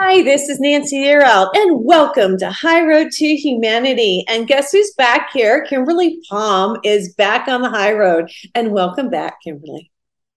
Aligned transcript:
Hi, 0.00 0.22
this 0.22 0.48
is 0.48 0.60
Nancy 0.60 0.98
Yearout, 0.98 1.48
and 1.56 1.84
welcome 1.84 2.38
to 2.38 2.52
High 2.52 2.86
Road 2.86 3.10
to 3.10 3.26
Humanity. 3.34 4.24
And 4.28 4.46
guess 4.46 4.70
who's 4.70 4.94
back 4.96 5.30
here? 5.32 5.64
Kimberly 5.64 6.20
Palm 6.30 6.78
is 6.84 7.12
back 7.14 7.48
on 7.48 7.62
the 7.62 7.68
high 7.68 7.92
road. 7.92 8.30
And 8.54 8.70
welcome 8.70 9.10
back, 9.10 9.38
Kimberly. 9.42 9.90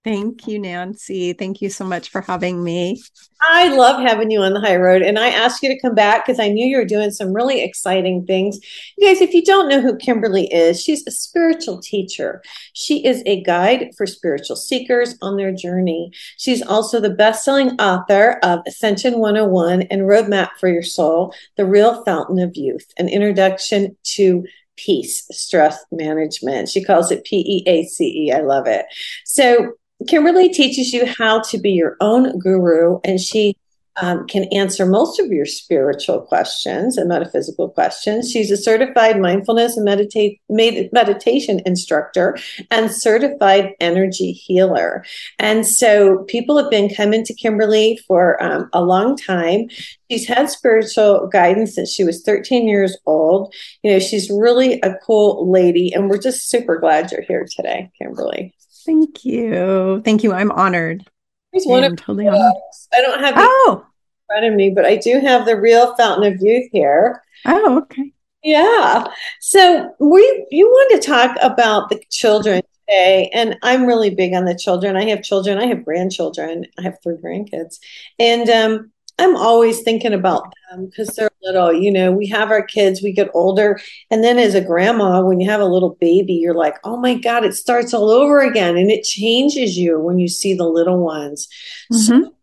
Thank 0.04 0.48
you, 0.48 0.58
Nancy. 0.58 1.32
Thank 1.32 1.62
you 1.62 1.70
so 1.70 1.84
much 1.84 2.08
for 2.08 2.22
having 2.22 2.64
me. 2.64 3.00
I 3.40 3.68
love 3.68 4.02
having 4.02 4.32
you 4.32 4.42
on 4.42 4.52
the 4.52 4.60
high 4.60 4.76
road. 4.76 5.02
And 5.02 5.16
I 5.16 5.28
asked 5.28 5.62
you 5.62 5.68
to 5.68 5.80
come 5.80 5.94
back 5.94 6.26
because 6.26 6.40
I 6.40 6.48
knew 6.48 6.66
you 6.66 6.78
were 6.78 6.84
doing 6.84 7.12
some 7.12 7.32
really 7.32 7.62
exciting 7.62 8.26
things. 8.26 8.58
You 8.98 9.06
guys, 9.06 9.20
if 9.20 9.32
you 9.32 9.44
don't 9.44 9.68
know 9.68 9.80
who 9.80 9.96
Kimberly 9.96 10.52
is, 10.52 10.82
she's 10.82 11.06
a 11.06 11.12
spiritual 11.12 11.80
teacher. 11.80 12.42
She 12.72 13.04
is 13.04 13.22
a 13.26 13.42
guide 13.42 13.90
for 13.96 14.06
spiritual 14.06 14.56
seekers 14.56 15.14
on 15.22 15.36
their 15.36 15.52
journey. 15.52 16.10
She's 16.36 16.62
also 16.62 16.98
the 16.98 17.10
best 17.10 17.44
selling 17.44 17.70
author 17.80 18.40
of 18.42 18.60
Ascension 18.66 19.20
101 19.20 19.82
and 19.82 20.02
Roadmap 20.02 20.50
for 20.58 20.68
Your 20.68 20.82
Soul, 20.82 21.32
The 21.56 21.64
Real 21.64 22.02
Fountain 22.04 22.40
of 22.40 22.56
Youth, 22.56 22.90
an 22.98 23.08
introduction 23.08 23.96
to 24.14 24.44
peace 24.76 25.26
stress 25.30 25.78
management. 25.92 26.68
She 26.68 26.82
calls 26.82 27.12
it 27.12 27.24
P 27.24 27.36
E 27.36 27.68
A 27.68 27.84
C 27.84 28.26
E. 28.26 28.32
I 28.32 28.40
love 28.40 28.66
it. 28.66 28.86
So, 29.24 29.74
Kimberly 30.06 30.48
teaches 30.48 30.92
you 30.92 31.06
how 31.06 31.40
to 31.42 31.58
be 31.58 31.70
your 31.70 31.96
own 32.00 32.38
guru, 32.38 32.98
and 33.04 33.20
she 33.20 33.56
um, 34.00 34.26
can 34.26 34.44
answer 34.44 34.86
most 34.86 35.20
of 35.20 35.30
your 35.30 35.44
spiritual 35.44 36.22
questions 36.22 36.96
and 36.96 37.08
metaphysical 37.08 37.68
questions. 37.68 38.30
She's 38.30 38.50
a 38.50 38.56
certified 38.56 39.20
mindfulness 39.20 39.76
and 39.76 39.84
meditate, 39.84 40.40
meditation 40.48 41.60
instructor 41.66 42.38
and 42.70 42.90
certified 42.90 43.72
energy 43.80 44.32
healer. 44.32 45.04
And 45.38 45.66
so 45.66 46.24
people 46.24 46.56
have 46.56 46.70
been 46.70 46.94
coming 46.94 47.24
to 47.24 47.34
Kimberly 47.34 47.98
for 48.06 48.42
um, 48.42 48.70
a 48.72 48.82
long 48.82 49.16
time. 49.16 49.68
She's 50.10 50.26
had 50.26 50.50
spiritual 50.50 51.28
guidance 51.28 51.74
since 51.74 51.92
she 51.92 52.04
was 52.04 52.22
13 52.22 52.68
years 52.68 52.96
old. 53.06 53.54
You 53.82 53.92
know, 53.92 53.98
she's 53.98 54.30
really 54.30 54.80
a 54.80 54.94
cool 55.04 55.50
lady, 55.50 55.92
and 55.92 56.08
we're 56.08 56.18
just 56.18 56.48
super 56.48 56.78
glad 56.78 57.12
you're 57.12 57.22
here 57.22 57.46
today, 57.56 57.90
Kimberly. 57.98 58.54
Thank 58.84 59.24
you. 59.24 60.02
Thank 60.04 60.22
you. 60.22 60.32
I'm 60.32 60.50
honored. 60.50 61.04
Here's 61.52 61.64
one 61.66 61.84
of 61.84 61.96
totally 61.96 62.28
honored. 62.28 62.52
I 62.92 63.00
don't 63.00 63.20
have 63.20 63.34
oh 63.36 63.84
in 63.84 64.34
front 64.34 64.46
of 64.46 64.54
me, 64.54 64.70
but 64.70 64.84
I 64.84 64.96
do 64.96 65.20
have 65.20 65.46
the 65.46 65.60
real 65.60 65.94
fountain 65.96 66.32
of 66.32 66.40
youth 66.40 66.68
here. 66.72 67.22
Oh, 67.44 67.78
okay. 67.82 68.12
Yeah. 68.42 69.04
So 69.40 69.94
we 70.00 70.46
you 70.50 70.66
want 70.66 71.00
to 71.00 71.06
talk 71.06 71.36
about 71.42 71.90
the 71.90 72.02
children 72.10 72.62
today, 72.88 73.30
and 73.32 73.56
I'm 73.62 73.86
really 73.86 74.14
big 74.14 74.34
on 74.34 74.44
the 74.44 74.58
children. 74.58 74.96
I 74.96 75.04
have 75.10 75.22
children. 75.22 75.58
I 75.58 75.66
have 75.66 75.84
grandchildren. 75.84 76.66
I 76.78 76.82
have 76.82 76.98
three 77.02 77.16
grandkids, 77.16 77.78
and 78.18 78.48
um, 78.48 78.92
I'm 79.18 79.36
always 79.36 79.82
thinking 79.82 80.14
about 80.14 80.52
them 80.70 80.86
because 80.86 81.08
they're 81.10 81.30
little. 81.42 81.72
You 81.72 81.92
know, 81.92 82.10
we 82.12 82.26
have 82.28 82.50
our 82.50 82.64
kids, 82.64 83.02
we 83.02 83.12
get 83.12 83.30
older. 83.34 83.80
And 84.10 84.22
then 84.22 84.38
as 84.38 84.54
a 84.54 84.60
grandma, 84.60 85.22
when 85.22 85.40
you 85.40 85.50
have 85.50 85.60
a 85.60 85.66
little 85.66 85.96
baby, 86.00 86.34
you're 86.34 86.54
like, 86.54 86.76
oh 86.84 86.96
my 86.96 87.14
God, 87.14 87.44
it 87.44 87.54
starts 87.54 87.92
all 87.94 88.10
over 88.10 88.40
again. 88.40 88.76
And 88.76 88.90
it 88.90 89.04
changes 89.04 89.76
you 89.76 89.98
when 89.98 90.18
you 90.18 90.28
see 90.28 90.54
the 90.54 90.66
little 90.66 90.98
ones. 90.98 91.48
Mm-hmm. 91.92 92.24
So, 92.24 92.34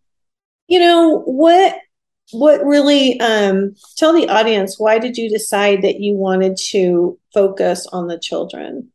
you 0.68 0.80
know, 0.80 1.22
what 1.26 1.78
what 2.32 2.64
really 2.64 3.20
um, 3.22 3.74
tell 3.98 4.14
the 4.14 4.30
audience 4.30 4.78
why 4.78 5.00
did 5.00 5.18
you 5.18 5.28
decide 5.32 5.82
that 5.82 6.00
you 6.00 6.14
wanted 6.14 6.56
to 6.56 7.18
focus 7.34 7.88
on 7.88 8.06
the 8.06 8.20
children 8.20 8.88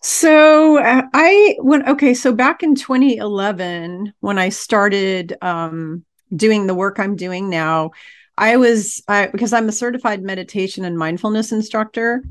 so 0.00 0.78
uh, 0.78 1.02
i 1.14 1.56
went 1.58 1.88
okay 1.88 2.14
so 2.14 2.32
back 2.32 2.62
in 2.62 2.76
2011 2.76 4.12
when 4.20 4.38
i 4.38 4.48
started 4.48 5.36
um, 5.42 6.04
doing 6.34 6.66
the 6.66 6.74
work 6.74 6.98
I'm 6.98 7.16
doing 7.16 7.48
now, 7.48 7.92
I 8.36 8.56
was 8.56 9.02
I, 9.08 9.26
because 9.28 9.52
I'm 9.52 9.68
a 9.68 9.72
certified 9.72 10.22
meditation 10.22 10.84
and 10.84 10.98
mindfulness 10.98 11.52
instructor. 11.52 12.24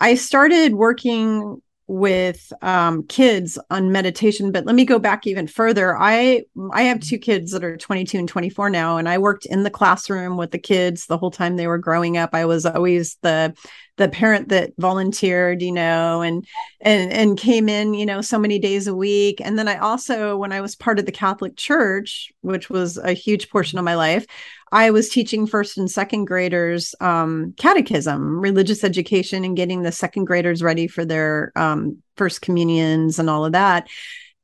I 0.00 0.14
started 0.14 0.74
working 0.74 1.62
with 1.88 2.52
um, 2.62 3.04
kids 3.06 3.58
on 3.70 3.92
meditation 3.92 4.50
but 4.50 4.66
let 4.66 4.74
me 4.74 4.84
go 4.84 4.98
back 4.98 5.24
even 5.24 5.46
further 5.46 5.96
i 5.96 6.42
i 6.72 6.82
have 6.82 6.98
two 6.98 7.16
kids 7.16 7.52
that 7.52 7.62
are 7.62 7.76
22 7.76 8.18
and 8.18 8.28
24 8.28 8.70
now 8.70 8.96
and 8.96 9.08
i 9.08 9.16
worked 9.16 9.46
in 9.46 9.62
the 9.62 9.70
classroom 9.70 10.36
with 10.36 10.50
the 10.50 10.58
kids 10.58 11.06
the 11.06 11.16
whole 11.16 11.30
time 11.30 11.54
they 11.54 11.68
were 11.68 11.78
growing 11.78 12.16
up 12.16 12.30
i 12.32 12.44
was 12.44 12.66
always 12.66 13.16
the 13.22 13.54
the 13.96 14.08
parent 14.08 14.48
that 14.48 14.72
volunteered 14.78 15.62
you 15.62 15.72
know 15.72 16.22
and 16.22 16.46
and 16.80 17.12
and 17.12 17.38
came 17.38 17.68
in 17.68 17.94
you 17.94 18.06
know 18.06 18.20
so 18.20 18.38
many 18.38 18.58
days 18.58 18.86
a 18.86 18.94
week 18.94 19.40
and 19.42 19.58
then 19.58 19.68
i 19.68 19.76
also 19.76 20.36
when 20.36 20.52
i 20.52 20.60
was 20.60 20.76
part 20.76 20.98
of 20.98 21.06
the 21.06 21.12
catholic 21.12 21.56
church 21.56 22.32
which 22.42 22.68
was 22.68 22.98
a 22.98 23.12
huge 23.12 23.48
portion 23.48 23.78
of 23.78 23.84
my 23.84 23.94
life 23.94 24.26
I 24.72 24.90
was 24.90 25.08
teaching 25.08 25.46
first 25.46 25.78
and 25.78 25.90
second 25.90 26.24
graders 26.24 26.94
um, 27.00 27.54
catechism, 27.56 28.40
religious 28.40 28.82
education, 28.82 29.44
and 29.44 29.56
getting 29.56 29.82
the 29.82 29.92
second 29.92 30.24
graders 30.24 30.62
ready 30.62 30.88
for 30.88 31.04
their 31.04 31.52
um, 31.56 32.02
first 32.16 32.42
communions 32.42 33.18
and 33.18 33.30
all 33.30 33.44
of 33.44 33.52
that. 33.52 33.88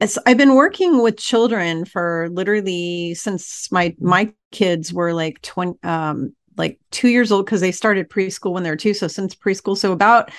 As 0.00 0.18
I've 0.26 0.36
been 0.36 0.54
working 0.54 1.02
with 1.02 1.16
children 1.16 1.84
for 1.84 2.28
literally 2.32 3.14
since 3.14 3.70
my 3.70 3.94
my 4.00 4.32
kids 4.52 4.92
were 4.92 5.12
like 5.12 5.40
20 5.42 5.78
um, 5.82 6.34
like 6.56 6.78
two 6.90 7.08
years 7.08 7.32
old 7.32 7.46
because 7.46 7.60
they 7.60 7.72
started 7.72 8.08
preschool 8.08 8.52
when 8.52 8.62
they 8.62 8.70
were 8.70 8.76
two. 8.76 8.94
So 8.94 9.08
since 9.08 9.34
preschool, 9.34 9.76
so 9.76 9.92
about 9.92 10.30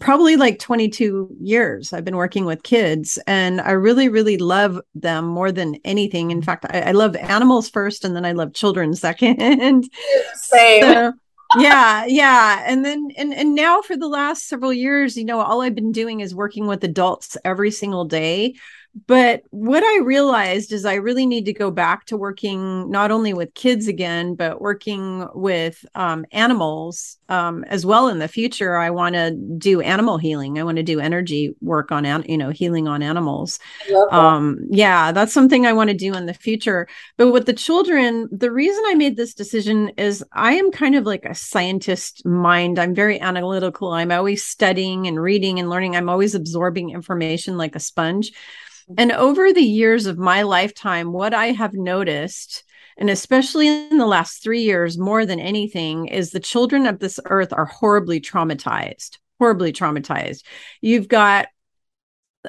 probably 0.00 0.36
like 0.36 0.58
22 0.58 1.36
years 1.40 1.92
I've 1.92 2.04
been 2.04 2.16
working 2.16 2.44
with 2.44 2.62
kids 2.62 3.18
and 3.26 3.60
I 3.60 3.72
really, 3.72 4.08
really 4.08 4.38
love 4.38 4.80
them 4.94 5.26
more 5.26 5.52
than 5.52 5.76
anything. 5.84 6.30
In 6.30 6.42
fact, 6.42 6.66
I, 6.70 6.80
I 6.80 6.92
love 6.92 7.14
animals 7.16 7.68
first 7.68 8.04
and 8.04 8.16
then 8.16 8.24
I 8.24 8.32
love 8.32 8.54
children 8.54 8.94
second. 8.96 9.88
Same. 10.34 10.82
So, 10.82 11.12
yeah, 11.58 12.06
yeah. 12.06 12.64
And 12.66 12.84
then 12.84 13.08
and 13.16 13.34
and 13.34 13.54
now 13.54 13.82
for 13.82 13.96
the 13.96 14.08
last 14.08 14.48
several 14.48 14.72
years, 14.72 15.16
you 15.16 15.24
know, 15.24 15.40
all 15.40 15.60
I've 15.60 15.74
been 15.74 15.92
doing 15.92 16.20
is 16.20 16.34
working 16.34 16.66
with 16.66 16.82
adults 16.82 17.36
every 17.44 17.70
single 17.70 18.06
day 18.06 18.54
but 19.06 19.42
what 19.50 19.82
I 19.82 20.00
realized 20.00 20.70
is 20.70 20.84
I 20.84 20.94
really 20.94 21.24
need 21.24 21.46
to 21.46 21.52
go 21.54 21.70
back 21.70 22.04
to 22.06 22.16
working 22.16 22.90
not 22.90 23.10
only 23.10 23.32
with 23.32 23.54
kids 23.54 23.88
again, 23.88 24.34
but 24.34 24.60
working 24.60 25.26
with 25.34 25.84
um, 25.94 26.26
animals 26.30 27.16
um, 27.30 27.64
as 27.64 27.86
well 27.86 28.08
in 28.08 28.18
the 28.18 28.28
future. 28.28 28.76
I 28.76 28.90
want 28.90 29.14
to 29.14 29.30
do 29.30 29.80
animal 29.80 30.18
healing. 30.18 30.58
I 30.58 30.62
want 30.64 30.76
to 30.76 30.82
do 30.82 31.00
energy 31.00 31.54
work 31.62 31.90
on, 31.90 32.04
you 32.28 32.36
know, 32.36 32.50
healing 32.50 32.86
on 32.86 33.02
animals. 33.02 33.58
Um, 34.10 34.58
yeah, 34.68 35.10
that's 35.10 35.32
something 35.32 35.66
I 35.66 35.72
want 35.72 35.88
to 35.88 35.96
do 35.96 36.12
in 36.12 36.26
the 36.26 36.34
future. 36.34 36.86
But 37.16 37.32
with 37.32 37.46
the 37.46 37.54
children, 37.54 38.28
the 38.30 38.50
reason 38.50 38.82
I 38.88 38.94
made 38.94 39.16
this 39.16 39.32
decision 39.32 39.88
is 39.96 40.22
I 40.32 40.52
am 40.52 40.70
kind 40.70 40.96
of 40.96 41.06
like 41.06 41.24
a 41.24 41.34
scientist 41.34 42.26
mind. 42.26 42.78
I'm 42.78 42.94
very 42.94 43.18
analytical. 43.18 43.92
I'm 43.92 44.12
always 44.12 44.44
studying 44.44 45.06
and 45.06 45.18
reading 45.18 45.58
and 45.58 45.70
learning. 45.70 45.96
I'm 45.96 46.10
always 46.10 46.34
absorbing 46.34 46.90
information 46.90 47.56
like 47.56 47.74
a 47.74 47.80
sponge. 47.80 48.32
And 48.96 49.12
over 49.12 49.52
the 49.52 49.62
years 49.62 50.06
of 50.06 50.18
my 50.18 50.42
lifetime, 50.42 51.12
what 51.12 51.34
I 51.34 51.46
have 51.52 51.74
noticed, 51.74 52.64
and 52.96 53.10
especially 53.10 53.68
in 53.68 53.98
the 53.98 54.06
last 54.06 54.42
three 54.42 54.62
years 54.62 54.98
more 54.98 55.24
than 55.26 55.40
anything, 55.40 56.06
is 56.08 56.30
the 56.30 56.40
children 56.40 56.86
of 56.86 56.98
this 56.98 57.18
earth 57.26 57.52
are 57.52 57.64
horribly 57.64 58.20
traumatized, 58.20 59.18
horribly 59.38 59.72
traumatized. 59.72 60.44
You've 60.80 61.08
got 61.08 61.48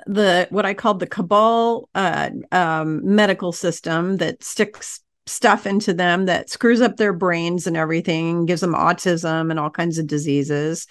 the 0.07 0.47
what 0.49 0.65
I 0.65 0.73
call 0.73 0.95
the 0.95 1.07
cabal 1.07 1.87
uh, 1.93 2.31
um, 2.51 3.15
medical 3.15 3.51
system 3.51 4.17
that 4.17 4.43
sticks 4.43 5.01
stuff 5.25 5.65
into 5.65 5.93
them 5.93 6.25
that 6.25 6.49
screws 6.49 6.81
up 6.81 6.97
their 6.97 7.13
brains 7.13 7.67
and 7.67 7.77
everything, 7.77 8.45
gives 8.45 8.61
them 8.61 8.73
autism 8.73 9.51
and 9.51 9.59
all 9.59 9.69
kinds 9.69 9.97
of 9.97 10.07
diseases 10.07 10.87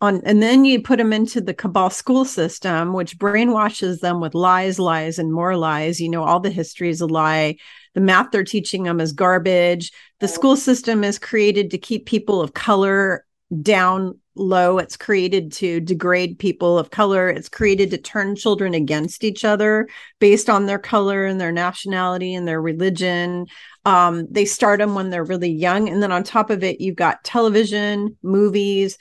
on 0.00 0.20
and 0.24 0.42
then 0.42 0.64
you 0.64 0.82
put 0.82 0.98
them 0.98 1.12
into 1.12 1.40
the 1.40 1.54
cabal 1.54 1.90
school 1.90 2.24
system 2.24 2.92
which 2.92 3.18
brainwashes 3.18 4.00
them 4.00 4.20
with 4.20 4.34
lies 4.34 4.78
lies 4.78 5.18
and 5.18 5.32
more 5.32 5.56
lies 5.56 6.00
you 6.00 6.08
know 6.08 6.22
all 6.22 6.40
the 6.40 6.50
history 6.50 6.90
is 6.90 7.00
a 7.00 7.06
lie 7.06 7.56
the 7.94 8.00
math 8.00 8.30
they're 8.30 8.44
teaching 8.44 8.82
them 8.82 9.00
is 9.00 9.12
garbage 9.12 9.90
the 10.20 10.28
school 10.28 10.56
system 10.56 11.02
is 11.02 11.18
created 11.18 11.70
to 11.70 11.78
keep 11.78 12.06
people 12.06 12.40
of 12.40 12.52
color 12.52 13.24
down 13.62 14.18
low. 14.34 14.78
It's 14.78 14.96
created 14.96 15.52
to 15.52 15.80
degrade 15.80 16.38
people 16.38 16.78
of 16.78 16.90
color. 16.90 17.28
It's 17.28 17.48
created 17.48 17.90
to 17.90 17.98
turn 17.98 18.36
children 18.36 18.74
against 18.74 19.24
each 19.24 19.44
other 19.44 19.88
based 20.18 20.50
on 20.50 20.66
their 20.66 20.78
color 20.78 21.24
and 21.24 21.40
their 21.40 21.52
nationality 21.52 22.34
and 22.34 22.46
their 22.46 22.60
religion. 22.60 23.46
Um, 23.84 24.26
they 24.30 24.44
start 24.44 24.80
them 24.80 24.94
when 24.94 25.10
they're 25.10 25.24
really 25.24 25.50
young. 25.50 25.88
And 25.88 26.02
then 26.02 26.12
on 26.12 26.22
top 26.22 26.50
of 26.50 26.62
it, 26.64 26.80
you've 26.80 26.96
got 26.96 27.24
television, 27.24 28.16
movies, 28.22 28.98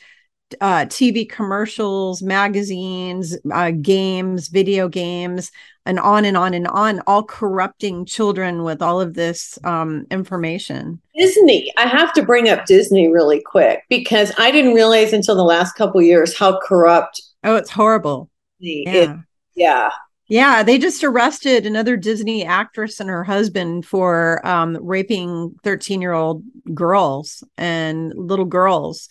uh, 0.62 0.86
TV 0.86 1.28
commercials, 1.28 2.22
magazines, 2.22 3.38
uh, 3.52 3.72
games, 3.72 4.48
video 4.48 4.88
games, 4.88 5.52
and 5.86 6.00
on 6.00 6.25
and 6.25 6.36
on 6.36 6.54
and 6.54 6.68
on, 6.68 7.02
all 7.07 7.24
corrupting 7.24 8.06
children 8.06 8.63
with 8.63 8.81
all 8.81 9.00
of 9.00 9.13
this 9.13 9.60
um, 9.63 10.06
information. 10.12 11.00
Disney, 11.16 11.72
I 11.78 11.88
have 11.88 12.13
to 12.13 12.24
bring 12.24 12.50
up 12.50 12.66
Disney 12.66 13.07
really 13.07 13.42
quick 13.42 13.84
because 13.90 14.31
I 14.38 14.52
didn't 14.52 14.74
realize 14.74 15.13
until 15.13 15.36
the 15.36 15.44
last 15.44 15.74
couple 15.74 16.02
years 16.02 16.38
how 16.38 16.60
corrupt. 16.60 17.22
Oh, 17.44 17.56
it's 17.56 17.69
horrible. 17.69 18.30
yeah. 18.60 19.18
Yeah. 19.56 19.92
Yeah, 20.28 20.63
they 20.63 20.80
just 20.80 21.04
arrested 21.04 21.68
another 21.68 21.98
Disney 21.98 22.44
actress 22.44 23.00
and 23.00 23.10
her 23.10 23.24
husband 23.24 23.86
for 23.86 24.46
um, 24.46 24.75
raping 24.81 25.56
13 25.63 26.01
year 26.01 26.13
old 26.13 26.44
girls 26.74 27.44
and 27.58 28.12
little 28.16 28.46
girls 28.46 29.08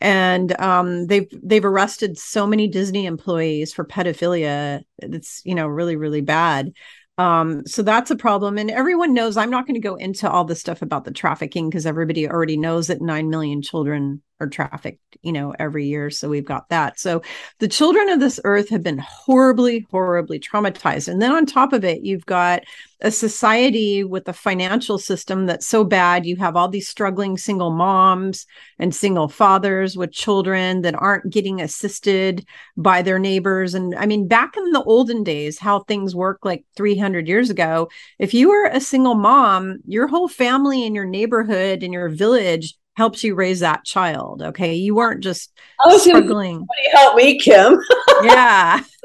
and 0.00 0.58
um, 0.60 1.06
they've 1.06 1.28
they've 1.42 1.64
arrested 1.64 2.18
so 2.18 2.46
many 2.46 2.68
Disney 2.68 3.06
employees 3.06 3.72
for 3.72 3.84
pedophilia. 3.84 4.82
It's 4.98 5.42
you 5.44 5.54
know 5.54 5.66
really 5.66 5.96
really 5.96 6.20
bad. 6.20 6.72
Um, 7.16 7.64
so 7.66 7.82
that's 7.82 8.10
a 8.10 8.16
problem. 8.16 8.58
And 8.58 8.70
everyone 8.70 9.14
knows 9.14 9.36
I'm 9.36 9.50
not 9.50 9.66
going 9.66 9.74
to 9.74 9.80
go 9.80 9.94
into 9.94 10.28
all 10.28 10.44
the 10.44 10.56
stuff 10.56 10.82
about 10.82 11.04
the 11.04 11.12
trafficking 11.12 11.70
because 11.70 11.86
everybody 11.86 12.28
already 12.28 12.56
knows 12.56 12.88
that 12.88 13.00
9 13.00 13.30
million 13.30 13.62
children 13.62 14.20
are 14.40 14.48
trafficked, 14.48 15.16
you 15.22 15.32
know, 15.32 15.54
every 15.58 15.86
year. 15.86 16.10
So 16.10 16.28
we've 16.28 16.44
got 16.44 16.68
that. 16.68 16.98
So 16.98 17.22
the 17.60 17.68
children 17.68 18.08
of 18.08 18.20
this 18.20 18.40
earth 18.44 18.68
have 18.70 18.82
been 18.82 18.98
horribly, 18.98 19.86
horribly 19.90 20.40
traumatized. 20.40 21.08
And 21.08 21.22
then 21.22 21.32
on 21.32 21.46
top 21.46 21.72
of 21.72 21.84
it, 21.84 22.02
you've 22.02 22.26
got 22.26 22.62
a 23.00 23.10
society 23.10 24.02
with 24.02 24.26
a 24.28 24.32
financial 24.32 24.98
system 24.98 25.46
that's 25.46 25.66
so 25.66 25.84
bad. 25.84 26.26
You 26.26 26.36
have 26.36 26.56
all 26.56 26.68
these 26.68 26.88
struggling 26.88 27.38
single 27.38 27.70
moms 27.70 28.46
and 28.78 28.94
single 28.94 29.28
fathers 29.28 29.96
with 29.96 30.10
children 30.10 30.82
that 30.82 30.94
aren't 30.94 31.32
getting 31.32 31.60
assisted 31.60 32.44
by 32.76 33.02
their 33.02 33.18
neighbors. 33.18 33.74
And 33.74 33.94
I 33.94 34.06
mean, 34.06 34.26
back 34.26 34.56
in 34.56 34.72
the 34.72 34.82
olden 34.82 35.22
days, 35.22 35.58
how 35.58 35.80
things 35.80 36.14
worked 36.14 36.44
like 36.44 36.64
300 36.76 37.28
years 37.28 37.50
ago, 37.50 37.88
if 38.18 38.34
you 38.34 38.48
were 38.48 38.66
a 38.66 38.80
single 38.80 39.14
mom, 39.14 39.78
your 39.86 40.08
whole 40.08 40.28
family 40.28 40.84
and 40.84 40.94
your 40.94 41.04
neighborhood 41.04 41.82
and 41.82 41.92
your 41.92 42.08
village 42.08 42.74
helps 42.96 43.24
you 43.24 43.34
raise 43.34 43.60
that 43.60 43.84
child. 43.84 44.42
Okay. 44.42 44.74
You 44.74 44.94
weren't 44.94 45.22
just 45.22 45.52
oh, 45.84 45.98
struggling. 45.98 46.58
Somebody 46.58 46.90
help 46.92 47.16
me, 47.16 47.38
Kim. 47.38 47.78
yeah. 48.22 48.80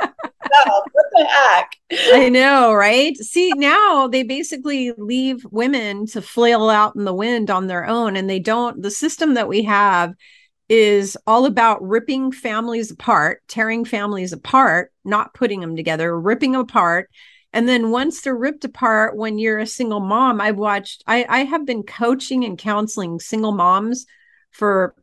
no, 0.00 0.82
what 0.92 1.06
the 1.12 1.24
heck? 1.24 1.72
I 2.12 2.28
know, 2.28 2.72
right? 2.72 3.16
See, 3.16 3.52
now 3.56 4.08
they 4.08 4.22
basically 4.22 4.92
leave 4.96 5.44
women 5.50 6.06
to 6.06 6.22
flail 6.22 6.68
out 6.68 6.96
in 6.96 7.04
the 7.04 7.14
wind 7.14 7.50
on 7.50 7.66
their 7.66 7.86
own, 7.86 8.16
and 8.16 8.28
they 8.28 8.38
don't. 8.38 8.82
The 8.82 8.90
system 8.90 9.34
that 9.34 9.48
we 9.48 9.64
have 9.64 10.14
is 10.68 11.16
all 11.26 11.46
about 11.46 11.82
ripping 11.82 12.30
families 12.30 12.90
apart, 12.90 13.42
tearing 13.48 13.84
families 13.84 14.32
apart, 14.32 14.92
not 15.04 15.34
putting 15.34 15.60
them 15.60 15.74
together, 15.74 16.18
ripping 16.18 16.52
them 16.52 16.60
apart, 16.60 17.10
and 17.52 17.68
then 17.68 17.90
once 17.90 18.20
they're 18.20 18.36
ripped 18.36 18.64
apart 18.64 19.16
when 19.16 19.38
you're 19.38 19.58
a 19.58 19.66
single 19.66 20.00
mom 20.00 20.40
i've 20.40 20.58
watched 20.58 21.02
i 21.06 21.24
i 21.28 21.44
have 21.44 21.66
been 21.66 21.82
coaching 21.82 22.44
and 22.44 22.58
counseling 22.58 23.18
single 23.20 23.52
moms 23.52 24.06
for 24.50 24.94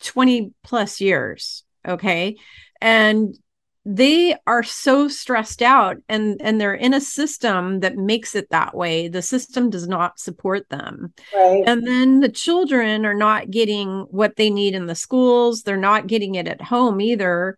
20 0.00 0.52
plus 0.62 1.00
years 1.00 1.64
okay? 1.86 2.36
And 2.80 3.36
they 3.84 4.36
are 4.46 4.62
so 4.62 5.08
stressed 5.08 5.60
out 5.60 5.96
and 6.08 6.40
and 6.40 6.60
they're 6.60 6.72
in 6.72 6.94
a 6.94 7.00
system 7.00 7.80
that 7.80 7.96
makes 7.96 8.36
it 8.36 8.48
that 8.50 8.76
way. 8.76 9.08
The 9.08 9.22
system 9.22 9.70
does 9.70 9.88
not 9.88 10.20
support 10.20 10.68
them. 10.68 11.12
Right. 11.34 11.64
and 11.66 11.84
then 11.84 12.20
the 12.20 12.28
children 12.28 13.04
are 13.04 13.14
not 13.14 13.50
getting 13.50 14.02
what 14.10 14.36
they 14.36 14.50
need 14.50 14.74
in 14.74 14.86
the 14.86 14.94
schools. 14.94 15.62
They're 15.62 15.76
not 15.76 16.06
getting 16.06 16.36
it 16.36 16.46
at 16.46 16.62
home 16.62 17.00
either. 17.00 17.56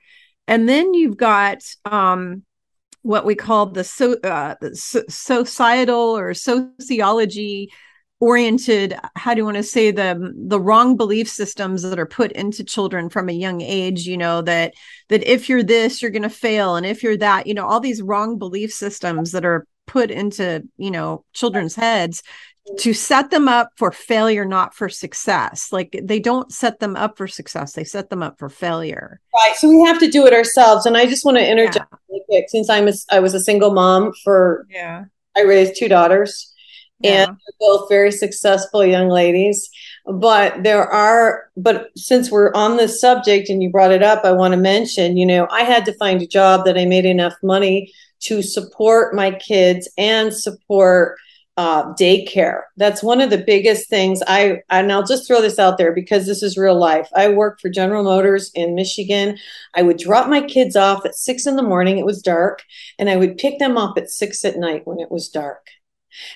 And 0.48 0.66
then 0.66 0.94
you've 0.94 1.18
got 1.18 1.58
um 1.84 2.42
what 3.04 3.26
we 3.26 3.34
call 3.34 3.66
the 3.66 3.84
so, 3.84 4.14
uh, 4.24 4.54
societal 4.72 6.16
or 6.16 6.32
sociology 6.32 7.70
oriented 8.20 8.96
how 9.16 9.34
do 9.34 9.40
you 9.40 9.44
want 9.44 9.56
to 9.56 9.62
say 9.62 9.90
the 9.90 10.32
the 10.46 10.58
wrong 10.58 10.96
belief 10.96 11.28
systems 11.28 11.82
that 11.82 11.98
are 11.98 12.06
put 12.06 12.32
into 12.32 12.64
children 12.64 13.10
from 13.10 13.28
a 13.28 13.32
young 13.32 13.60
age 13.60 14.06
you 14.06 14.16
know 14.16 14.40
that 14.40 14.72
that 15.10 15.22
if 15.30 15.48
you're 15.48 15.62
this 15.62 16.00
you're 16.00 16.10
going 16.10 16.22
to 16.22 16.30
fail 16.30 16.76
and 16.76 16.86
if 16.86 17.02
you're 17.02 17.18
that 17.18 17.46
you 17.46 17.52
know 17.52 17.66
all 17.66 17.80
these 17.80 18.00
wrong 18.00 18.38
belief 18.38 18.72
systems 18.72 19.32
that 19.32 19.44
are 19.44 19.66
put 19.86 20.10
into 20.10 20.62
you 20.78 20.90
know 20.90 21.24
children's 21.34 21.74
heads 21.74 22.22
to 22.78 22.94
set 22.94 23.30
them 23.30 23.46
up 23.46 23.70
for 23.76 23.92
failure, 23.92 24.44
not 24.44 24.74
for 24.74 24.88
success. 24.88 25.68
Like 25.70 25.98
they 26.02 26.18
don't 26.18 26.50
set 26.50 26.80
them 26.80 26.96
up 26.96 27.16
for 27.16 27.28
success, 27.28 27.74
they 27.74 27.84
set 27.84 28.08
them 28.10 28.22
up 28.22 28.38
for 28.38 28.48
failure. 28.48 29.20
Right. 29.34 29.54
So 29.56 29.68
we 29.68 29.82
have 29.82 29.98
to 29.98 30.08
do 30.08 30.26
it 30.26 30.32
ourselves. 30.32 30.86
And 30.86 30.96
I 30.96 31.06
just 31.06 31.24
want 31.24 31.36
to 31.36 31.46
interject 31.46 31.86
yeah. 31.92 31.98
Quick 32.26 32.46
since 32.48 32.68
I'm 32.68 32.88
a, 32.88 32.92
I 33.10 33.20
was 33.20 33.34
a 33.34 33.40
single 33.40 33.72
mom 33.72 34.12
for, 34.22 34.66
yeah, 34.70 35.04
I 35.36 35.42
raised 35.42 35.76
two 35.76 35.88
daughters. 35.88 36.50
Yeah. 37.00 37.26
And 37.26 37.36
both 37.60 37.88
very 37.88 38.12
successful 38.12 38.84
young 38.84 39.08
ladies. 39.08 39.68
But 40.06 40.62
there 40.62 40.84
are, 40.84 41.50
but 41.56 41.90
since 41.96 42.30
we're 42.30 42.52
on 42.54 42.76
this 42.76 43.00
subject 43.00 43.50
and 43.50 43.62
you 43.62 43.68
brought 43.68 43.92
it 43.92 44.02
up, 44.02 44.24
I 44.24 44.32
want 44.32 44.52
to 44.52 44.56
mention, 44.56 45.16
you 45.16 45.26
know, 45.26 45.46
I 45.50 45.64
had 45.64 45.84
to 45.86 45.94
find 45.94 46.22
a 46.22 46.26
job 46.26 46.64
that 46.64 46.78
I 46.78 46.86
made 46.86 47.04
enough 47.04 47.34
money 47.42 47.92
to 48.20 48.42
support 48.42 49.14
my 49.14 49.32
kids 49.32 49.90
and 49.98 50.32
support 50.32 51.18
uh, 51.56 51.92
daycare. 51.94 52.62
That's 52.76 53.02
one 53.02 53.20
of 53.20 53.30
the 53.30 53.38
biggest 53.38 53.88
things. 53.88 54.22
I 54.26 54.62
and 54.70 54.90
I'll 54.90 55.06
just 55.06 55.26
throw 55.26 55.40
this 55.40 55.58
out 55.58 55.78
there 55.78 55.92
because 55.92 56.26
this 56.26 56.42
is 56.42 56.56
real 56.58 56.78
life. 56.78 57.08
I 57.14 57.28
worked 57.28 57.60
for 57.60 57.68
General 57.68 58.02
Motors 58.02 58.50
in 58.54 58.74
Michigan. 58.74 59.38
I 59.74 59.82
would 59.82 59.98
drop 59.98 60.28
my 60.28 60.40
kids 60.40 60.74
off 60.74 61.04
at 61.06 61.14
six 61.14 61.46
in 61.46 61.56
the 61.56 61.62
morning. 61.62 61.98
It 61.98 62.06
was 62.06 62.22
dark, 62.22 62.62
and 62.98 63.08
I 63.08 63.16
would 63.16 63.38
pick 63.38 63.58
them 63.58 63.78
up 63.78 63.96
at 63.96 64.10
six 64.10 64.44
at 64.44 64.56
night 64.56 64.86
when 64.86 64.98
it 64.98 65.10
was 65.10 65.28
dark. 65.28 65.68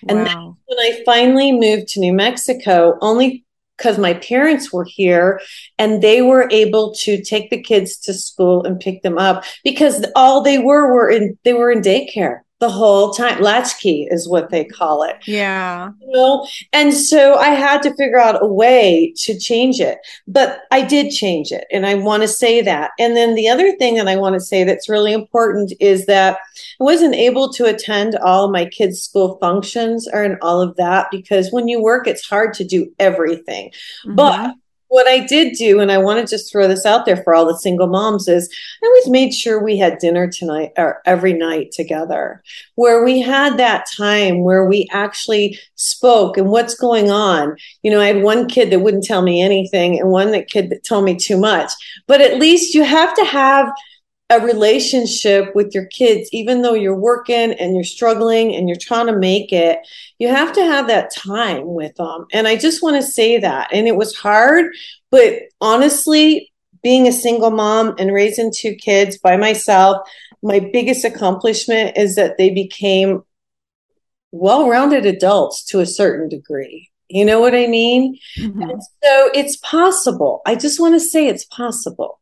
And 0.08 0.24
wow. 0.24 0.56
when 0.66 0.78
I 0.78 1.02
finally 1.04 1.52
moved 1.52 1.88
to 1.88 2.00
New 2.00 2.12
Mexico, 2.12 2.98
only 3.00 3.44
because 3.76 3.96
my 3.96 4.14
parents 4.14 4.72
were 4.72 4.84
here 4.84 5.40
and 5.78 6.02
they 6.02 6.20
were 6.20 6.48
able 6.50 6.92
to 6.94 7.22
take 7.22 7.48
the 7.50 7.62
kids 7.62 7.96
to 7.96 8.12
school 8.12 8.64
and 8.64 8.80
pick 8.80 9.02
them 9.02 9.18
up 9.18 9.44
because 9.62 10.04
all 10.16 10.42
they 10.42 10.58
were 10.58 10.92
were 10.92 11.08
in 11.08 11.38
they 11.44 11.52
were 11.52 11.70
in 11.70 11.80
daycare 11.80 12.40
the 12.60 12.68
whole 12.68 13.12
time. 13.12 13.40
Latchkey 13.40 14.08
is 14.10 14.28
what 14.28 14.50
they 14.50 14.64
call 14.64 15.02
it. 15.02 15.16
Yeah. 15.26 15.90
You 16.00 16.12
know? 16.12 16.46
And 16.72 16.92
so 16.92 17.36
I 17.36 17.50
had 17.50 17.82
to 17.82 17.94
figure 17.94 18.18
out 18.18 18.42
a 18.42 18.46
way 18.46 19.12
to 19.18 19.38
change 19.38 19.80
it. 19.80 19.98
But 20.26 20.62
I 20.70 20.82
did 20.82 21.12
change 21.12 21.52
it. 21.52 21.66
And 21.72 21.86
I 21.86 21.94
want 21.94 22.22
to 22.22 22.28
say 22.28 22.60
that. 22.62 22.90
And 22.98 23.16
then 23.16 23.34
the 23.34 23.48
other 23.48 23.76
thing 23.76 23.94
that 23.94 24.08
I 24.08 24.16
want 24.16 24.34
to 24.34 24.40
say 24.40 24.64
that's 24.64 24.88
really 24.88 25.12
important 25.12 25.72
is 25.78 26.06
that 26.06 26.38
I 26.80 26.84
wasn't 26.84 27.14
able 27.14 27.52
to 27.52 27.66
attend 27.66 28.16
all 28.16 28.50
my 28.50 28.66
kids' 28.66 29.02
school 29.02 29.38
functions 29.38 30.08
or 30.12 30.22
and 30.22 30.38
all 30.42 30.60
of 30.60 30.76
that 30.76 31.08
because 31.10 31.52
when 31.52 31.68
you 31.68 31.80
work, 31.80 32.06
it's 32.06 32.28
hard 32.28 32.54
to 32.54 32.64
do 32.64 32.92
everything. 32.98 33.70
Mm-hmm. 34.04 34.14
But 34.16 34.54
what 34.88 35.06
I 35.06 35.20
did 35.20 35.54
do, 35.54 35.80
and 35.80 35.92
I 35.92 35.98
want 35.98 36.20
to 36.20 36.30
just 36.30 36.50
throw 36.50 36.66
this 36.66 36.84
out 36.84 37.06
there 37.06 37.16
for 37.18 37.34
all 37.34 37.46
the 37.46 37.58
single 37.58 37.86
moms, 37.86 38.26
is 38.28 38.48
I 38.82 38.86
always 38.86 39.08
made 39.08 39.32
sure 39.32 39.62
we 39.62 39.78
had 39.78 39.98
dinner 39.98 40.28
tonight 40.28 40.72
or 40.76 41.00
every 41.06 41.32
night 41.32 41.72
together, 41.72 42.42
where 42.74 43.04
we 43.04 43.20
had 43.20 43.58
that 43.58 43.86
time 43.96 44.42
where 44.42 44.64
we 44.64 44.88
actually 44.90 45.58
spoke 45.76 46.36
and 46.36 46.48
what's 46.48 46.74
going 46.74 47.10
on. 47.10 47.56
You 47.82 47.90
know, 47.90 48.00
I 48.00 48.06
had 48.06 48.22
one 48.22 48.48
kid 48.48 48.70
that 48.70 48.80
wouldn't 48.80 49.04
tell 49.04 49.22
me 49.22 49.42
anything 49.42 49.98
and 49.98 50.10
one 50.10 50.32
that 50.32 50.48
kid 50.48 50.70
that 50.70 50.84
told 50.84 51.04
me 51.04 51.16
too 51.16 51.38
much. 51.38 51.70
But 52.06 52.20
at 52.20 52.38
least 52.38 52.74
you 52.74 52.82
have 52.84 53.14
to 53.14 53.24
have 53.24 53.70
a 54.30 54.40
relationship 54.40 55.54
with 55.54 55.74
your 55.74 55.86
kids, 55.86 56.28
even 56.32 56.60
though 56.60 56.74
you're 56.74 56.94
working 56.94 57.52
and 57.52 57.74
you're 57.74 57.84
struggling 57.84 58.54
and 58.54 58.68
you're 58.68 58.76
trying 58.80 59.06
to 59.06 59.16
make 59.16 59.52
it, 59.52 59.78
you 60.18 60.28
have 60.28 60.52
to 60.52 60.62
have 60.62 60.86
that 60.86 61.14
time 61.14 61.72
with 61.72 61.94
them. 61.96 62.26
And 62.32 62.46
I 62.46 62.56
just 62.56 62.82
want 62.82 62.96
to 62.96 63.02
say 63.02 63.38
that. 63.38 63.70
And 63.72 63.88
it 63.88 63.96
was 63.96 64.14
hard, 64.14 64.72
but 65.10 65.40
honestly, 65.60 66.52
being 66.82 67.08
a 67.08 67.12
single 67.12 67.50
mom 67.50 67.94
and 67.98 68.12
raising 68.12 68.52
two 68.52 68.74
kids 68.74 69.18
by 69.18 69.36
myself, 69.36 70.06
my 70.42 70.60
biggest 70.60 71.04
accomplishment 71.04 71.96
is 71.96 72.14
that 72.16 72.36
they 72.36 72.50
became 72.50 73.22
well 74.30 74.68
rounded 74.68 75.06
adults 75.06 75.64
to 75.64 75.80
a 75.80 75.86
certain 75.86 76.28
degree. 76.28 76.90
You 77.08 77.24
know 77.24 77.40
what 77.40 77.54
I 77.54 77.66
mean? 77.66 78.18
Mm-hmm. 78.38 78.70
so 79.02 79.30
it's 79.34 79.56
possible. 79.56 80.42
I 80.44 80.54
just 80.54 80.78
want 80.78 80.94
to 80.94 81.00
say 81.00 81.26
it's 81.26 81.46
possible. 81.46 82.20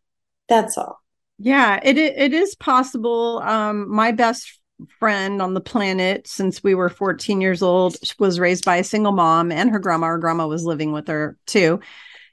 That's 0.48 0.78
all. 0.78 1.00
Yeah, 1.38 1.80
it 1.82 1.98
it 1.98 2.32
is 2.32 2.54
possible. 2.54 3.40
Um, 3.40 3.88
my 3.90 4.12
best 4.12 4.58
friend 4.98 5.40
on 5.40 5.54
the 5.54 5.60
planet 5.60 6.26
since 6.26 6.62
we 6.62 6.74
were 6.74 6.88
14 6.88 7.40
years 7.40 7.62
old 7.62 7.96
was 8.18 8.38
raised 8.38 8.64
by 8.64 8.76
a 8.76 8.84
single 8.84 9.12
mom 9.12 9.50
and 9.52 9.70
her 9.70 9.78
grandma. 9.78 10.08
Her 10.08 10.18
grandma 10.18 10.46
was 10.46 10.64
living 10.64 10.92
with 10.92 11.08
her 11.08 11.36
too. 11.46 11.78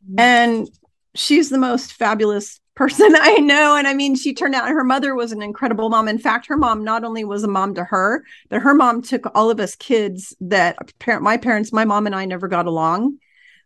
Mm-hmm. 0.06 0.20
And 0.20 0.70
she's 1.16 1.50
the 1.50 1.58
most 1.58 1.94
fabulous 1.94 2.60
person 2.76 3.14
I 3.16 3.36
know. 3.36 3.76
And 3.76 3.88
I 3.88 3.94
mean, 3.94 4.16
she 4.16 4.34
turned 4.34 4.56
out 4.56 4.68
her 4.68 4.84
mother 4.84 5.14
was 5.14 5.32
an 5.32 5.44
incredible 5.44 5.90
mom. 5.90 6.08
In 6.08 6.18
fact, 6.18 6.48
her 6.48 6.58
mom 6.58 6.84
not 6.84 7.04
only 7.04 7.24
was 7.24 7.44
a 7.44 7.48
mom 7.48 7.76
to 7.76 7.84
her, 7.84 8.24
but 8.50 8.64
her 8.64 8.74
mom 8.74 9.04
took 9.04 9.30
all 9.36 9.52
of 9.52 9.60
us 9.60 9.76
kids 9.76 10.36
that 10.42 10.78
parent, 10.98 11.22
my 11.22 11.38
parents, 11.38 11.72
my 11.72 11.86
mom 11.86 12.08
and 12.08 12.16
I 12.16 12.26
never 12.26 12.48
got 12.48 12.66
along. 12.66 13.18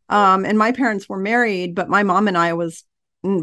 Um, 0.10 0.46
and 0.46 0.58
my 0.58 0.74
parents 0.74 1.08
were 1.08 1.20
married, 1.20 1.74
but 1.74 1.90
my 1.90 2.04
mom 2.04 2.28
and 2.28 2.38
I 2.38 2.54
was 2.54 2.84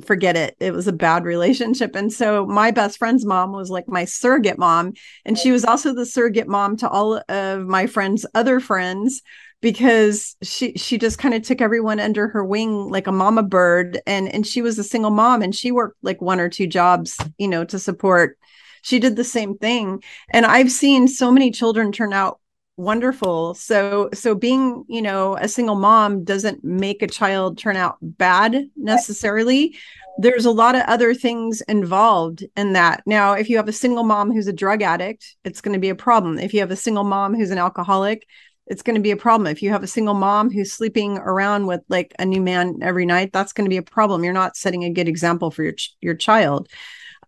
forget 0.05 0.37
it. 0.37 0.57
It 0.61 0.73
was 0.73 0.89
a 0.89 0.93
bad 0.93 1.25
relationship. 1.25 1.95
And 1.95 2.13
so 2.13 2.47
my 2.47 2.71
best 2.71 2.99
friend's 2.99 3.25
mom 3.25 3.53
was 3.53 3.71
like 3.71 3.89
my 3.89 4.05
surrogate 4.05 4.59
mom. 4.59 4.93
And 5.25 5.39
she 5.39 5.53
was 5.53 5.65
also 5.65 5.95
the 5.95 6.07
surrogate 6.07 6.49
mom 6.49 6.77
to 6.79 6.89
all 6.89 7.23
of 7.29 7.67
my 7.67 7.87
friends' 7.87 8.27
other 8.35 8.61
friends 8.61 9.23
because 9.65 10.37
she 10.43 10.75
she 10.75 10.99
just 10.99 11.19
kind 11.19 11.35
of 11.35 11.43
took 11.43 11.63
everyone 11.63 11.99
under 11.99 12.29
her 12.29 12.45
wing 12.45 12.91
like 12.91 13.07
a 13.07 13.13
mama 13.13 13.43
bird 13.43 13.99
and 14.07 14.29
and 14.29 14.47
she 14.47 14.61
was 14.61 14.79
a 14.79 14.85
single 14.85 15.11
mom 15.11 15.41
and 15.41 15.55
she 15.55 15.73
worked 15.73 15.97
like 16.03 16.21
one 16.21 16.39
or 16.39 16.51
two 16.51 16.67
jobs 16.67 17.19
you 17.39 17.49
know 17.49 17.65
to 17.65 17.79
support 17.79 18.37
she 18.83 18.99
did 18.99 19.17
the 19.17 19.25
same 19.25 19.57
thing 19.57 20.03
and 20.35 20.45
i've 20.45 20.71
seen 20.71 21.09
so 21.09 21.33
many 21.33 21.51
children 21.51 21.93
turn 21.93 22.13
out 22.13 22.41
wonderful. 22.77 23.55
So 23.55 24.11
so 24.13 24.35
being 24.35 24.85
you 24.89 25.03
know 25.03 25.37
a 25.37 25.49
single 25.49 25.77
mom 25.77 26.25
doesn't 26.25 26.65
make 26.65 27.03
a 27.03 27.07
child 27.07 27.59
turn 27.59 27.77
out 27.77 27.97
bad 28.01 28.69
necessarily. 28.77 29.77
There's 30.19 30.45
a 30.45 30.51
lot 30.51 30.77
of 30.77 30.83
other 30.83 31.13
things 31.13 31.61
involved 31.63 32.45
in 32.57 32.73
that. 32.75 33.03
Now 33.07 33.33
if 33.33 33.49
you 33.49 33.57
have 33.57 33.69
a 33.69 33.73
single 33.73 34.05
mom 34.05 34.33
who's 34.33 34.47
a 34.47 34.53
drug 34.53 34.83
addict 34.83 35.37
it's 35.45 35.61
going 35.61 35.75
to 35.75 35.81
be 35.81 35.89
a 35.89 35.95
problem. 35.95 36.39
If 36.39 36.55
you 36.55 36.61
have 36.61 36.71
a 36.71 36.77
single 36.77 37.05
mom 37.05 37.35
who's 37.35 37.51
an 37.51 37.59
alcoholic 37.59 38.27
it's 38.67 38.83
going 38.83 38.95
to 38.95 39.03
be 39.03 39.11
a 39.11 39.17
problem. 39.17 39.47
If 39.47 39.63
you 39.63 39.71
have 39.71 39.83
a 39.83 39.87
single 39.87 40.15
mom 40.15 40.51
who's 40.51 40.73
sleeping 40.73 41.19
around 41.19 41.67
with 41.67 41.83
like 41.91 42.15
a 42.19 42.25
new 42.25 42.41
man 42.41 42.79
every 42.81 43.05
night 43.05 43.31
that's 43.33 43.53
going 43.53 43.67
to 43.67 43.71
be 43.71 43.77
a 43.77 43.83
problem. 43.83 44.25
You're 44.25 44.33
not 44.33 44.57
setting 44.57 44.85
a 44.85 44.91
good 44.91 45.09
example 45.09 45.51
for 45.51 45.63
your 45.63 45.73
ch- 45.73 45.95
your 46.01 46.15
child 46.15 46.69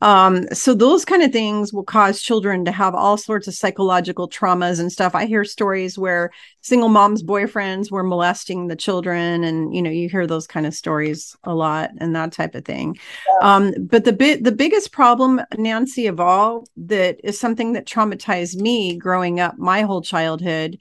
um, 0.00 0.46
so 0.52 0.74
those 0.74 1.04
kind 1.04 1.22
of 1.22 1.32
things 1.32 1.72
will 1.72 1.84
cause 1.84 2.20
children 2.20 2.64
to 2.64 2.72
have 2.72 2.94
all 2.94 3.16
sorts 3.16 3.48
of 3.48 3.54
psychological 3.54 4.28
traumas 4.28 4.80
and 4.80 4.92
stuff 4.92 5.14
i 5.14 5.26
hear 5.26 5.44
stories 5.44 5.98
where 5.98 6.30
single 6.60 6.88
moms 6.88 7.22
boyfriends 7.22 7.90
were 7.90 8.04
molesting 8.04 8.66
the 8.66 8.76
children 8.76 9.44
and 9.44 9.74
you 9.74 9.82
know 9.82 9.90
you 9.90 10.08
hear 10.08 10.26
those 10.26 10.46
kind 10.46 10.66
of 10.66 10.74
stories 10.74 11.36
a 11.44 11.54
lot 11.54 11.90
and 11.98 12.14
that 12.14 12.32
type 12.32 12.54
of 12.54 12.64
thing 12.64 12.96
yeah. 13.28 13.56
um, 13.56 13.72
but 13.78 14.04
the 14.04 14.12
bit 14.12 14.44
the 14.44 14.52
biggest 14.52 14.92
problem 14.92 15.40
nancy 15.56 16.06
of 16.06 16.20
all 16.20 16.66
that 16.76 17.18
is 17.24 17.38
something 17.38 17.72
that 17.72 17.86
traumatized 17.86 18.56
me 18.56 18.96
growing 18.96 19.40
up 19.40 19.58
my 19.58 19.82
whole 19.82 20.02
childhood 20.02 20.78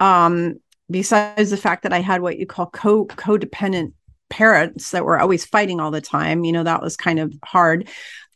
um, 0.00 0.58
besides 0.90 1.50
the 1.50 1.56
fact 1.56 1.82
that 1.82 1.92
I 1.92 2.00
had 2.00 2.22
what 2.22 2.38
you 2.38 2.46
call 2.46 2.66
co 2.66 3.06
codependent 3.06 3.92
parents 4.28 4.90
that 4.92 5.04
were 5.04 5.18
always 5.18 5.44
fighting 5.44 5.80
all 5.80 5.90
the 5.90 6.00
time, 6.00 6.44
you 6.44 6.52
know, 6.52 6.64
that 6.64 6.82
was 6.82 6.96
kind 6.96 7.18
of 7.18 7.34
hard. 7.44 7.88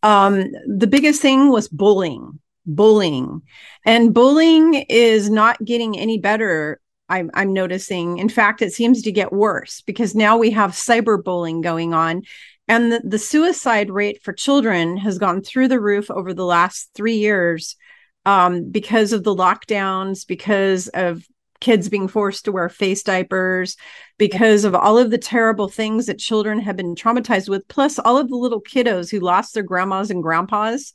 Um, 0.03 0.45
the 0.67 0.87
biggest 0.87 1.21
thing 1.23 1.50
was 1.50 1.69
bullying, 1.69 2.38
bullying, 2.65 3.43
and 3.85 4.15
bullying 4.15 4.75
is 4.88 5.31
not 5.31 5.65
getting 5.65 5.99
any 5.99 6.19
better. 6.19 6.81
I'm, 7.09 7.31
I'm 7.35 7.53
noticing. 7.53 8.19
In 8.19 8.29
fact, 8.29 8.62
it 8.62 8.73
seems 8.73 9.03
to 9.03 9.12
get 9.12 9.33
worse 9.33 9.81
because 9.83 10.15
now 10.15 10.37
we 10.37 10.50
have 10.50 10.73
cyberbullying 10.73 11.62
going 11.62 11.95
on. 11.95 12.23
And 12.69 12.91
the, 12.91 13.00
the 13.05 13.19
suicide 13.19 13.91
rate 13.91 14.23
for 14.25 14.33
children 14.33 14.97
has 14.97 15.19
gone 15.19 15.43
through 15.43 15.69
the 15.69 15.81
roof 15.81 16.11
over 16.11 16.35
the 16.35 16.45
last 16.45 16.91
three 16.95 17.17
years 17.17 17.76
um, 18.25 18.71
because 18.71 19.12
of 19.12 19.23
the 19.23 19.35
lockdowns, 19.35 20.26
because 20.26 20.88
of 20.88 21.25
kids 21.61 21.89
being 21.89 22.09
forced 22.09 22.45
to 22.45 22.53
wear 22.53 22.69
face 22.69 23.03
diapers 23.03 23.77
because 24.19 24.65
of 24.65 24.75
all 24.75 24.99
of 24.99 25.11
the 25.11 25.19
terrible 25.19 25.69
things 25.69 26.07
that 26.07 26.19
children 26.19 26.61
have 26.61 26.77
been 26.77 26.95
traumatized 26.95 27.49
with, 27.49 27.67
plus 27.69 27.99
all 27.99 28.19
of 28.19 28.29
the 28.29 28.37
little 28.37 28.61
kiddos 28.61 29.11
who 29.11 29.21
lost 29.21 29.55
their 29.55 29.63
grandmas 29.63 30.11
and 30.11 30.23
grandpas. 30.23 30.93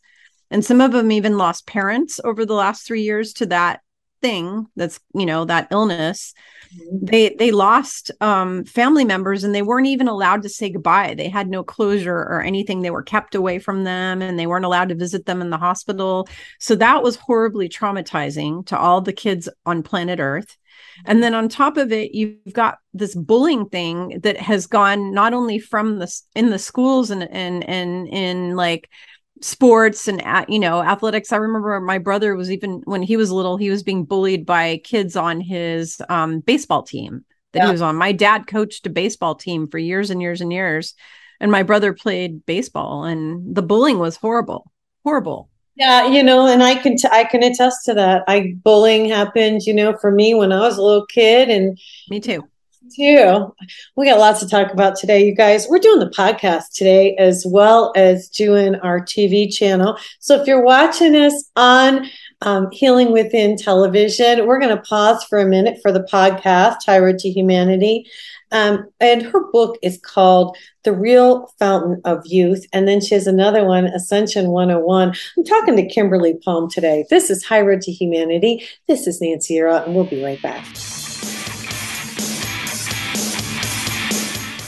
And 0.49 0.65
some 0.65 0.81
of 0.81 0.91
them 0.91 1.11
even 1.11 1.37
lost 1.37 1.67
parents 1.67 2.19
over 2.23 2.45
the 2.45 2.53
last 2.53 2.85
three 2.85 3.03
years 3.03 3.33
to 3.33 3.45
that 3.47 3.81
thing 4.21 4.67
that's, 4.75 4.99
you 5.13 5.25
know, 5.25 5.45
that 5.45 5.67
illness. 5.71 6.33
Mm-hmm. 6.75 7.05
They 7.05 7.29
they 7.29 7.51
lost 7.51 8.11
um, 8.21 8.63
family 8.65 9.03
members 9.03 9.43
and 9.43 9.53
they 9.53 9.61
weren't 9.61 9.87
even 9.87 10.07
allowed 10.07 10.43
to 10.43 10.49
say 10.49 10.69
goodbye. 10.69 11.15
They 11.15 11.29
had 11.29 11.49
no 11.49 11.63
closure 11.63 12.15
or 12.17 12.41
anything. 12.41 12.81
They 12.81 12.91
were 12.91 13.03
kept 13.03 13.35
away 13.35 13.59
from 13.59 13.83
them 13.83 14.21
and 14.21 14.37
they 14.37 14.47
weren't 14.47 14.65
allowed 14.65 14.89
to 14.89 14.95
visit 14.95 15.25
them 15.25 15.41
in 15.41 15.49
the 15.49 15.57
hospital. 15.57 16.27
So 16.59 16.75
that 16.75 17.03
was 17.03 17.15
horribly 17.15 17.67
traumatizing 17.67 18.65
to 18.67 18.77
all 18.77 19.01
the 19.01 19.13
kids 19.13 19.49
on 19.65 19.83
planet 19.83 20.19
Earth. 20.19 20.57
And 21.05 21.21
then 21.21 21.33
on 21.33 21.49
top 21.49 21.77
of 21.77 21.91
it, 21.91 22.13
you've 22.13 22.53
got 22.53 22.77
this 22.93 23.15
bullying 23.15 23.69
thing 23.69 24.19
that 24.23 24.37
has 24.37 24.67
gone 24.67 25.13
not 25.13 25.33
only 25.33 25.59
from 25.59 25.99
the 25.99 26.21
in 26.35 26.49
the 26.49 26.59
schools 26.59 27.11
and 27.11 27.23
and 27.23 27.63
and 27.63 28.07
in 28.07 28.55
like 28.55 28.89
sports 29.39 30.07
and 30.07 30.21
you 30.47 30.59
know 30.59 30.83
athletics 30.83 31.31
i 31.31 31.37
remember 31.37 31.79
my 31.79 31.97
brother 31.97 32.35
was 32.35 32.51
even 32.51 32.81
when 32.85 33.01
he 33.01 33.17
was 33.17 33.31
little 33.31 33.57
he 33.57 33.71
was 33.71 33.81
being 33.81 34.05
bullied 34.05 34.45
by 34.45 34.77
kids 34.83 35.15
on 35.15 35.41
his 35.41 36.01
um, 36.09 36.41
baseball 36.41 36.83
team 36.83 37.25
that 37.53 37.59
yeah. 37.59 37.65
he 37.65 37.71
was 37.71 37.81
on 37.81 37.95
my 37.95 38.11
dad 38.11 38.45
coached 38.45 38.85
a 38.85 38.89
baseball 38.89 39.33
team 39.33 39.67
for 39.67 39.79
years 39.79 40.11
and 40.11 40.21
years 40.21 40.41
and 40.41 40.53
years 40.53 40.93
and 41.39 41.51
my 41.51 41.63
brother 41.63 41.91
played 41.91 42.45
baseball 42.45 43.03
and 43.03 43.55
the 43.55 43.63
bullying 43.63 43.97
was 43.97 44.15
horrible 44.15 44.71
horrible 45.03 45.49
yeah, 45.75 46.05
you 46.05 46.21
know, 46.21 46.47
and 46.47 46.61
I 46.61 46.75
can 46.75 46.97
t- 46.97 47.07
I 47.11 47.23
can 47.23 47.43
attest 47.43 47.85
to 47.85 47.93
that. 47.93 48.23
I 48.27 48.53
bullying 48.63 49.09
happened, 49.09 49.61
you 49.65 49.73
know, 49.73 49.97
for 49.97 50.11
me 50.11 50.33
when 50.33 50.51
I 50.51 50.59
was 50.59 50.77
a 50.77 50.81
little 50.81 51.05
kid, 51.05 51.49
and 51.49 51.77
me 52.09 52.19
too. 52.19 52.43
Too. 52.89 53.53
We 53.95 54.07
got 54.07 54.19
lots 54.19 54.39
to 54.39 54.49
talk 54.49 54.73
about 54.73 54.95
today, 54.95 55.25
you 55.25 55.35
guys. 55.35 55.67
We're 55.69 55.79
doing 55.79 55.99
the 55.99 56.09
podcast 56.09 56.73
today 56.73 57.15
as 57.17 57.45
well 57.47 57.93
as 57.95 58.27
doing 58.27 58.75
our 58.75 58.99
TV 58.99 59.53
channel. 59.53 59.97
So 60.19 60.41
if 60.41 60.47
you're 60.47 60.63
watching 60.63 61.15
us 61.15 61.51
on 61.55 62.07
um, 62.41 62.71
Healing 62.71 63.11
Within 63.11 63.55
Television, 63.55 64.47
we're 64.47 64.59
going 64.59 64.75
to 64.75 64.81
pause 64.81 65.23
for 65.25 65.39
a 65.39 65.45
minute 65.45 65.79
for 65.81 65.91
the 65.91 66.07
podcast, 66.11 66.77
High 66.85 66.99
Road 66.99 67.19
to 67.19 67.29
Humanity. 67.29 68.07
Um, 68.51 68.89
and 68.99 69.21
her 69.21 69.49
book 69.51 69.77
is 69.81 69.99
called 70.03 70.57
The 70.83 70.91
Real 70.91 71.53
Fountain 71.59 72.01
of 72.03 72.25
Youth. 72.25 72.65
And 72.73 72.87
then 72.87 72.99
she 72.99 73.13
has 73.13 73.27
another 73.27 73.63
one, 73.63 73.85
Ascension 73.85 74.49
101. 74.49 75.13
I'm 75.37 75.43
talking 75.45 75.77
to 75.77 75.87
Kimberly 75.87 76.37
Palm 76.43 76.69
today. 76.69 77.05
This 77.09 77.29
is 77.29 77.45
High 77.45 77.61
Road 77.61 77.81
to 77.81 77.91
Humanity. 77.91 78.67
This 78.87 79.07
is 79.07 79.21
Nancy 79.21 79.55
Yearout, 79.55 79.85
and 79.85 79.95
we'll 79.95 80.05
be 80.05 80.23
right 80.23 80.41
back. 80.41 80.65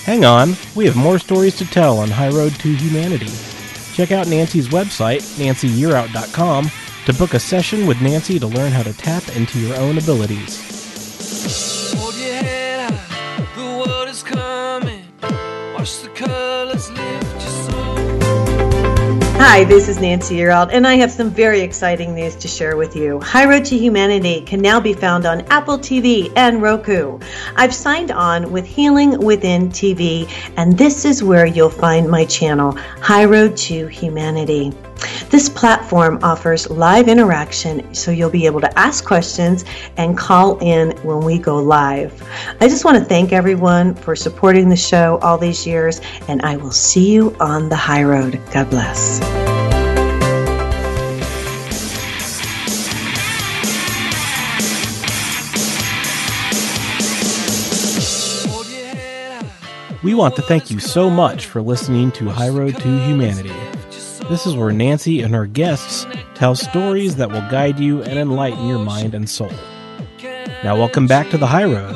Hang 0.05 0.25
on, 0.25 0.55
we 0.75 0.85
have 0.85 0.97
more 0.97 1.17
stories 1.17 1.55
to 1.55 1.65
tell 1.65 1.99
on 1.99 2.09
High 2.09 2.27
Road 2.27 2.53
to 2.55 2.75
Humanity. 2.75 3.31
Check 3.93 4.11
out 4.11 4.27
Nancy's 4.27 4.67
website, 4.67 5.21
nancyyearout.com, 5.37 6.69
to 7.05 7.13
book 7.13 7.33
a 7.33 7.39
session 7.39 7.87
with 7.87 8.01
Nancy 8.01 8.37
to 8.37 8.47
learn 8.47 8.73
how 8.73 8.83
to 8.83 8.91
tap 8.91 9.23
into 9.33 9.59
your 9.59 9.77
own 9.77 9.97
abilities. 9.97 10.59
Hi, 19.45 19.65
this 19.65 19.89
is 19.89 19.99
Nancy 19.99 20.37
Yearout, 20.37 20.69
and 20.71 20.87
I 20.87 20.95
have 20.95 21.11
some 21.11 21.29
very 21.29 21.59
exciting 21.59 22.15
news 22.15 22.33
to 22.37 22.47
share 22.47 22.77
with 22.77 22.95
you. 22.95 23.19
High 23.19 23.45
Road 23.45 23.65
to 23.65 23.77
Humanity 23.77 24.39
can 24.39 24.61
now 24.61 24.79
be 24.79 24.93
found 24.93 25.25
on 25.25 25.41
Apple 25.51 25.77
TV 25.77 26.31
and 26.37 26.61
Roku. 26.61 27.19
I've 27.57 27.75
signed 27.75 28.09
on 28.09 28.53
with 28.53 28.65
Healing 28.65 29.19
Within 29.19 29.67
TV, 29.67 30.31
and 30.55 30.77
this 30.77 31.03
is 31.03 31.21
where 31.21 31.45
you'll 31.45 31.69
find 31.69 32.09
my 32.09 32.23
channel, 32.23 32.71
High 33.01 33.25
Road 33.25 33.57
to 33.57 33.87
Humanity. 33.87 34.71
This 35.29 35.49
platform 35.49 36.19
offers 36.23 36.69
live 36.69 37.07
interaction 37.07 37.93
so 37.93 38.11
you'll 38.11 38.29
be 38.29 38.45
able 38.45 38.61
to 38.61 38.79
ask 38.79 39.05
questions 39.05 39.65
and 39.97 40.17
call 40.17 40.57
in 40.59 40.91
when 41.03 41.19
we 41.21 41.37
go 41.37 41.57
live. 41.57 42.21
I 42.61 42.67
just 42.67 42.85
want 42.85 42.97
to 42.97 43.03
thank 43.03 43.33
everyone 43.33 43.95
for 43.95 44.15
supporting 44.15 44.69
the 44.69 44.75
show 44.75 45.17
all 45.21 45.37
these 45.37 45.65
years, 45.65 46.01
and 46.27 46.41
I 46.41 46.57
will 46.57 46.71
see 46.71 47.11
you 47.11 47.35
on 47.39 47.69
the 47.69 47.75
high 47.75 48.03
road. 48.03 48.39
God 48.51 48.69
bless. 48.69 49.19
We 60.03 60.13
want 60.13 60.35
to 60.35 60.41
thank 60.41 60.69
you 60.69 60.79
so 60.79 61.09
much 61.09 61.45
for 61.45 61.61
listening 61.61 62.11
to 62.13 62.29
High 62.29 62.49
Road 62.49 62.75
to 62.75 63.05
Humanity. 63.05 63.53
This 64.33 64.47
is 64.47 64.55
where 64.55 64.71
Nancy 64.71 65.21
and 65.21 65.31
her 65.35 65.45
guests 65.45 66.07
tell 66.33 66.55
stories 66.55 67.17
that 67.17 67.29
will 67.29 67.47
guide 67.51 67.79
you 67.79 68.01
and 68.01 68.17
enlighten 68.17 68.65
your 68.65 68.79
mind 68.79 69.13
and 69.13 69.29
soul. 69.29 69.51
Now, 70.63 70.75
welcome 70.75 71.05
back 71.05 71.29
to 71.29 71.37
the 71.37 71.45
High 71.45 71.65
Road. 71.65 71.93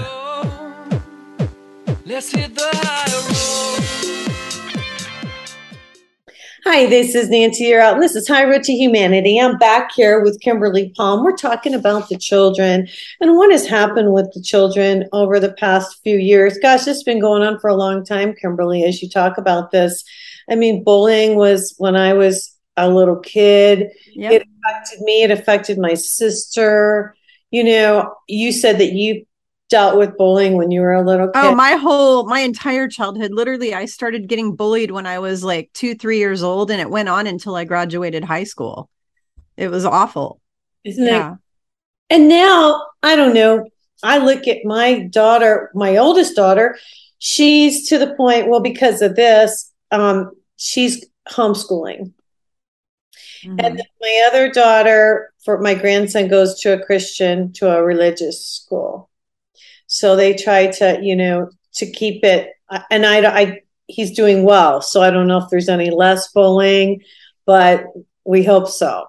Hi, 6.63 6.86
this 6.86 7.15
is 7.15 7.27
Nancy 7.32 7.63
Yearout, 7.63 7.94
and 7.94 8.03
this 8.03 8.15
is 8.15 8.27
High 8.27 8.46
Road 8.46 8.62
to 8.65 8.72
Humanity. 8.72 9.39
I'm 9.39 9.58
back 9.58 9.94
here 9.96 10.22
with 10.22 10.39
Kimberly 10.39 10.94
Palm. 10.96 11.24
We're 11.24 11.36
talking 11.36 11.74
about 11.74 12.08
the 12.08 12.20
children 12.20 12.88
and 13.20 13.36
what 13.36 13.51
has 13.51 13.65
happened 13.65 14.13
with 14.13 14.32
the 14.36 14.44
children 14.44 15.10
over 15.12 15.39
the 15.39 15.53
past 15.53 16.01
few 16.03 16.17
years. 16.17 16.60
Gosh, 16.62 16.82
this 16.82 16.98
has 16.98 17.03
been 17.03 17.20
going 17.20 17.41
on 17.41 17.60
for 17.60 17.72
a 17.72 17.75
long 17.75 18.06
time, 18.06 18.36
Kimberly, 18.36 18.84
as 18.84 19.01
you 19.01 19.10
talk 19.10 19.39
about 19.39 19.72
this. 19.72 20.03
I 20.50 20.56
mean, 20.56 20.84
bullying 20.84 21.36
was 21.36 21.75
when 21.77 21.96
I 21.96 22.13
was 22.13 22.56
a 22.75 22.89
little 22.89 23.18
kid. 23.18 23.89
Yep. 24.13 24.32
It 24.32 24.48
affected 24.66 25.01
me, 25.01 25.24
it 25.24 25.32
affected 25.32 25.77
my 25.77 25.94
sister. 25.94 27.16
You 27.51 27.63
know, 27.63 28.13
you 28.27 28.51
said 28.51 28.80
that 28.80 28.94
you 28.94 29.25
dealt 29.70 29.98
with 29.98 30.18
bullying 30.18 30.56
when 30.56 30.72
you 30.72 30.82
were 30.82 30.94
a 30.94 31.06
little 31.06 31.30
oh, 31.30 31.32
kid? 31.32 31.46
Oh, 31.46 31.56
my 31.56 31.72
whole 31.74 32.25
my 32.25 32.39
entire 32.39 32.88
childhood. 32.88 33.32
Literally, 33.34 33.74
I 33.74 33.86
started 33.86 34.27
getting 34.27 34.56
bullied 34.56 34.92
when 34.92 35.06
I 35.06 35.20
was 35.20 35.44
like 35.44 35.72
two, 35.74 35.96
three 35.96 36.20
years 36.20 36.44
old, 36.44 36.72
and 36.72 36.82
it 36.82 36.89
went 36.89 37.10
on 37.10 37.27
until 37.27 37.56
I 37.56 37.66
graduated 37.66 38.24
high 38.24 38.46
school. 38.46 38.89
It 39.56 39.70
was 39.70 39.86
awful. 39.86 40.39
Isn't 40.84 41.06
yeah. 41.06 41.34
it? 41.34 41.38
And 42.10 42.30
now 42.30 42.86
I 43.04 43.16
don't 43.16 43.34
know. 43.34 43.68
I 44.04 44.20
look 44.20 44.48
at 44.48 44.63
my 44.63 45.08
daughter, 45.08 45.72
my 45.74 45.98
oldest 45.98 46.36
daughter. 46.36 46.77
She's 47.20 47.89
to 47.89 47.98
the 47.98 48.13
point. 48.13 48.48
Well, 48.48 48.62
because 48.62 49.01
of 49.01 49.16
this, 49.16 49.74
um, 49.91 50.32
she's 50.58 51.06
homeschooling. 51.29 52.13
Mm-hmm. 53.44 53.60
And 53.60 53.82
my 54.01 54.25
other 54.27 54.50
daughter, 54.51 55.32
for 55.44 55.60
my 55.60 55.74
grandson, 55.74 56.27
goes 56.27 56.60
to 56.62 56.74
a 56.74 56.84
Christian, 56.84 57.53
to 57.53 57.70
a 57.70 57.84
religious 57.84 58.46
school. 58.46 59.10
So 59.88 60.15
they 60.15 60.34
try 60.34 60.67
to, 60.67 61.00
you 61.01 61.15
know, 61.15 61.50
to 61.75 61.91
keep 61.91 62.24
it. 62.24 62.51
And 62.89 63.06
I, 63.06 63.25
I, 63.25 63.62
he's 63.88 64.12
doing 64.12 64.44
well. 64.44 64.82
So 64.82 65.01
I 65.01 65.12
don't 65.12 65.27
know 65.27 65.38
if 65.38 65.50
there's 65.50 65.70
any 65.70 65.89
less 65.89 66.32
bullying, 66.34 67.01
but 67.46 67.86
we 68.25 68.44
hope 68.44 68.67
so. 68.67 69.06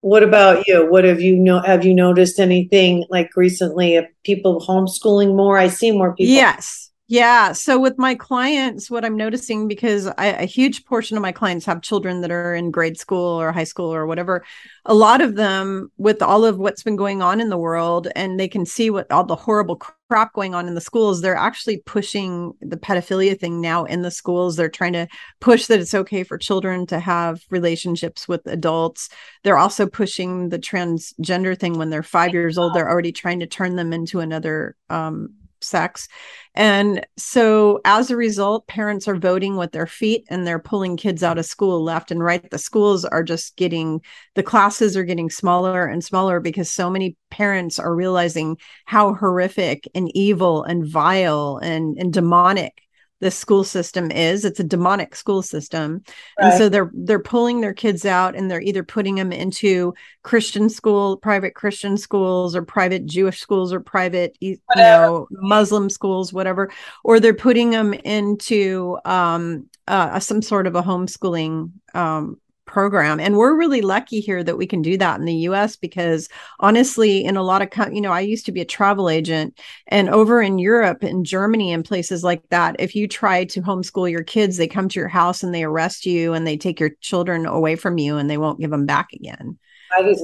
What 0.00 0.22
about 0.22 0.66
you? 0.66 0.90
What 0.90 1.04
have 1.04 1.20
you 1.20 1.36
know? 1.36 1.60
Have 1.60 1.84
you 1.84 1.94
noticed 1.94 2.40
anything 2.40 3.04
like 3.08 3.36
recently 3.36 3.94
of 3.96 4.06
people 4.24 4.60
homeschooling 4.60 5.36
more? 5.36 5.56
I 5.56 5.68
see 5.68 5.92
more 5.92 6.14
people. 6.16 6.34
Yes, 6.34 6.81
yeah. 7.12 7.52
So 7.52 7.78
with 7.78 7.98
my 7.98 8.14
clients, 8.14 8.90
what 8.90 9.04
I'm 9.04 9.18
noticing 9.18 9.68
because 9.68 10.06
I, 10.16 10.28
a 10.28 10.46
huge 10.46 10.86
portion 10.86 11.14
of 11.14 11.22
my 11.22 11.30
clients 11.30 11.66
have 11.66 11.82
children 11.82 12.22
that 12.22 12.30
are 12.30 12.54
in 12.54 12.70
grade 12.70 12.98
school 12.98 13.38
or 13.38 13.52
high 13.52 13.64
school 13.64 13.92
or 13.92 14.06
whatever. 14.06 14.46
A 14.86 14.94
lot 14.94 15.20
of 15.20 15.34
them, 15.34 15.92
with 15.98 16.22
all 16.22 16.46
of 16.46 16.56
what's 16.56 16.82
been 16.82 16.96
going 16.96 17.20
on 17.20 17.38
in 17.38 17.50
the 17.50 17.58
world, 17.58 18.08
and 18.16 18.40
they 18.40 18.48
can 18.48 18.64
see 18.64 18.88
what 18.88 19.12
all 19.12 19.24
the 19.24 19.36
horrible 19.36 19.76
crap 19.76 20.32
going 20.32 20.54
on 20.54 20.66
in 20.66 20.74
the 20.74 20.80
schools, 20.80 21.20
they're 21.20 21.36
actually 21.36 21.82
pushing 21.84 22.54
the 22.62 22.78
pedophilia 22.78 23.38
thing 23.38 23.60
now 23.60 23.84
in 23.84 24.00
the 24.00 24.10
schools. 24.10 24.56
They're 24.56 24.70
trying 24.70 24.94
to 24.94 25.06
push 25.38 25.66
that 25.66 25.80
it's 25.80 25.94
okay 25.94 26.24
for 26.24 26.38
children 26.38 26.86
to 26.86 26.98
have 26.98 27.42
relationships 27.50 28.26
with 28.26 28.40
adults. 28.46 29.10
They're 29.44 29.58
also 29.58 29.86
pushing 29.86 30.48
the 30.48 30.58
transgender 30.58 31.58
thing 31.58 31.76
when 31.76 31.90
they're 31.90 32.02
five 32.02 32.32
years 32.32 32.56
old. 32.56 32.72
They're 32.72 32.90
already 32.90 33.12
trying 33.12 33.40
to 33.40 33.46
turn 33.46 33.76
them 33.76 33.92
into 33.92 34.20
another 34.20 34.76
um, 34.88 35.34
sex. 35.62 36.08
And 36.54 37.06
so 37.16 37.80
as 37.84 38.10
a 38.10 38.16
result, 38.16 38.66
parents 38.66 39.08
are 39.08 39.16
voting 39.16 39.56
with 39.56 39.72
their 39.72 39.86
feet 39.86 40.24
and 40.28 40.46
they're 40.46 40.58
pulling 40.58 40.96
kids 40.96 41.22
out 41.22 41.38
of 41.38 41.46
school 41.46 41.82
left 41.82 42.10
and 42.10 42.22
right. 42.22 42.48
The 42.50 42.58
schools 42.58 43.04
are 43.04 43.22
just 43.22 43.56
getting, 43.56 44.00
the 44.34 44.42
classes 44.42 44.96
are 44.96 45.04
getting 45.04 45.30
smaller 45.30 45.86
and 45.86 46.04
smaller 46.04 46.40
because 46.40 46.70
so 46.70 46.90
many 46.90 47.16
parents 47.30 47.78
are 47.78 47.94
realizing 47.94 48.58
how 48.84 49.14
horrific 49.14 49.88
and 49.94 50.10
evil 50.14 50.62
and 50.64 50.86
vile 50.86 51.58
and, 51.62 51.96
and 51.98 52.12
demonic 52.12 52.82
the 53.22 53.30
school 53.30 53.62
system 53.62 54.10
is. 54.10 54.44
It's 54.44 54.58
a 54.58 54.64
demonic 54.64 55.14
school 55.14 55.42
system. 55.42 56.02
Right. 56.38 56.48
and 56.48 56.58
so 56.58 56.68
they're 56.68 56.90
they're 56.92 57.20
pulling 57.20 57.60
their 57.60 57.72
kids 57.72 58.04
out 58.04 58.34
and 58.34 58.50
they're 58.50 58.60
either 58.60 58.82
putting 58.82 59.14
them 59.14 59.32
into 59.32 59.94
christian 60.22 60.68
school 60.68 61.16
private 61.16 61.54
christian 61.54 61.96
schools 61.96 62.56
or 62.56 62.62
private 62.62 63.06
jewish 63.06 63.40
schools 63.40 63.72
or 63.72 63.80
private 63.80 64.36
you 64.40 64.58
know 64.76 65.26
muslim 65.30 65.88
schools 65.88 66.32
whatever 66.32 66.70
or 67.04 67.20
they're 67.20 67.34
putting 67.34 67.70
them 67.70 67.94
into 67.94 68.98
um 69.04 69.68
uh, 69.88 70.20
some 70.20 70.40
sort 70.40 70.66
of 70.66 70.76
a 70.76 70.82
homeschooling 70.82 71.70
um 71.94 72.40
program 72.64 73.18
and 73.18 73.36
we're 73.36 73.56
really 73.56 73.80
lucky 73.80 74.20
here 74.20 74.42
that 74.42 74.56
we 74.56 74.66
can 74.66 74.82
do 74.82 74.96
that 74.96 75.18
in 75.18 75.26
the 75.26 75.34
US 75.34 75.76
because 75.76 76.28
honestly 76.60 77.24
in 77.24 77.36
a 77.36 77.42
lot 77.42 77.62
of 77.62 77.94
you 77.94 78.00
know 78.00 78.12
I 78.12 78.20
used 78.20 78.46
to 78.46 78.52
be 78.52 78.60
a 78.60 78.66
travel 78.66 79.10
agent 79.10 79.58
and 79.88 80.08
over 80.08 80.40
in 80.40 80.58
Europe 80.58 81.02
in 81.02 81.24
Germany 81.24 81.72
and 81.72 81.84
places 81.84 82.22
like 82.22 82.48
that 82.50 82.76
if 82.78 82.94
you 82.94 83.08
try 83.08 83.44
to 83.46 83.62
homeschool 83.62 84.10
your 84.10 84.22
kids 84.22 84.56
they 84.56 84.68
come 84.68 84.88
to 84.88 85.00
your 85.00 85.08
house 85.08 85.42
and 85.42 85.54
they 85.54 85.64
arrest 85.64 86.06
you 86.06 86.32
and 86.32 86.46
they 86.46 86.56
take 86.56 86.78
your 86.78 86.90
children 87.00 87.46
away 87.46 87.76
from 87.76 87.98
you 87.98 88.16
and 88.16 88.30
they 88.30 88.38
won't 88.38 88.60
give 88.60 88.70
them 88.70 88.86
back 88.86 89.12
again. 89.12 89.58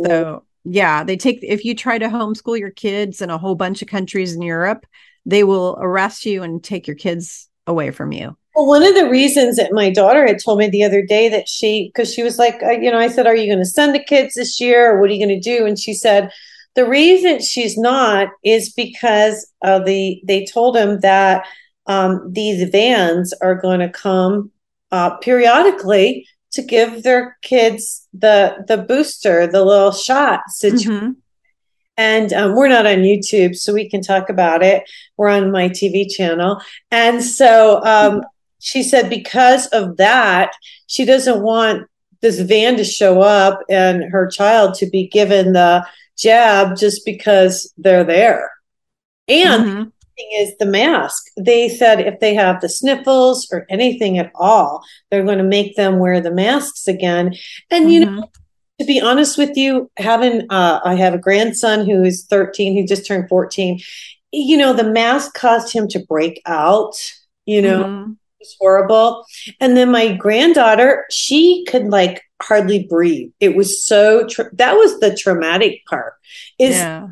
So 0.04 0.44
yeah 0.64 1.02
they 1.04 1.16
take 1.16 1.40
if 1.42 1.64
you 1.64 1.74
try 1.74 1.98
to 1.98 2.06
homeschool 2.06 2.58
your 2.58 2.70
kids 2.70 3.20
in 3.20 3.30
a 3.30 3.38
whole 3.38 3.54
bunch 3.54 3.82
of 3.82 3.88
countries 3.88 4.34
in 4.34 4.42
Europe 4.42 4.86
they 5.26 5.44
will 5.44 5.76
arrest 5.80 6.24
you 6.24 6.42
and 6.42 6.62
take 6.62 6.86
your 6.86 6.96
kids 6.96 7.48
away 7.66 7.90
from 7.90 8.12
you 8.12 8.36
well, 8.58 8.66
one 8.66 8.84
of 8.84 8.96
the 8.96 9.08
reasons 9.08 9.54
that 9.54 9.72
my 9.72 9.88
daughter 9.88 10.26
had 10.26 10.42
told 10.44 10.58
me 10.58 10.68
the 10.68 10.82
other 10.82 11.00
day 11.00 11.28
that 11.28 11.48
she, 11.48 11.92
because 11.94 12.12
she 12.12 12.24
was 12.24 12.40
like, 12.40 12.60
uh, 12.60 12.72
you 12.72 12.90
know, 12.90 12.98
I 12.98 13.06
said, 13.06 13.28
Are 13.28 13.36
you 13.36 13.46
going 13.46 13.60
to 13.60 13.64
send 13.64 13.94
the 13.94 14.02
kids 14.02 14.34
this 14.34 14.60
year 14.60 14.90
or 14.90 15.00
what 15.00 15.08
are 15.08 15.12
you 15.12 15.24
going 15.24 15.40
to 15.40 15.56
do? 15.58 15.64
And 15.64 15.78
she 15.78 15.94
said, 15.94 16.32
The 16.74 16.84
reason 16.84 17.40
she's 17.40 17.78
not 17.78 18.30
is 18.42 18.72
because 18.72 19.48
of 19.62 19.84
the, 19.84 20.20
they 20.24 20.44
told 20.44 20.76
him 20.76 20.98
that 21.00 21.46
um, 21.86 22.32
these 22.32 22.68
vans 22.70 23.32
are 23.34 23.54
going 23.54 23.78
to 23.78 23.88
come 23.88 24.50
uh, 24.90 25.16
periodically 25.18 26.26
to 26.50 26.62
give 26.62 27.04
their 27.04 27.36
kids 27.42 28.08
the 28.12 28.64
the 28.66 28.78
booster, 28.78 29.46
the 29.46 29.64
little 29.64 29.92
shot 29.92 30.40
situation. 30.48 30.92
Mm-hmm. 30.92 31.10
And 31.96 32.32
um, 32.32 32.56
we're 32.56 32.68
not 32.68 32.86
on 32.86 32.98
YouTube, 32.98 33.54
so 33.54 33.72
we 33.72 33.88
can 33.88 34.00
talk 34.00 34.30
about 34.30 34.62
it. 34.62 34.82
We're 35.16 35.28
on 35.28 35.52
my 35.52 35.68
TV 35.68 36.06
channel. 36.08 36.60
And 36.90 37.22
so 37.22 37.84
um, 37.84 38.22
she 38.58 38.82
said 38.82 39.08
because 39.08 39.66
of 39.68 39.96
that, 39.96 40.52
she 40.86 41.04
doesn't 41.04 41.42
want 41.42 41.86
this 42.20 42.40
van 42.40 42.76
to 42.76 42.84
show 42.84 43.20
up 43.20 43.60
and 43.68 44.02
her 44.10 44.26
child 44.26 44.74
to 44.74 44.86
be 44.86 45.06
given 45.06 45.52
the 45.52 45.86
jab 46.16 46.76
just 46.76 47.04
because 47.04 47.72
they're 47.78 48.04
there. 48.04 48.50
And 49.28 49.64
mm-hmm. 49.64 49.82
the 49.84 50.06
thing 50.16 50.30
is 50.34 50.56
the 50.58 50.66
mask. 50.66 51.24
They 51.36 51.68
said 51.68 52.00
if 52.00 52.18
they 52.18 52.34
have 52.34 52.60
the 52.60 52.68
sniffles 52.68 53.48
or 53.52 53.66
anything 53.70 54.18
at 54.18 54.32
all, 54.34 54.82
they're 55.10 55.24
going 55.24 55.38
to 55.38 55.44
make 55.44 55.76
them 55.76 55.98
wear 55.98 56.20
the 56.20 56.32
masks 56.32 56.88
again. 56.88 57.34
And 57.70 57.84
mm-hmm. 57.84 57.90
you 57.90 58.04
know, 58.06 58.30
to 58.80 58.86
be 58.86 59.00
honest 59.00 59.38
with 59.38 59.56
you, 59.56 59.90
having 59.96 60.50
uh, 60.50 60.80
I 60.84 60.94
have 60.94 61.14
a 61.14 61.18
grandson 61.18 61.86
who 61.86 62.02
is 62.02 62.26
13, 62.26 62.76
who 62.76 62.86
just 62.86 63.06
turned 63.06 63.28
14. 63.28 63.80
You 64.32 64.56
know, 64.56 64.72
the 64.72 64.84
mask 64.84 65.34
caused 65.34 65.72
him 65.72 65.88
to 65.88 66.04
break 66.04 66.40
out. 66.46 66.94
You 67.46 67.62
know, 67.62 67.84
mm-hmm 67.84 68.12
was 68.38 68.56
horrible. 68.60 69.24
And 69.60 69.76
then 69.76 69.90
my 69.90 70.12
granddaughter, 70.14 71.04
she 71.10 71.64
could 71.68 71.88
like 71.88 72.22
hardly 72.42 72.84
breathe. 72.84 73.30
It 73.40 73.56
was 73.56 73.84
so 73.84 74.26
tra- 74.26 74.54
that 74.54 74.74
was 74.74 75.00
the 75.00 75.14
traumatic 75.16 75.84
part. 75.86 76.14
Is 76.58 76.76
yeah. 76.76 77.08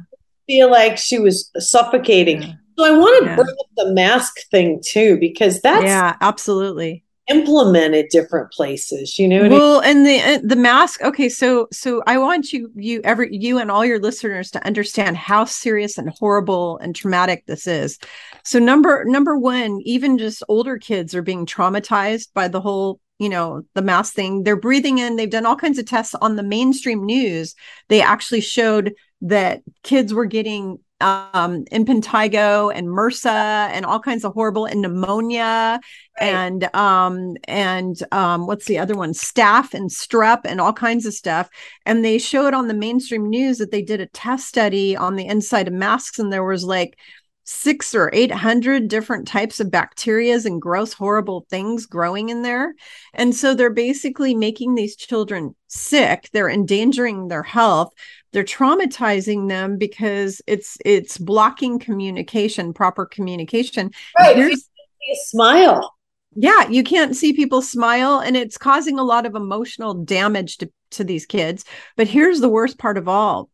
feel 0.47 0.71
like 0.71 0.99
she 0.99 1.19
was 1.19 1.51
suffocating. 1.59 2.43
Yeah. 2.43 2.53
So 2.79 2.85
I 2.85 2.99
want 2.99 3.23
to 3.25 3.31
yeah. 3.31 3.37
bring 3.37 3.49
up 3.49 3.67
the 3.77 3.93
mask 3.93 4.35
thing 4.51 4.83
too 4.85 5.19
because 5.19 5.63
that's 5.63 5.85
yeah, 5.85 6.17
absolutely 6.21 7.06
implemented 7.29 8.07
different 8.11 8.53
places 8.53 9.19
you 9.19 9.27
know 9.27 9.49
well 9.49 9.81
I 9.81 9.89
and 9.89 10.07
the 10.07 10.41
the 10.47 10.57
mask 10.57 11.03
okay 11.03 11.29
so 11.29 11.67
so 11.73 12.03
i 12.07 12.19
want 12.19 12.53
you 12.53 12.71
you 12.77 13.01
every 13.03 13.35
you 13.35 13.59
and 13.59 13.71
all 13.71 13.85
your 13.85 13.99
listeners 13.99 14.51
to 14.53 14.65
understand 14.65 15.17
how 15.17 15.45
serious 15.45 15.99
and 15.99 16.11
horrible 16.11 16.79
and 16.79 16.95
traumatic 16.95 17.45
this 17.47 17.67
is. 17.67 17.99
So 18.45 18.59
number 18.59 19.05
number 19.07 19.37
one 19.37 19.81
even 19.85 20.19
just 20.19 20.43
older 20.49 20.79
kids 20.79 21.15
are 21.15 21.23
being 21.23 21.47
traumatized 21.47 22.29
by 22.35 22.49
the 22.49 22.61
whole 22.61 23.01
you 23.19 23.29
know 23.29 23.63
the 23.75 23.83
mask 23.83 24.15
thing. 24.15 24.43
They're 24.43 24.57
breathing 24.57 24.99
in 24.99 25.17
they've 25.17 25.31
done 25.31 25.47
all 25.47 25.57
kinds 25.57 25.79
of 25.79 25.87
tests 25.87 26.15
on 26.15 26.37
the 26.37 26.43
mainstream 26.43 27.05
news. 27.05 27.55
They 27.89 28.03
actually 28.03 28.43
showed 28.43 28.95
that 29.23 29.63
kids 29.83 30.13
were 30.13 30.27
getting 30.27 30.79
um 31.01 31.65
impetigo 31.67 32.73
and 32.75 32.89
MRSA 32.89 33.69
and 33.71 33.85
all 33.85 34.01
kinds 34.01 34.25
of 34.25 34.33
horrible 34.33 34.65
and 34.65 34.81
pneumonia 34.81 35.79
right. 36.21 36.27
and 36.27 36.75
um 36.75 37.37
and 37.47 38.03
um 38.13 38.47
what's 38.47 38.67
the 38.67 38.79
other 38.79 38.95
one? 38.95 39.13
Staph 39.13 39.75
and 39.75 39.91
strep 39.91 40.41
and 40.45 40.61
all 40.61 40.73
kinds 40.73 41.05
of 41.05 41.13
stuff. 41.13 41.51
And 41.85 42.05
they 42.05 42.19
showed 42.19 42.55
on 42.55 42.69
the 42.69 42.75
mainstream 42.75 43.29
news 43.29 43.59
that 43.59 43.71
they 43.71 43.83
did 43.83 44.01
a 44.01 44.07
test 44.07 44.49
study 44.49 44.97
on 44.97 45.17
the 45.17 45.27
inside 45.27 45.69
of 45.69 45.75
masks 45.75 46.19
and 46.19 46.33
there 46.33 46.45
was 46.45 46.65
like 46.65 46.97
six 47.45 47.95
or 47.95 48.11
eight 48.13 48.33
hundred 48.33 48.89
different 48.89 49.29
types 49.29 49.61
of 49.61 49.69
bacterias 49.69 50.47
and 50.47 50.61
gross 50.61 50.93
horrible 50.93 51.47
things 51.49 51.87
growing 51.87 52.29
in 52.29 52.43
there. 52.43 52.75
And 53.15 53.35
so 53.35 53.55
they're 53.55 53.71
basically 53.71 54.35
making 54.35 54.75
these 54.75 54.97
children 54.97 55.55
sick. 55.69 56.29
They're 56.33 56.51
endangering 56.51 57.29
their 57.29 57.45
health 57.45 57.93
they're 58.37 58.45
traumatizing 58.45 59.49
them 59.49 59.79
because 59.79 60.43
it's 60.47 60.77
it's 60.85 61.17
blocking 61.17 61.79
communication 61.79 62.75
proper 62.75 63.07
communication 63.07 63.91
right 64.19 64.37
a 64.37 65.17
smile 65.25 65.97
Yeah, 66.35 66.69
you 66.69 66.85
can't 66.85 67.17
see 67.17 67.33
people 67.33 67.63
smile, 67.63 68.19
and 68.19 68.37
it's 68.37 68.59
causing 68.59 68.99
a 68.99 69.05
lot 69.05 69.25
of 69.25 69.35
emotional 69.35 69.95
damage 69.95 70.59
to, 70.59 70.71
to 70.91 71.03
these 71.03 71.25
kids. 71.25 71.65
But 71.97 72.09
here's 72.09 72.41
the 72.41 72.49
worst 72.51 72.77
part 72.77 72.99
of 72.99 73.09
all 73.09 73.49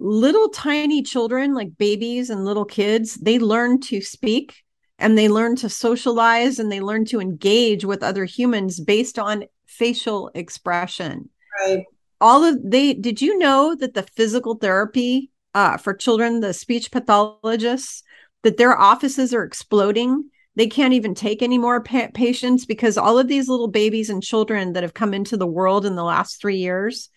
little 0.00 0.48
tiny 0.48 1.02
children, 1.02 1.54
like 1.54 1.78
babies 1.78 2.30
and 2.30 2.44
little 2.44 2.64
kids, 2.64 3.14
they 3.14 3.38
learn 3.38 3.80
to 3.82 4.00
speak 4.00 4.64
and 4.98 5.16
they 5.16 5.28
learn 5.28 5.54
to 5.56 5.68
socialize 5.68 6.58
and 6.58 6.72
they 6.72 6.80
learn 6.80 7.04
to 7.04 7.20
engage 7.20 7.84
with 7.84 8.02
other 8.02 8.24
humans 8.24 8.80
based 8.80 9.18
on 9.18 9.44
facial 9.66 10.30
expression. 10.34 11.28
Right. 11.60 11.84
All 12.20 12.44
of 12.44 12.58
they 12.62 12.94
did 12.94 13.22
you 13.22 13.38
know 13.38 13.74
that 13.76 13.94
the 13.94 14.02
physical 14.02 14.54
therapy 14.54 15.30
uh, 15.54 15.76
for 15.76 15.94
children, 15.94 16.40
the 16.40 16.52
speech 16.52 16.90
pathologists, 16.90 18.02
that 18.42 18.56
their 18.56 18.78
offices 18.78 19.34
are 19.34 19.44
exploding? 19.44 20.30
They 20.56 20.66
can't 20.66 20.94
even 20.94 21.14
take 21.14 21.42
any 21.42 21.58
more 21.58 21.82
pa- 21.82 22.08
patients 22.12 22.66
because 22.66 22.98
all 22.98 23.18
of 23.18 23.28
these 23.28 23.48
little 23.48 23.68
babies 23.68 24.10
and 24.10 24.22
children 24.22 24.74
that 24.74 24.82
have 24.82 24.94
come 24.94 25.14
into 25.14 25.36
the 25.36 25.46
world 25.46 25.86
in 25.86 25.94
the 25.94 26.04
last 26.04 26.40
three 26.40 26.58
years 26.58 27.08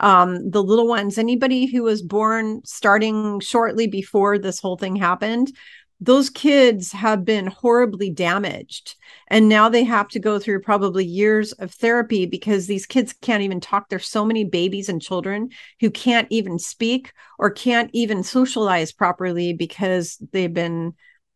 um, 0.00 0.50
the 0.50 0.62
little 0.62 0.88
ones 0.88 1.18
anybody 1.18 1.66
who 1.66 1.82
was 1.82 2.02
born 2.02 2.62
starting 2.64 3.38
shortly 3.40 3.86
before 3.86 4.38
this 4.38 4.58
whole 4.58 4.76
thing 4.76 4.96
happened 4.96 5.52
those 6.00 6.30
kids 6.30 6.92
have 6.92 7.24
been 7.24 7.46
horribly 7.46 8.10
damaged 8.10 8.96
and 9.28 9.48
now 9.48 9.68
they 9.68 9.84
have 9.84 10.08
to 10.08 10.18
go 10.18 10.38
through 10.38 10.60
probably 10.60 11.04
years 11.04 11.52
of 11.52 11.70
therapy 11.72 12.24
because 12.24 12.66
these 12.66 12.86
kids 12.86 13.14
can't 13.20 13.42
even 13.42 13.60
talk 13.60 13.88
there's 13.88 14.08
so 14.08 14.24
many 14.24 14.44
babies 14.44 14.88
and 14.88 15.02
children 15.02 15.50
who 15.80 15.90
can't 15.90 16.28
even 16.30 16.58
speak 16.58 17.12
or 17.38 17.50
can't 17.50 17.90
even 17.92 18.22
socialize 18.22 18.92
properly 18.92 19.52
because 19.52 20.16
they've 20.32 20.54
been 20.54 20.94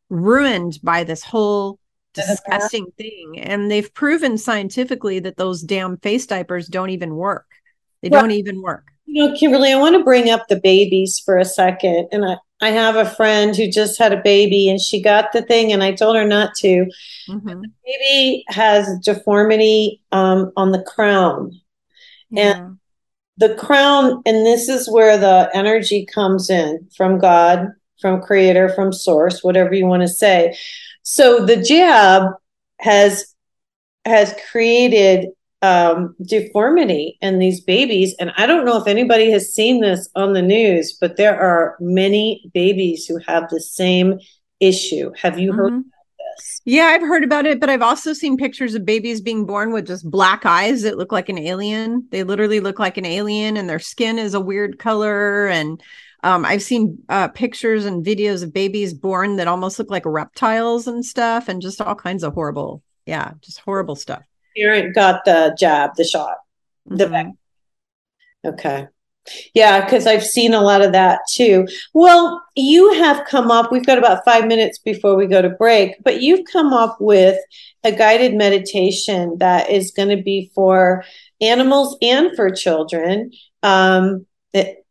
ruined 0.08 0.78
by 0.82 1.04
this 1.04 1.22
whole 1.22 1.78
disgusting 2.14 2.86
thing. 2.96 3.38
And 3.38 3.70
they've 3.70 3.92
proven 3.92 4.38
scientifically 4.38 5.18
that 5.20 5.36
those 5.36 5.62
damn 5.62 5.98
face 5.98 6.26
diapers 6.26 6.68
don't 6.68 6.90
even 6.90 7.14
work. 7.14 7.46
They 8.02 8.08
well, 8.08 8.22
don't 8.22 8.30
even 8.30 8.62
work. 8.62 8.86
You 9.06 9.28
know, 9.28 9.36
Kimberly, 9.36 9.72
I 9.72 9.78
want 9.78 9.96
to 9.96 10.04
bring 10.04 10.30
up 10.30 10.48
the 10.48 10.60
babies 10.60 11.20
for 11.24 11.38
a 11.38 11.44
second. 11.44 12.08
And 12.10 12.24
I, 12.24 12.36
I 12.60 12.70
have 12.70 12.96
a 12.96 13.08
friend 13.08 13.54
who 13.54 13.70
just 13.70 13.98
had 13.98 14.12
a 14.12 14.22
baby 14.22 14.68
and 14.68 14.80
she 14.80 15.02
got 15.02 15.32
the 15.32 15.42
thing 15.42 15.72
and 15.72 15.82
I 15.82 15.92
told 15.92 16.16
her 16.16 16.26
not 16.26 16.54
to. 16.58 16.86
Mm-hmm. 17.28 17.60
The 17.60 17.70
baby 17.84 18.44
has 18.48 18.98
deformity 19.00 20.00
um, 20.12 20.52
on 20.56 20.72
the 20.72 20.82
crown. 20.82 21.60
Yeah. 22.30 22.56
And 22.56 22.78
the 23.36 23.54
crown, 23.54 24.22
and 24.24 24.46
this 24.46 24.68
is 24.68 24.90
where 24.90 25.18
the 25.18 25.50
energy 25.54 26.06
comes 26.06 26.48
in 26.50 26.88
from 26.96 27.18
God 27.18 27.68
from 28.00 28.20
creator, 28.20 28.68
from 28.68 28.92
source, 28.92 29.42
whatever 29.42 29.72
you 29.72 29.86
want 29.86 30.02
to 30.02 30.08
say. 30.08 30.54
So 31.02 31.44
the 31.44 31.56
jab 31.56 32.32
has 32.80 33.34
has 34.04 34.34
created 34.50 35.30
um, 35.64 36.14
deformity 36.22 37.16
in 37.22 37.38
these 37.38 37.62
babies, 37.62 38.14
and 38.20 38.32
I 38.36 38.46
don't 38.46 38.66
know 38.66 38.76
if 38.76 38.86
anybody 38.86 39.30
has 39.30 39.54
seen 39.54 39.80
this 39.80 40.10
on 40.14 40.34
the 40.34 40.42
news, 40.42 40.98
but 41.00 41.16
there 41.16 41.40
are 41.40 41.76
many 41.80 42.50
babies 42.52 43.06
who 43.06 43.18
have 43.26 43.48
the 43.48 43.60
same 43.60 44.18
issue. 44.60 45.10
Have 45.16 45.38
you 45.38 45.54
heard? 45.54 45.72
Mm-hmm. 45.72 45.88
Yeah, 46.66 46.86
I've 46.86 47.00
heard 47.00 47.24
about 47.24 47.46
it, 47.46 47.60
but 47.60 47.70
I've 47.70 47.80
also 47.80 48.12
seen 48.12 48.36
pictures 48.36 48.74
of 48.74 48.84
babies 48.84 49.22
being 49.22 49.46
born 49.46 49.72
with 49.72 49.86
just 49.86 50.10
black 50.10 50.44
eyes 50.44 50.82
that 50.82 50.98
look 50.98 51.12
like 51.12 51.30
an 51.30 51.38
alien. 51.38 52.08
They 52.10 52.24
literally 52.24 52.60
look 52.60 52.78
like 52.78 52.98
an 52.98 53.06
alien, 53.06 53.56
and 53.56 53.66
their 53.66 53.78
skin 53.78 54.18
is 54.18 54.34
a 54.34 54.40
weird 54.40 54.78
color. 54.78 55.46
And 55.46 55.82
um, 56.22 56.44
I've 56.44 56.62
seen 56.62 56.98
uh, 57.08 57.28
pictures 57.28 57.86
and 57.86 58.04
videos 58.04 58.42
of 58.42 58.52
babies 58.52 58.92
born 58.92 59.36
that 59.36 59.48
almost 59.48 59.78
look 59.78 59.90
like 59.90 60.04
reptiles 60.04 60.86
and 60.88 61.06
stuff, 61.06 61.48
and 61.48 61.62
just 61.62 61.80
all 61.80 61.94
kinds 61.94 62.22
of 62.22 62.34
horrible, 62.34 62.82
yeah, 63.06 63.32
just 63.40 63.60
horrible 63.60 63.96
stuff. 63.96 64.24
Parent 64.56 64.94
got 64.94 65.24
the 65.24 65.56
jab, 65.58 65.96
the 65.96 66.04
shot, 66.04 66.36
the 66.86 67.06
mm-hmm. 67.06 68.48
Okay. 68.48 68.88
Yeah, 69.54 69.84
because 69.84 70.06
I've 70.06 70.24
seen 70.24 70.52
a 70.52 70.60
lot 70.60 70.82
of 70.82 70.92
that 70.92 71.20
too. 71.32 71.66
Well, 71.94 72.42
you 72.56 72.92
have 72.94 73.26
come 73.26 73.50
up, 73.50 73.72
we've 73.72 73.86
got 73.86 73.98
about 73.98 74.24
five 74.24 74.46
minutes 74.46 74.78
before 74.78 75.16
we 75.16 75.26
go 75.26 75.40
to 75.40 75.48
break, 75.48 75.96
but 76.04 76.20
you've 76.20 76.44
come 76.52 76.72
up 76.74 76.98
with 77.00 77.38
a 77.84 77.92
guided 77.92 78.34
meditation 78.34 79.38
that 79.38 79.70
is 79.70 79.92
going 79.92 80.14
to 80.14 80.22
be 80.22 80.50
for 80.54 81.04
animals 81.40 81.96
and 82.02 82.36
for 82.36 82.50
children. 82.50 83.32
Um, 83.62 84.26
it, 84.52 84.83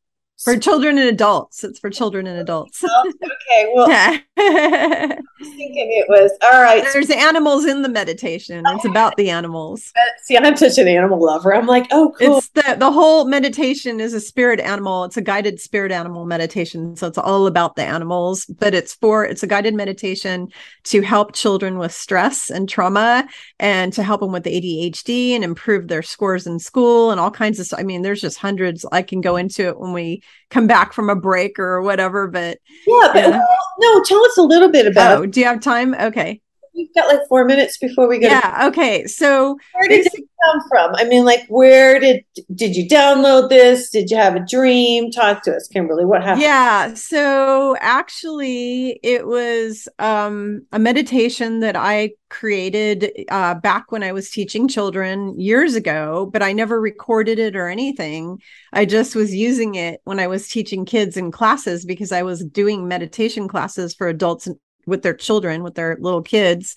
for 0.43 0.58
children 0.58 0.97
and 0.97 1.08
adults. 1.08 1.63
It's 1.63 1.79
for 1.79 1.89
children 1.89 2.27
and 2.27 2.39
adults. 2.39 2.84
Oh, 2.84 3.13
okay. 3.23 3.71
Well, 3.73 3.88
I 3.89 5.17
was 5.39 5.49
thinking 5.49 5.91
it 5.91 6.08
was 6.10 6.32
all 6.43 6.62
right. 6.62 6.84
There's 6.91 7.10
animals 7.10 7.65
in 7.65 7.82
the 7.82 7.89
meditation. 7.89 8.63
It's 8.67 8.86
about 8.86 9.15
the 9.15 9.29
animals. 9.29 9.91
Uh, 9.95 10.01
see, 10.23 10.38
I'm 10.38 10.58
such 10.58 10.77
an 10.77 10.88
animal 10.88 11.23
lover. 11.23 11.56
I'm 11.56 11.67
like, 11.67 11.88
oh, 11.91 12.13
cool. 12.19 12.38
It's 12.38 12.49
the 12.49 12.75
the 12.77 12.91
whole 12.91 13.25
meditation 13.25 13.99
is 13.99 14.13
a 14.13 14.19
spirit 14.19 14.60
animal. 14.60 15.06
It's 15.06 15.17
a 15.17 15.21
guided 15.21 15.60
spirit 15.60 15.91
animal 15.91 16.25
meditation. 16.25 16.95
So 16.95 17.08
it's 17.08 17.17
all 17.17 17.47
about 17.47 17.75
the 17.75 17.84
animals, 17.84 18.45
but 18.45 18.73
it's 18.73 18.93
for 18.93 19.25
it's 19.25 19.43
a 19.43 19.47
guided 19.47 19.73
meditation 19.73 20.49
to 20.86 21.01
help 21.01 21.34
children 21.34 21.77
with 21.77 21.93
stress 21.93 22.49
and 22.49 22.67
trauma 22.67 23.27
and 23.60 23.93
to 23.93 24.03
help 24.03 24.21
them 24.21 24.32
with 24.32 24.43
the 24.43 24.91
ADHD 24.91 25.32
and 25.32 25.43
improve 25.43 25.88
their 25.88 26.03
scores 26.03 26.47
in 26.47 26.60
school 26.60 27.12
and 27.12 27.19
all 27.19 27.32
kinds 27.32 27.60
of. 27.60 27.67
I 27.77 27.84
mean, 27.84 28.01
there's 28.01 28.21
just 28.21 28.38
hundreds. 28.38 28.86
I 28.91 29.01
can 29.01 29.21
go 29.21 29.36
into 29.36 29.67
it 29.67 29.79
when 29.79 29.93
we 29.93 30.21
come 30.50 30.67
back 30.67 30.93
from 30.93 31.10
a 31.10 31.15
break 31.15 31.58
or 31.60 31.82
whatever. 31.82 32.28
But 32.28 32.60
yeah, 32.86 33.10
but, 33.13 33.15
yeah. 33.15 33.41
no, 33.80 34.04
tell 34.04 34.24
us 34.24 34.38
a 34.38 34.43
little 34.43 34.69
bit 34.69 34.86
about. 34.86 35.17
Oh, 35.17 35.26
do 35.26 35.39
you 35.39 35.46
have 35.48 35.60
time? 35.60 35.96
Okay. 35.96 36.41
We've 36.76 36.94
got 36.96 37.08
like 37.08 37.22
four 37.30 37.46
minutes 37.46 37.78
before 37.78 38.08
we 38.08 38.20
go. 38.20 38.28
Yeah. 38.28 38.42
To- 38.42 38.68
okay. 38.68 39.06
So 39.06 39.58
where 39.74 39.88
did 39.88 40.06
it 40.06 40.24
come 40.44 40.62
from? 40.70 40.96
I 40.96 41.04
mean, 41.06 41.26
like, 41.26 41.46
where 41.48 42.00
did 42.00 42.24
did 42.54 42.76
you 42.76 42.88
download 42.88 43.50
this? 43.50 43.90
Did 43.90 44.10
you 44.10 44.18
have 44.18 44.36
a 44.36 44.40
dream? 44.40 45.12
Talk 45.12 45.44
to 45.44 45.56
us, 45.56 45.68
Kimberly. 45.68 46.06
What 46.06 46.24
happened? 46.24 46.42
Yeah. 46.42 46.94
So 46.96 47.76
actually, 47.80 49.00
it 49.04 49.28
was 49.28 49.88
um, 50.00 50.66
a 50.72 50.80
meditation 50.80 51.60
that 51.60 51.76
I 51.76 52.12
created 52.30 53.12
uh, 53.30 53.54
back 53.54 53.92
when 53.92 54.02
I 54.02 54.12
was 54.12 54.32
teaching 54.32 54.68
children 54.68 55.40
years 55.40 55.76
ago, 55.76 56.30
but 56.34 56.42
I 56.42 56.52
never 56.52 56.82
recorded 56.82 57.38
it 57.38 57.56
or 57.56 57.68
anything. 57.68 58.42
I 58.74 58.86
just 58.86 59.16
was 59.16 59.36
using 59.36 59.76
it 59.76 60.02
when 60.06 60.20
I 60.20 60.26
was 60.26 60.50
teaching 60.50 60.86
kids 60.86 61.16
in 61.16 61.32
classes 61.32 61.86
because 61.86 62.12
I 62.12 62.24
was 62.24 62.44
doing 62.44 62.88
meditation 62.88 63.48
classes 63.48 63.94
for 63.94 64.08
adults 64.08 64.50
with 64.86 65.02
their 65.02 65.13
children 65.13 65.63
with 65.63 65.76
their 65.76 65.98
little 66.00 66.22
kids. 66.22 66.76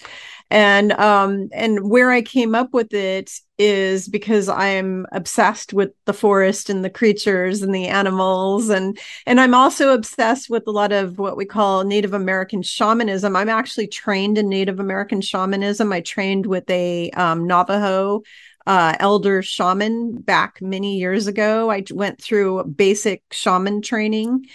And 0.50 0.92
um 0.92 1.48
and 1.52 1.90
where 1.90 2.10
i 2.10 2.22
came 2.22 2.54
up 2.54 2.72
with 2.72 2.94
it 2.94 3.32
is 3.58 4.06
because 4.06 4.48
i'm 4.48 5.06
obsessed 5.10 5.72
with 5.72 5.90
the 6.04 6.12
forest 6.12 6.70
and 6.70 6.84
the 6.84 6.90
creatures 6.90 7.62
and 7.62 7.74
the 7.74 7.86
animals. 7.88 8.68
And 8.68 8.98
and 9.26 9.40
i'm 9.40 9.54
also 9.54 9.92
obsessed 9.92 10.48
with 10.48 10.64
a 10.66 10.70
lot 10.70 10.92
of 10.92 11.18
what 11.18 11.36
we 11.36 11.44
call 11.46 11.84
native 11.84 12.14
american 12.14 12.62
shamanism. 12.62 13.34
I'm 13.34 13.48
actually 13.48 13.88
trained 13.88 14.38
in 14.38 14.48
native 14.48 14.78
american 14.78 15.20
shamanism. 15.20 15.92
I 15.92 16.00
trained 16.00 16.46
with 16.46 16.68
a 16.70 17.10
um, 17.10 17.46
navajo 17.46 18.22
uh, 18.66 18.96
elder 18.98 19.42
shaman 19.42 20.16
back 20.16 20.60
many 20.60 20.98
years 20.98 21.26
ago. 21.28 21.70
I 21.70 21.84
went 21.92 22.20
through 22.20 22.64
basic 22.64 23.22
shaman 23.30 23.80
training 23.80 24.46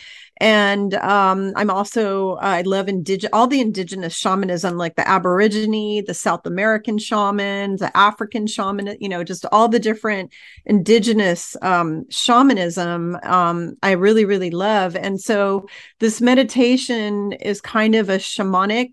and 0.41 0.95
um, 0.95 1.53
i'm 1.55 1.69
also 1.69 2.35
i 2.37 2.61
love 2.63 2.87
indig- 2.87 3.29
all 3.31 3.45
the 3.47 3.61
indigenous 3.61 4.15
shamanism 4.15 4.75
like 4.75 4.95
the 4.95 5.07
aborigine 5.07 6.03
the 6.07 6.13
south 6.15 6.45
american 6.47 6.97
shaman 6.97 7.75
the 7.77 7.95
african 7.95 8.47
shaman 8.47 8.97
you 8.99 9.07
know 9.07 9.23
just 9.23 9.45
all 9.51 9.67
the 9.69 9.79
different 9.79 10.33
indigenous 10.65 11.55
um, 11.61 12.05
shamanism 12.09 13.15
um, 13.23 13.75
i 13.83 13.91
really 13.91 14.25
really 14.25 14.49
love. 14.51 14.95
And 14.95 15.21
so 15.21 15.67
this 15.99 16.21
meditation 16.21 17.33
is 17.33 17.61
kind 17.61 17.93
of 17.95 18.09
a 18.09 18.17
shamanic 18.17 18.91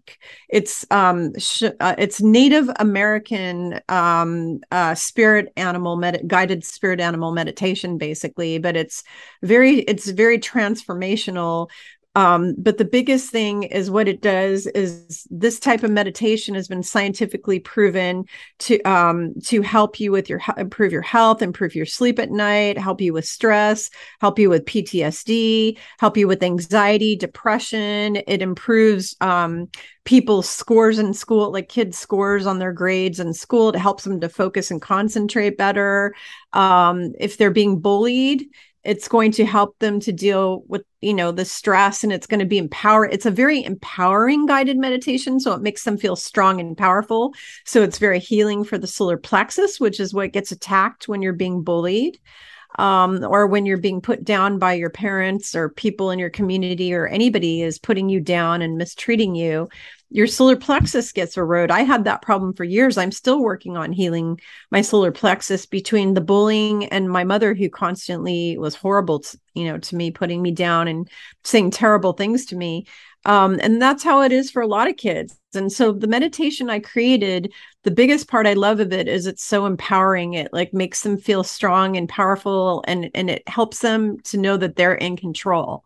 it's 0.49 0.85
um 0.91 1.39
sh- 1.39 1.65
uh, 1.81 1.95
it's 1.99 2.21
native 2.21 2.69
american 2.79 3.81
um 3.89 4.61
uh, 4.71 4.95
spirit 4.95 5.53
animal 5.57 5.97
med- 5.97 6.23
guided 6.27 6.65
spirit 6.65 7.01
animal 7.01 7.33
meditation 7.33 7.99
basically 7.99 8.59
but 8.59 8.77
it's 8.77 9.05
very 9.43 9.81
it's 9.81 10.09
very 10.11 10.39
transformational 10.39 11.38
um, 12.19 12.57
but 12.59 12.79
the 12.79 12.85
biggest 12.85 13.31
thing 13.31 13.63
is 13.63 13.93
what 13.93 14.09
it 14.09 14.21
does 14.21 14.67
is 14.67 15.25
this 15.31 15.61
type 15.61 15.85
of 15.85 15.91
meditation 15.93 16.57
has 16.57 16.67
been 16.67 16.83
scientifically 16.83 17.61
proven 17.61 18.25
to 18.59 18.81
um, 18.83 19.35
to 19.45 19.63
help 19.63 20.01
you 20.01 20.11
with 20.11 20.29
your 20.29 20.41
improve 20.57 20.91
your 20.91 21.03
health, 21.03 21.43
improve 21.43 21.77
your 21.77 21.87
sleep 21.87 22.19
at 22.19 22.33
night, 22.33 22.77
help 22.77 23.01
you 23.01 23.13
with 23.13 23.25
stress, 23.25 23.89
help 24.21 24.37
you 24.37 24.51
with 24.51 24.65
PTSD, 24.65 25.79
help 26.01 26.17
you 26.17 26.27
with 26.27 26.43
anxiety, 26.43 27.15
depression. 27.15 28.17
It 28.27 28.43
improves 28.43 29.15
um, 29.21 29.69
people's 30.05 30.49
scores 30.49 30.99
in 30.99 31.15
school, 31.15 31.53
like 31.53 31.69
kids' 31.69 31.99
scores 31.99 32.47
on 32.47 32.59
their 32.59 32.73
grades 32.73 33.21
in 33.21 33.33
school. 33.33 33.69
It 33.69 33.77
helps 33.77 34.03
them 34.03 34.19
to 34.23 34.29
focus 34.29 34.73
and 34.73 34.83
concentrate 34.83 35.57
better. 35.57 36.17
Um, 36.53 37.13
if 37.21 37.37
they're 37.37 37.53
being 37.53 37.79
bullied, 37.79 38.49
it's 38.85 39.09
going 39.09 39.33
to 39.33 39.45
help 39.45 39.79
them 39.79 40.01
to 40.01 40.13
deal 40.13 40.63
with 40.69 40.83
you 41.01 41.15
know 41.15 41.31
the 41.33 41.45
stress 41.45 42.03
and 42.03 42.13
it's 42.13 42.27
going 42.27 42.41
to 42.41 42.47
be 42.47 42.59
empower 42.59 43.05
it's 43.05 43.27
a 43.27 43.31
very 43.31 43.65
empowering 43.65 44.47
guided 44.47 44.79
meditation 44.79 45.39
so 45.41 45.53
it 45.53 45.63
makes 45.63 45.85
them 45.85 45.97
feel 45.97 46.17
strong 46.17 46.61
and 46.61 46.77
powerful. 46.77 47.35
So 47.65 47.83
it's 47.83 47.99
very 47.99 48.19
healing 48.19 48.65
for 48.65 48.79
the 48.79 48.87
solar 48.87 49.17
plexus 49.17 49.79
which 49.79 50.01
is 50.01 50.15
what 50.15 50.33
gets 50.33 50.53
attacked 50.53 51.09
when 51.09 51.23
you're 51.23 51.33
being 51.33 51.63
bullied 51.63 52.19
um, 52.79 53.25
or 53.25 53.47
when 53.47 53.67
you're 53.67 53.79
being 53.79 54.01
put 54.01 54.25
down 54.25 54.59
by 54.59 54.75
your 54.75 54.91
parents 54.91 55.55
or 55.55 55.69
people 55.69 56.11
in 56.11 56.19
your 56.19 56.31
community 56.31 56.93
or 56.95 57.07
anybody 57.07 57.63
is 57.63 57.79
putting 57.79 58.09
you 58.09 58.21
down 58.21 58.63
and 58.63 58.77
mistreating 58.77 59.35
you 59.35 59.69
your 60.11 60.27
solar 60.27 60.57
plexus 60.57 61.13
gets 61.13 61.37
eroded. 61.37 61.71
I 61.71 61.81
had 61.83 62.05
that 62.05 62.23
problem 62.23 62.55
for 62.55 62.65
years. 62.65 62.97
I'm 62.97 63.13
still 63.13 63.43
working 63.43 63.77
on 63.77 63.93
healing 63.93 64.41
my 64.71 64.81
solar 64.81 65.13
plexus 65.13 65.67
between 65.67 66.15
the 66.15 66.21
bullying 66.21 66.87
and 66.87 67.11
my 67.11 67.25
mother, 67.25 67.55
who 67.55 67.69
constantly 67.69 68.57
was 68.57 68.75
horrible, 68.75 69.21
to, 69.21 69.39
you 69.55 69.65
know, 69.65 69.79
to 69.79 69.97
me, 69.97 70.11
putting 70.11 70.41
me 70.41 70.51
down 70.51 70.89
and 70.89 71.11
saying 71.45 71.71
terrible 71.71 72.15
things 72.15 72.47
to 72.47 72.57
me. 72.57 72.87
Um, 73.25 73.59
and 73.61 73.83
that's 73.83 74.03
how 74.03 74.23
it 74.23 74.33
is 74.33 74.51
for 74.51 74.63
a 74.63 74.67
lot 74.67 74.89
of 74.89 74.97
kids. 74.97 75.39
And 75.55 75.71
so 75.71 75.93
the 75.93 76.07
meditation 76.07 76.71
I 76.71 76.79
created, 76.79 77.53
the 77.83 77.91
biggest 77.91 78.29
part 78.29 78.47
I 78.47 78.55
love 78.55 78.81
of 78.81 78.93
it 78.93 79.09
is 79.09 79.27
it's 79.27 79.45
so 79.45 79.67
empowering. 79.67 80.35
It 80.35 80.53
like 80.53 80.73
makes 80.73 81.03
them 81.03 81.19
feel 81.19 81.45
strong 81.45 81.97
and 81.97 82.09
powerful, 82.09 82.83
and 82.87 83.11
and 83.15 83.29
it 83.29 83.47
helps 83.49 83.81
them 83.81 84.21
to 84.21 84.39
know 84.39 84.57
that 84.57 84.77
they're 84.77 84.95
in 84.95 85.17
control. 85.17 85.85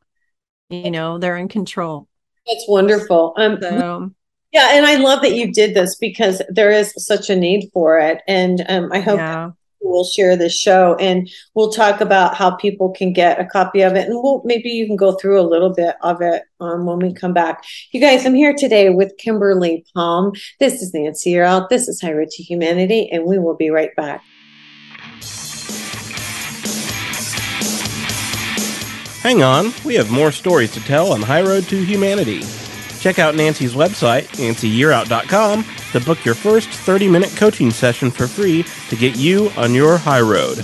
You 0.70 0.90
know, 0.90 1.18
they're 1.18 1.36
in 1.36 1.48
control. 1.48 2.08
That's 2.46 2.64
wonderful. 2.68 3.34
Um, 3.36 3.58
so, 3.60 4.10
yeah, 4.52 4.76
and 4.76 4.84
I 4.84 4.96
love 4.96 5.22
that 5.22 5.34
you 5.34 5.52
did 5.52 5.74
this 5.74 5.96
because 5.96 6.42
there 6.48 6.70
is 6.70 6.92
such 6.96 7.30
a 7.30 7.36
need 7.36 7.70
for 7.72 7.98
it, 7.98 8.22
and 8.28 8.64
um, 8.68 8.90
I 8.92 9.00
hope 9.00 9.18
yeah. 9.18 9.50
we'll 9.80 10.04
share 10.04 10.36
this 10.36 10.54
show 10.54 10.94
and 10.96 11.30
we'll 11.54 11.72
talk 11.72 12.00
about 12.00 12.34
how 12.34 12.50
people 12.56 12.90
can 12.90 13.12
get 13.12 13.40
a 13.40 13.46
copy 13.46 13.80
of 13.80 13.94
it, 13.94 14.08
and 14.08 14.22
we'll 14.22 14.42
maybe 14.44 14.68
you 14.68 14.86
can 14.86 14.96
go 14.96 15.12
through 15.12 15.40
a 15.40 15.48
little 15.48 15.72
bit 15.72 15.94
of 16.02 16.20
it 16.20 16.42
um, 16.60 16.84
when 16.84 16.98
we 16.98 17.14
come 17.14 17.32
back. 17.32 17.64
You 17.92 18.00
guys, 18.00 18.26
I'm 18.26 18.34
here 18.34 18.54
today 18.54 18.90
with 18.90 19.16
Kimberly 19.18 19.86
Palm. 19.94 20.32
This 20.60 20.82
is 20.82 20.92
Nancy 20.92 21.32
Yearout. 21.32 21.68
This 21.70 21.88
is 21.88 22.00
High 22.00 22.12
to 22.12 22.42
Humanity, 22.42 23.08
and 23.10 23.24
we 23.24 23.38
will 23.38 23.56
be 23.56 23.70
right 23.70 23.94
back. 23.96 24.22
Hang 29.22 29.40
on, 29.44 29.72
we 29.84 29.94
have 29.94 30.10
more 30.10 30.32
stories 30.32 30.72
to 30.72 30.80
tell 30.80 31.12
on 31.12 31.22
High 31.22 31.42
Road 31.42 31.62
to 31.68 31.84
Humanity. 31.84 32.42
Check 32.98 33.20
out 33.20 33.36
Nancy's 33.36 33.72
website, 33.72 34.26
nancyyearout.com, 34.36 35.64
to 35.92 36.00
book 36.00 36.24
your 36.24 36.34
first 36.34 36.68
30 36.68 37.06
minute 37.06 37.32
coaching 37.36 37.70
session 37.70 38.10
for 38.10 38.26
free 38.26 38.64
to 38.88 38.96
get 38.96 39.16
you 39.16 39.50
on 39.56 39.74
your 39.74 39.96
high 39.96 40.20
road. 40.20 40.58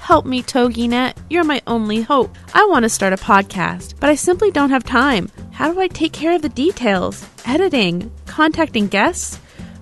Help 0.00 0.26
me, 0.26 0.42
TogiNet. 0.42 1.16
You're 1.30 1.44
my 1.44 1.62
only 1.66 2.02
hope. 2.02 2.36
I 2.52 2.66
want 2.66 2.82
to 2.82 2.90
start 2.90 3.14
a 3.14 3.16
podcast, 3.16 3.94
but 4.00 4.10
I 4.10 4.14
simply 4.14 4.50
don't 4.50 4.68
have 4.68 4.84
time. 4.84 5.30
How 5.54 5.72
do 5.72 5.80
I 5.80 5.86
take 5.86 6.12
care 6.12 6.34
of 6.34 6.42
the 6.42 6.48
details? 6.48 7.24
Editing? 7.46 8.10
Contacting 8.26 8.88
guests? 8.88 9.36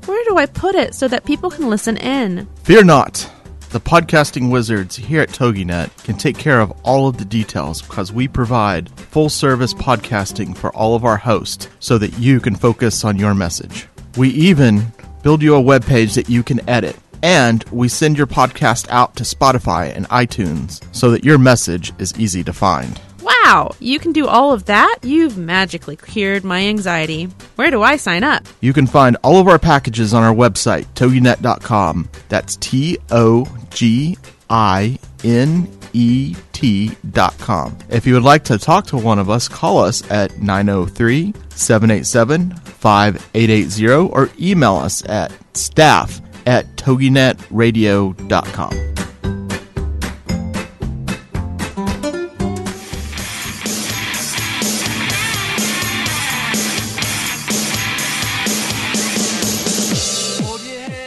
Where 0.05 0.23
do 0.25 0.37
I 0.37 0.45
put 0.45 0.75
it 0.75 0.95
so 0.95 1.09
that 1.09 1.25
people 1.25 1.51
can 1.51 1.71
listen 1.71 1.97
in? 1.97 2.47
Fear 2.65 2.85
not. 2.85 3.27
The 3.71 3.81
podcasting 3.81 4.51
wizards 4.51 4.97
here 4.97 5.23
at 5.23 5.31
TogiNet 5.31 6.05
can 6.05 6.19
take 6.19 6.37
care 6.37 6.61
of 6.61 6.73
all 6.85 7.09
of 7.09 7.17
the 7.17 7.25
details 7.25 7.81
because 7.81 8.13
we 8.13 8.29
provide 8.29 8.91
full 9.01 9.31
service 9.31 9.73
podcasting 9.73 10.55
for 10.55 10.71
all 10.77 10.95
of 10.95 11.07
our 11.07 11.17
hosts 11.17 11.69
so 11.81 11.97
that 11.97 12.19
you 12.19 12.39
can 12.39 12.55
focus 12.55 13.03
on 13.03 13.19
your 13.19 13.35
message. 13.35 13.87
We 14.19 14.29
even 14.29 14.93
build 15.23 15.41
you 15.41 15.55
a 15.55 15.61
web 15.61 15.87
page 15.87 16.13
that 16.17 16.29
you 16.29 16.43
can 16.43 16.69
edit 16.69 16.97
and 17.23 17.65
we 17.73 17.89
send 17.89 18.19
your 18.19 18.27
podcast 18.27 18.91
out 18.91 19.17
to 19.17 19.25
Spotify 19.25 19.97
and 19.97 20.07
iTunes 20.11 20.85
so 20.95 21.11
that 21.13 21.25
your 21.25 21.39
message 21.39 21.95
is 21.99 22.13
easy 22.19 22.45
to 22.45 22.53
find. 22.53 23.01
Wow, 23.23 23.73
you 23.79 23.99
can 23.99 24.13
do 24.13 24.27
all 24.27 24.53
of 24.53 24.67
that? 24.67 24.99
You've 25.03 25.39
magically 25.39 25.97
cured 25.97 26.45
my 26.45 26.67
anxiety. 26.67 27.27
Where 27.57 27.71
do 27.71 27.83
I 27.83 27.97
sign 27.97 28.25
up? 28.25 28.45
You 28.61 28.73
can 28.73 28.87
find 28.87 29.17
all 29.23 29.41
of 29.41 29.49
our 29.49 29.59
packages 29.59 30.13
on 30.13 30.23
our 30.23 30.35
website, 30.35 30.87
toginet.com. 30.95 32.09
That's 32.29 32.57
T 32.57 32.99
O 33.11 33.47
G 33.71 34.19
I 34.51 34.99
N 35.23 35.69
E 35.93 36.35
T.com. 36.53 37.79
If 37.89 38.07
you 38.07 38.15
would 38.15 38.23
like 38.23 38.45
to 38.45 38.59
talk 38.59 38.87
to 38.87 38.97
one 38.97 39.19
of 39.19 39.29
us, 39.29 39.49
call 39.49 39.79
us 39.79 40.09
at 40.11 40.41
903 40.41 41.35
787 41.51 42.55
5880 42.55 43.89
or 43.89 44.31
email 44.41 44.77
us 44.77 45.05
at 45.09 45.33
staff 45.55 46.21
at 46.47 46.67
toginetradio.com. 46.77 48.92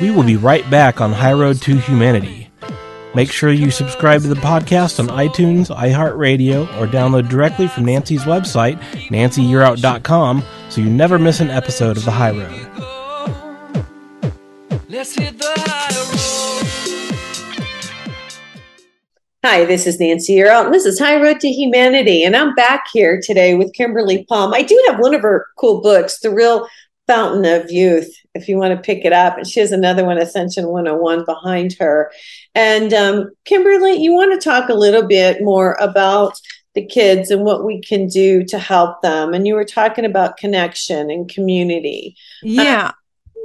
We 0.05 0.11
will 0.11 0.21
be 0.21 0.37
right 0.37 0.69
back 0.69 1.01
on 1.01 1.11
High 1.11 1.33
Road 1.33 1.59
to 1.63 1.79
Humanity. 1.79 2.47
Make 3.15 3.31
sure 3.31 3.49
you 3.49 3.71
subscribe 3.71 4.21
to 4.21 4.27
the 4.27 4.35
podcast 4.35 4.99
on 4.99 5.07
iTunes, 5.07 5.75
iHeartRadio, 5.75 6.67
or 6.79 6.85
download 6.85 7.27
directly 7.27 7.67
from 7.67 7.85
Nancy's 7.85 8.21
website, 8.21 8.79
nancyyearout.com, 9.09 10.43
so 10.69 10.81
you 10.81 10.91
never 10.91 11.17
miss 11.17 11.39
an 11.39 11.49
episode 11.49 11.97
of 11.97 12.05
The 12.05 12.11
High 12.11 12.33
Road. 12.33 12.51
Hi, 19.43 19.65
this 19.65 19.87
is 19.87 19.99
Nancy 19.99 20.35
Yearout, 20.35 20.65
and 20.65 20.73
this 20.73 20.85
is 20.85 20.99
High 20.99 21.19
Road 21.19 21.39
to 21.39 21.49
Humanity. 21.49 22.23
And 22.23 22.35
I'm 22.35 22.53
back 22.53 22.85
here 22.93 23.19
today 23.23 23.55
with 23.55 23.73
Kimberly 23.73 24.23
Palm. 24.25 24.53
I 24.53 24.61
do 24.61 24.79
have 24.87 24.99
one 24.99 25.15
of 25.15 25.21
her 25.21 25.47
cool 25.57 25.81
books, 25.81 26.19
The 26.19 26.29
Real 26.29 26.67
Fountain 27.07 27.45
of 27.45 27.71
Youth, 27.71 28.11
if 28.33 28.47
you 28.47 28.57
want 28.57 28.75
to 28.75 28.81
pick 28.81 29.05
it 29.05 29.13
up. 29.13 29.37
And 29.37 29.47
she 29.47 29.59
has 29.59 29.71
another 29.71 30.05
one, 30.05 30.17
Ascension 30.17 30.67
101, 30.67 31.25
behind 31.25 31.73
her. 31.79 32.11
And 32.53 32.93
um, 32.93 33.31
Kimberly, 33.45 33.93
you 33.93 34.13
want 34.13 34.33
to 34.33 34.43
talk 34.43 34.69
a 34.69 34.73
little 34.73 35.07
bit 35.07 35.43
more 35.43 35.77
about 35.79 36.39
the 36.73 36.85
kids 36.85 37.31
and 37.31 37.43
what 37.43 37.63
we 37.63 37.81
can 37.81 38.07
do 38.07 38.43
to 38.45 38.59
help 38.59 39.01
them. 39.01 39.33
And 39.33 39.47
you 39.47 39.55
were 39.55 39.65
talking 39.65 40.05
about 40.05 40.37
connection 40.37 41.09
and 41.09 41.29
community. 41.29 42.15
Yeah. 42.43 42.87
Uh, 42.87 42.91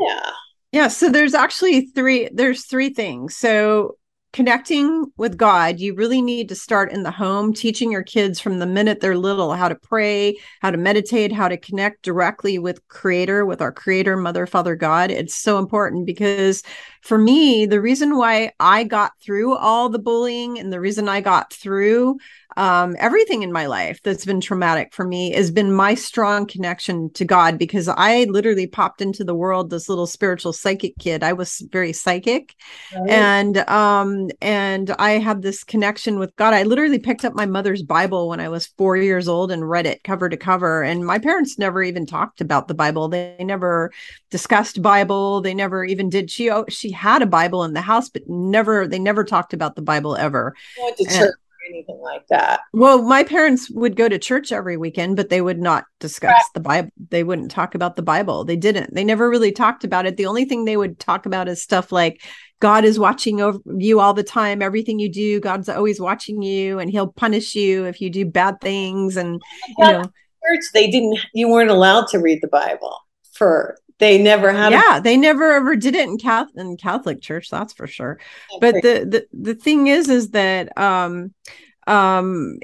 yeah. 0.00 0.30
Yeah, 0.72 0.86
so 0.86 1.10
there's 1.10 1.34
actually 1.34 1.86
three 1.86 2.28
there's 2.32 2.64
three 2.64 2.90
things. 2.90 3.36
So 3.36 3.96
connecting 4.32 5.06
with 5.16 5.36
God, 5.36 5.80
you 5.80 5.94
really 5.94 6.22
need 6.22 6.48
to 6.48 6.54
start 6.54 6.92
in 6.92 7.02
the 7.02 7.10
home, 7.10 7.52
teaching 7.52 7.90
your 7.90 8.02
kids 8.02 8.38
from 8.38 8.58
the 8.58 8.66
minute 8.66 9.00
they're 9.00 9.16
little 9.16 9.52
how 9.54 9.68
to 9.68 9.74
pray, 9.74 10.38
how 10.60 10.70
to 10.70 10.78
meditate, 10.78 11.32
how 11.32 11.48
to 11.48 11.56
connect 11.56 12.02
directly 12.02 12.58
with 12.58 12.86
Creator, 12.88 13.44
with 13.44 13.60
our 13.60 13.72
Creator, 13.72 14.16
Mother, 14.16 14.46
Father, 14.46 14.76
God. 14.76 15.10
It's 15.10 15.34
so 15.34 15.58
important 15.58 16.06
because 16.06 16.62
for 17.00 17.18
me, 17.18 17.66
the 17.66 17.80
reason 17.80 18.16
why 18.16 18.52
I 18.60 18.84
got 18.84 19.12
through 19.20 19.56
all 19.56 19.88
the 19.88 19.98
bullying 19.98 20.58
and 20.58 20.72
the 20.72 20.80
reason 20.80 21.08
I 21.08 21.20
got 21.20 21.52
through 21.52 22.18
um, 22.56 22.96
everything 22.98 23.42
in 23.42 23.52
my 23.52 23.66
life 23.66 24.00
that's 24.02 24.24
been 24.24 24.40
traumatic 24.40 24.92
for 24.92 25.06
me 25.06 25.32
has 25.32 25.50
been 25.50 25.72
my 25.72 25.94
strong 25.94 26.46
connection 26.46 27.10
to 27.12 27.24
God 27.24 27.58
because 27.58 27.88
I 27.88 28.24
literally 28.24 28.66
popped 28.66 29.00
into 29.00 29.24
the 29.24 29.34
world 29.34 29.70
this 29.70 29.88
little 29.88 30.06
spiritual 30.06 30.52
psychic 30.52 30.98
kid. 30.98 31.22
I 31.22 31.32
was 31.32 31.62
very 31.70 31.92
psychic, 31.92 32.54
right. 32.94 33.08
and 33.08 33.58
um, 33.58 34.30
and 34.40 34.90
I 34.98 35.12
had 35.12 35.42
this 35.42 35.62
connection 35.62 36.18
with 36.18 36.34
God. 36.36 36.54
I 36.54 36.64
literally 36.64 36.98
picked 36.98 37.24
up 37.24 37.34
my 37.34 37.46
mother's 37.46 37.82
Bible 37.82 38.28
when 38.28 38.40
I 38.40 38.48
was 38.48 38.66
four 38.66 38.96
years 38.96 39.28
old 39.28 39.52
and 39.52 39.68
read 39.68 39.86
it 39.86 40.02
cover 40.02 40.28
to 40.28 40.36
cover. 40.36 40.82
And 40.82 41.06
my 41.06 41.18
parents 41.18 41.58
never 41.58 41.82
even 41.82 42.04
talked 42.04 42.40
about 42.40 42.68
the 42.68 42.74
Bible. 42.74 43.08
They 43.08 43.36
never 43.40 43.92
discussed 44.30 44.82
Bible. 44.82 45.40
They 45.40 45.54
never 45.54 45.84
even 45.84 46.08
did. 46.08 46.30
She 46.30 46.50
oh, 46.50 46.64
she 46.90 46.94
had 46.94 47.22
a 47.22 47.26
Bible 47.26 47.64
in 47.64 47.72
the 47.72 47.80
house, 47.80 48.08
but 48.08 48.28
never 48.28 48.86
they 48.86 48.98
never 48.98 49.24
talked 49.24 49.52
about 49.52 49.76
the 49.76 49.82
Bible 49.82 50.16
ever. 50.16 50.54
went 50.82 50.96
to 50.96 51.04
church 51.04 51.34
or 51.34 51.68
anything 51.68 52.00
like 52.00 52.26
that. 52.28 52.60
Well, 52.72 53.02
my 53.02 53.22
parents 53.22 53.70
would 53.70 53.96
go 53.96 54.08
to 54.08 54.18
church 54.18 54.50
every 54.50 54.76
weekend, 54.76 55.16
but 55.16 55.28
they 55.28 55.40
would 55.40 55.60
not 55.60 55.84
discuss 56.00 56.32
right. 56.32 56.42
the 56.54 56.60
Bible. 56.60 56.90
They 57.10 57.22
wouldn't 57.22 57.50
talk 57.50 57.74
about 57.74 57.96
the 57.96 58.02
Bible. 58.02 58.44
They 58.44 58.56
didn't. 58.56 58.94
They 58.94 59.04
never 59.04 59.30
really 59.30 59.52
talked 59.52 59.84
about 59.84 60.06
it. 60.06 60.16
The 60.16 60.26
only 60.26 60.44
thing 60.44 60.64
they 60.64 60.76
would 60.76 60.98
talk 60.98 61.26
about 61.26 61.48
is 61.48 61.62
stuff 61.62 61.92
like 61.92 62.22
God 62.60 62.84
is 62.84 62.98
watching 62.98 63.40
over 63.40 63.60
you 63.76 64.00
all 64.00 64.14
the 64.14 64.22
time. 64.22 64.62
Everything 64.62 64.98
you 64.98 65.10
do, 65.10 65.40
God's 65.40 65.68
always 65.68 66.00
watching 66.00 66.42
you, 66.42 66.78
and 66.78 66.90
He'll 66.90 67.12
punish 67.12 67.54
you 67.54 67.84
if 67.84 68.00
you 68.00 68.10
do 68.10 68.24
bad 68.24 68.60
things. 68.60 69.16
And 69.16 69.40
you 69.78 69.84
know, 69.84 70.02
church 70.02 70.64
they 70.74 70.90
didn't. 70.90 71.18
You 71.34 71.48
weren't 71.48 71.70
allowed 71.70 72.08
to 72.08 72.18
read 72.18 72.40
the 72.42 72.48
Bible 72.48 72.96
for 73.32 73.76
they 74.00 74.18
never 74.18 74.52
had 74.52 74.72
yeah 74.72 74.98
a- 74.98 75.00
they 75.00 75.16
never 75.16 75.52
ever 75.52 75.76
did 75.76 75.94
it 75.94 76.08
in 76.08 76.18
catholic 76.18 76.56
in 76.56 76.76
catholic 76.76 77.20
church 77.20 77.48
that's 77.50 77.72
for 77.72 77.86
sure. 77.86 78.18
But 78.60 78.74
the, 78.82 79.06
the 79.08 79.26
the 79.32 79.54
thing 79.54 79.86
is 79.86 80.08
is 80.08 80.30
that 80.30 80.76
um 80.76 81.32
um 81.86 82.58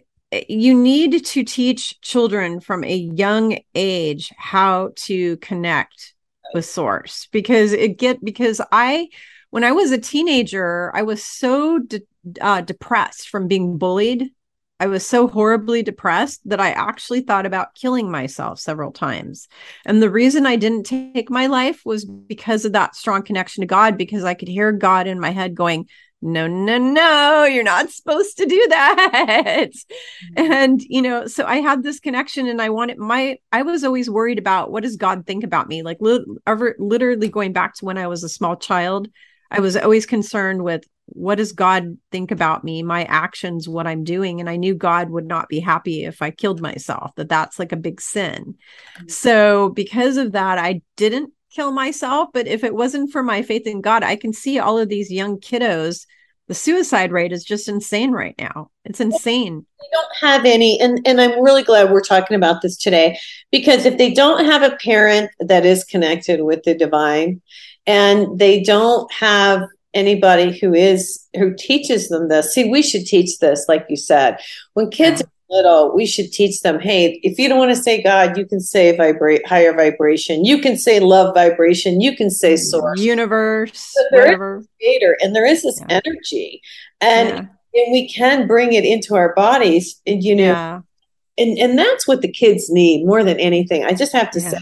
you 0.48 0.74
need 0.74 1.24
to 1.24 1.44
teach 1.44 2.00
children 2.00 2.60
from 2.60 2.82
a 2.84 2.94
young 2.96 3.58
age 3.74 4.32
how 4.36 4.90
to 4.96 5.36
connect 5.38 6.14
with 6.52 6.64
source 6.64 7.28
because 7.30 7.72
it 7.72 7.98
get 7.98 8.24
because 8.24 8.60
i 8.72 9.08
when 9.50 9.64
i 9.64 9.72
was 9.72 9.90
a 9.92 9.98
teenager 9.98 10.90
i 10.94 11.02
was 11.02 11.22
so 11.22 11.78
de- 11.78 12.02
uh, 12.40 12.60
depressed 12.60 13.28
from 13.28 13.46
being 13.46 13.78
bullied 13.78 14.30
I 14.78 14.88
was 14.88 15.06
so 15.06 15.26
horribly 15.26 15.82
depressed 15.82 16.42
that 16.44 16.60
I 16.60 16.70
actually 16.70 17.22
thought 17.22 17.46
about 17.46 17.74
killing 17.74 18.10
myself 18.10 18.60
several 18.60 18.92
times. 18.92 19.48
And 19.86 20.02
the 20.02 20.10
reason 20.10 20.44
I 20.44 20.56
didn't 20.56 20.84
take 20.84 21.30
my 21.30 21.46
life 21.46 21.80
was 21.86 22.04
because 22.04 22.64
of 22.66 22.72
that 22.72 22.94
strong 22.94 23.22
connection 23.22 23.62
to 23.62 23.66
God, 23.66 23.96
because 23.96 24.24
I 24.24 24.34
could 24.34 24.48
hear 24.48 24.72
God 24.72 25.06
in 25.06 25.18
my 25.18 25.30
head 25.30 25.54
going, 25.54 25.88
no, 26.22 26.46
no, 26.46 26.78
no, 26.78 27.44
you're 27.44 27.62
not 27.62 27.90
supposed 27.90 28.36
to 28.38 28.46
do 28.46 28.66
that. 28.68 29.70
Mm-hmm. 30.36 30.52
And, 30.52 30.82
you 30.82 31.02
know, 31.02 31.26
so 31.26 31.44
I 31.44 31.56
had 31.56 31.82
this 31.82 32.00
connection 32.00 32.46
and 32.46 32.60
I 32.60 32.70
wanted 32.70 32.98
my, 32.98 33.38
I 33.52 33.62
was 33.62 33.84
always 33.84 34.08
worried 34.08 34.38
about 34.38 34.70
what 34.70 34.82
does 34.82 34.96
God 34.96 35.26
think 35.26 35.44
about 35.44 35.68
me? 35.68 35.82
Like 35.82 35.98
li- 36.00 36.24
ever, 36.46 36.74
literally 36.78 37.28
going 37.28 37.52
back 37.52 37.74
to 37.76 37.84
when 37.84 37.98
I 37.98 38.06
was 38.06 38.24
a 38.24 38.28
small 38.28 38.56
child, 38.56 39.08
I 39.50 39.60
was 39.60 39.76
always 39.76 40.06
concerned 40.06 40.62
with 40.62 40.84
what 41.06 41.36
does 41.36 41.52
God 41.52 41.96
think 42.10 42.30
about 42.30 42.64
me, 42.64 42.82
my 42.82 43.04
actions, 43.04 43.68
what 43.68 43.86
I'm 43.86 44.04
doing? 44.04 44.40
And 44.40 44.50
I 44.50 44.56
knew 44.56 44.74
God 44.74 45.10
would 45.10 45.26
not 45.26 45.48
be 45.48 45.60
happy 45.60 46.04
if 46.04 46.20
I 46.20 46.30
killed 46.30 46.60
myself, 46.60 47.14
that 47.16 47.28
that's 47.28 47.58
like 47.58 47.72
a 47.72 47.76
big 47.76 48.00
sin. 48.00 48.56
Mm-hmm. 48.98 49.08
So, 49.08 49.70
because 49.70 50.16
of 50.16 50.32
that, 50.32 50.58
I 50.58 50.82
didn't 50.96 51.32
kill 51.54 51.72
myself. 51.72 52.30
But 52.32 52.46
if 52.46 52.64
it 52.64 52.74
wasn't 52.74 53.12
for 53.12 53.22
my 53.22 53.42
faith 53.42 53.66
in 53.66 53.80
God, 53.80 54.02
I 54.02 54.16
can 54.16 54.32
see 54.32 54.58
all 54.58 54.78
of 54.78 54.88
these 54.88 55.10
young 55.10 55.38
kiddos. 55.38 56.06
The 56.48 56.54
suicide 56.54 57.10
rate 57.10 57.32
is 57.32 57.42
just 57.42 57.68
insane 57.68 58.12
right 58.12 58.34
now. 58.38 58.70
It's 58.84 59.00
insane. 59.00 59.66
They 59.80 59.86
don't 59.92 60.16
have 60.20 60.44
any, 60.44 60.80
and, 60.80 61.00
and 61.04 61.20
I'm 61.20 61.42
really 61.42 61.64
glad 61.64 61.90
we're 61.90 62.00
talking 62.00 62.36
about 62.36 62.62
this 62.62 62.76
today 62.76 63.18
because 63.50 63.84
if 63.84 63.98
they 63.98 64.12
don't 64.12 64.44
have 64.44 64.62
a 64.62 64.76
parent 64.76 65.30
that 65.40 65.66
is 65.66 65.82
connected 65.82 66.44
with 66.44 66.62
the 66.62 66.74
divine 66.74 67.42
and 67.84 68.38
they 68.38 68.62
don't 68.62 69.10
have 69.12 69.62
anybody 69.96 70.56
who 70.56 70.74
is 70.74 71.26
who 71.34 71.54
teaches 71.54 72.08
them 72.08 72.28
this. 72.28 72.52
See 72.52 72.70
we 72.70 72.82
should 72.82 73.06
teach 73.06 73.38
this 73.38 73.64
like 73.68 73.86
you 73.88 73.96
said. 73.96 74.38
When 74.74 74.90
kids 74.90 75.20
yeah. 75.20 75.26
are 75.26 75.56
little 75.56 75.94
we 75.94 76.06
should 76.06 76.30
teach 76.32 76.60
them 76.60 76.80
hey 76.80 77.20
if 77.22 77.38
you 77.38 77.48
don't 77.48 77.58
want 77.58 77.70
to 77.70 77.80
say 77.80 78.02
god 78.02 78.36
you 78.36 78.44
can 78.44 78.58
say 78.58 78.96
vibrate 78.96 79.46
higher 79.46 79.72
vibration. 79.72 80.44
You 80.44 80.60
can 80.60 80.76
say 80.76 81.00
love 81.00 81.34
vibration. 81.34 82.00
You 82.00 82.14
can 82.14 82.30
say 82.30 82.54
mm-hmm. 82.54 82.62
source. 82.62 83.00
Universe 83.00 83.94
whatever. 84.10 84.62
creator 84.78 85.16
and 85.20 85.34
there 85.34 85.46
is 85.46 85.62
this 85.62 85.80
yeah. 85.80 86.00
energy. 86.04 86.60
And 87.00 87.28
yeah. 87.28 87.82
and 87.82 87.92
we 87.92 88.08
can 88.08 88.46
bring 88.46 88.74
it 88.74 88.84
into 88.84 89.14
our 89.16 89.34
bodies 89.34 90.00
and 90.06 90.22
you 90.22 90.36
know 90.36 90.84
and 91.38 91.58
and 91.58 91.78
that's 91.78 92.06
what 92.06 92.22
the 92.22 92.30
kids 92.30 92.70
need 92.70 93.06
more 93.06 93.24
than 93.24 93.40
anything. 93.40 93.84
I 93.84 93.94
just 93.94 94.12
have 94.12 94.30
to 94.32 94.40
say 94.40 94.58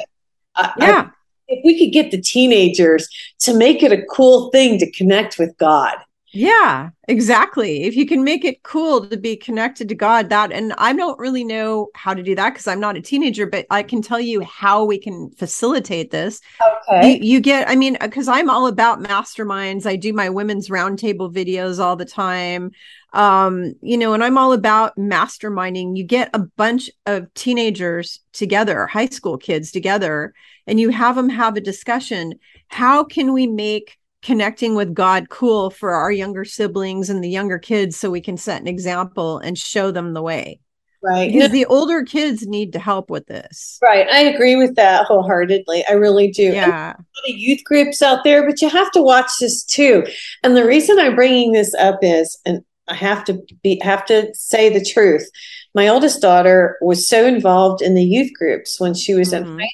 I, 0.54 0.72
yeah 0.78 1.10
if 1.48 1.60
we 1.64 1.78
could 1.78 1.92
get 1.92 2.10
the 2.10 2.20
teenagers 2.20 3.08
to 3.40 3.56
make 3.56 3.82
it 3.82 3.92
a 3.92 4.04
cool 4.10 4.50
thing 4.50 4.78
to 4.78 4.90
connect 4.92 5.38
with 5.38 5.56
God. 5.58 5.96
Yeah, 6.36 6.90
exactly. 7.06 7.84
If 7.84 7.94
you 7.94 8.06
can 8.06 8.24
make 8.24 8.44
it 8.44 8.64
cool 8.64 9.06
to 9.06 9.16
be 9.16 9.36
connected 9.36 9.88
to 9.88 9.94
God, 9.94 10.30
that, 10.30 10.50
and 10.50 10.72
I 10.78 10.92
don't 10.92 11.16
really 11.16 11.44
know 11.44 11.90
how 11.94 12.12
to 12.12 12.24
do 12.24 12.34
that 12.34 12.50
because 12.50 12.66
I'm 12.66 12.80
not 12.80 12.96
a 12.96 13.00
teenager, 13.00 13.46
but 13.46 13.66
I 13.70 13.84
can 13.84 14.02
tell 14.02 14.18
you 14.18 14.40
how 14.40 14.84
we 14.84 14.98
can 14.98 15.30
facilitate 15.30 16.10
this. 16.10 16.40
Okay. 16.88 17.18
You, 17.18 17.34
you 17.34 17.40
get, 17.40 17.68
I 17.68 17.76
mean, 17.76 17.96
because 18.00 18.26
I'm 18.26 18.50
all 18.50 18.66
about 18.66 19.00
masterminds. 19.00 19.86
I 19.86 19.94
do 19.94 20.12
my 20.12 20.28
women's 20.28 20.68
roundtable 20.70 21.32
videos 21.32 21.78
all 21.78 21.94
the 21.94 22.04
time. 22.04 22.72
Um, 23.12 23.74
you 23.80 23.96
know, 23.96 24.12
and 24.12 24.24
I'm 24.24 24.36
all 24.36 24.52
about 24.52 24.96
masterminding. 24.96 25.96
You 25.96 26.02
get 26.02 26.30
a 26.34 26.40
bunch 26.40 26.90
of 27.06 27.32
teenagers 27.34 28.18
together, 28.32 28.88
high 28.88 29.06
school 29.06 29.38
kids 29.38 29.70
together, 29.70 30.34
and 30.66 30.80
you 30.80 30.88
have 30.88 31.14
them 31.14 31.28
have 31.28 31.56
a 31.56 31.60
discussion. 31.60 32.40
How 32.66 33.04
can 33.04 33.32
we 33.32 33.46
make 33.46 33.98
connecting 34.24 34.74
with 34.74 34.94
God 34.94 35.28
cool 35.28 35.70
for 35.70 35.92
our 35.92 36.10
younger 36.10 36.44
siblings 36.44 37.10
and 37.10 37.22
the 37.22 37.28
younger 37.28 37.58
kids 37.58 37.96
so 37.96 38.10
we 38.10 38.20
can 38.20 38.36
set 38.36 38.60
an 38.60 38.66
example 38.66 39.38
and 39.38 39.56
show 39.56 39.92
them 39.92 40.14
the 40.14 40.22
way? 40.22 40.58
Right. 41.02 41.30
Because 41.30 41.50
the 41.50 41.66
older 41.66 42.02
kids 42.02 42.46
need 42.46 42.72
to 42.72 42.78
help 42.78 43.10
with 43.10 43.26
this. 43.26 43.78
Right. 43.82 44.08
I 44.08 44.20
agree 44.20 44.56
with 44.56 44.74
that 44.76 45.04
wholeheartedly. 45.04 45.84
I 45.86 45.92
really 45.92 46.30
do. 46.30 46.44
Yeah. 46.44 46.94
And 46.96 47.38
youth 47.38 47.62
groups 47.64 48.00
out 48.00 48.24
there, 48.24 48.46
but 48.46 48.62
you 48.62 48.70
have 48.70 48.90
to 48.92 49.02
watch 49.02 49.30
this 49.38 49.62
too. 49.62 50.06
And 50.42 50.56
the 50.56 50.64
reason 50.66 50.98
I'm 50.98 51.14
bringing 51.14 51.52
this 51.52 51.74
up 51.74 51.98
is, 52.00 52.38
and 52.46 52.64
I 52.88 52.94
have 52.94 53.24
to 53.26 53.38
be 53.62 53.78
have 53.82 54.06
to 54.06 54.30
say 54.34 54.70
the 54.70 54.84
truth. 54.84 55.28
My 55.74 55.88
oldest 55.88 56.22
daughter 56.22 56.78
was 56.80 57.06
so 57.06 57.26
involved 57.26 57.82
in 57.82 57.94
the 57.94 58.04
youth 58.04 58.32
groups 58.32 58.80
when 58.80 58.94
she 58.94 59.12
was 59.12 59.32
mm-hmm. 59.32 59.52
in 59.52 59.58
high 59.58 59.70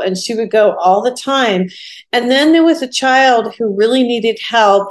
and 0.00 0.16
she 0.16 0.34
would 0.34 0.50
go 0.50 0.76
all 0.76 1.02
the 1.02 1.10
time. 1.10 1.68
And 2.12 2.30
then 2.30 2.52
there 2.52 2.64
was 2.64 2.82
a 2.82 2.88
child 2.88 3.54
who 3.54 3.76
really 3.76 4.02
needed 4.02 4.38
help. 4.46 4.88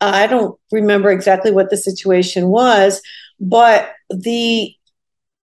Uh, 0.00 0.12
I 0.14 0.26
don't 0.26 0.58
remember 0.70 1.10
exactly 1.10 1.50
what 1.50 1.70
the 1.70 1.76
situation 1.76 2.48
was, 2.48 3.00
but 3.40 3.90
the 4.10 4.74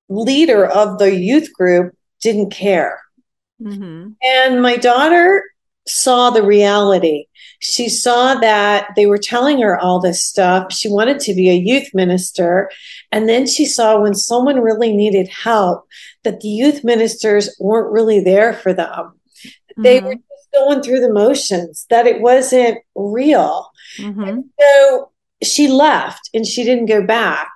leader 0.09 0.65
of 0.65 0.97
the 0.97 1.15
youth 1.15 1.53
group 1.53 1.95
didn't 2.21 2.49
care. 2.49 2.99
Mm-hmm. 3.61 4.09
And 4.23 4.61
my 4.61 4.77
daughter 4.77 5.43
saw 5.87 6.29
the 6.29 6.43
reality. 6.43 7.25
She 7.61 7.89
saw 7.89 8.35
that 8.35 8.89
they 8.95 9.05
were 9.05 9.17
telling 9.17 9.61
her 9.61 9.77
all 9.77 9.99
this 9.99 10.25
stuff. 10.25 10.71
She 10.71 10.89
wanted 10.89 11.19
to 11.21 11.33
be 11.33 11.49
a 11.49 11.55
youth 11.55 11.89
minister. 11.93 12.69
And 13.11 13.27
then 13.27 13.47
she 13.47 13.65
saw 13.65 13.99
when 13.99 14.15
someone 14.15 14.61
really 14.61 14.95
needed 14.95 15.27
help 15.27 15.85
that 16.23 16.39
the 16.39 16.47
youth 16.47 16.83
ministers 16.83 17.55
weren't 17.59 17.91
really 17.91 18.21
there 18.21 18.53
for 18.53 18.73
them. 18.73 18.87
Mm-hmm. 18.89 19.83
They 19.83 19.99
were 19.99 20.15
just 20.15 20.51
going 20.53 20.81
through 20.81 21.01
the 21.01 21.13
motions, 21.13 21.85
that 21.89 22.07
it 22.07 22.21
wasn't 22.21 22.79
real. 22.95 23.69
Mm-hmm. 23.97 24.41
so 24.59 25.11
she 25.41 25.67
left 25.67 26.29
and 26.33 26.45
she 26.45 26.63
didn't 26.63 26.85
go 26.85 27.05
back. 27.05 27.51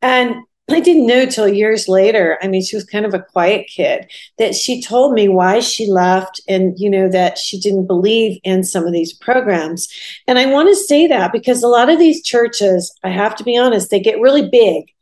And 0.00 0.36
I 0.74 0.80
didn't 0.80 1.06
know 1.06 1.26
till 1.26 1.48
years 1.48 1.88
later. 1.88 2.38
I 2.42 2.48
mean, 2.48 2.62
she 2.62 2.76
was 2.76 2.84
kind 2.84 3.04
of 3.04 3.14
a 3.14 3.22
quiet 3.22 3.66
kid 3.68 4.10
that 4.38 4.54
she 4.54 4.82
told 4.82 5.14
me 5.14 5.28
why 5.28 5.60
she 5.60 5.90
left 5.90 6.40
and, 6.48 6.78
you 6.78 6.90
know, 6.90 7.08
that 7.08 7.38
she 7.38 7.58
didn't 7.58 7.86
believe 7.86 8.38
in 8.44 8.64
some 8.64 8.84
of 8.84 8.92
these 8.92 9.12
programs. 9.12 9.88
And 10.26 10.38
I 10.38 10.46
want 10.46 10.68
to 10.68 10.76
say 10.76 11.06
that 11.06 11.32
because 11.32 11.62
a 11.62 11.68
lot 11.68 11.88
of 11.88 11.98
these 11.98 12.22
churches, 12.22 12.94
I 13.02 13.10
have 13.10 13.36
to 13.36 13.44
be 13.44 13.56
honest, 13.56 13.90
they 13.90 14.00
get 14.00 14.20
really 14.20 14.48
big 14.48 14.92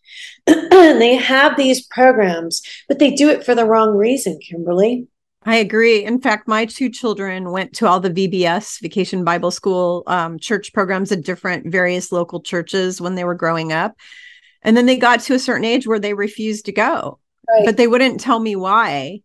and 0.46 0.70
they 1.00 1.16
have 1.16 1.56
these 1.56 1.87
programs, 1.87 2.62
but 2.88 2.98
they 2.98 3.14
do 3.14 3.28
it 3.28 3.44
for 3.44 3.54
the 3.54 3.64
wrong 3.64 3.96
reason, 3.96 4.38
Kimberly. 4.38 5.06
I 5.44 5.56
agree. 5.56 6.04
In 6.04 6.20
fact, 6.20 6.46
my 6.46 6.66
two 6.66 6.90
children 6.90 7.50
went 7.50 7.72
to 7.76 7.87
all 7.87 7.98
the 7.98 8.11
VBS, 8.11 8.80
Vacation 8.83 9.24
Bible 9.24 9.50
School, 9.50 10.02
um, 10.06 10.38
church 10.38 10.72
programs 10.74 11.12
at 11.12 11.24
different 11.24 11.70
various 11.72 12.12
local 12.12 12.42
churches 12.42 13.00
when 13.00 13.14
they 13.14 13.24
were 13.24 13.35
growing 13.35 13.72
up. 13.72 13.96
And 14.62 14.77
then 14.77 14.87
they 14.87 14.96
got 14.96 15.20
to 15.20 15.35
a 15.35 15.38
certain 15.38 15.64
age 15.64 15.87
where 15.87 15.99
they 15.99 16.14
refused 16.14 16.66
to 16.66 16.73
go, 16.73 17.18
right. 17.49 17.64
but 17.64 17.77
they 17.77 17.87
wouldn't 17.87 18.20
tell 18.20 18.40
me 18.40 18.57
why. 18.57 19.23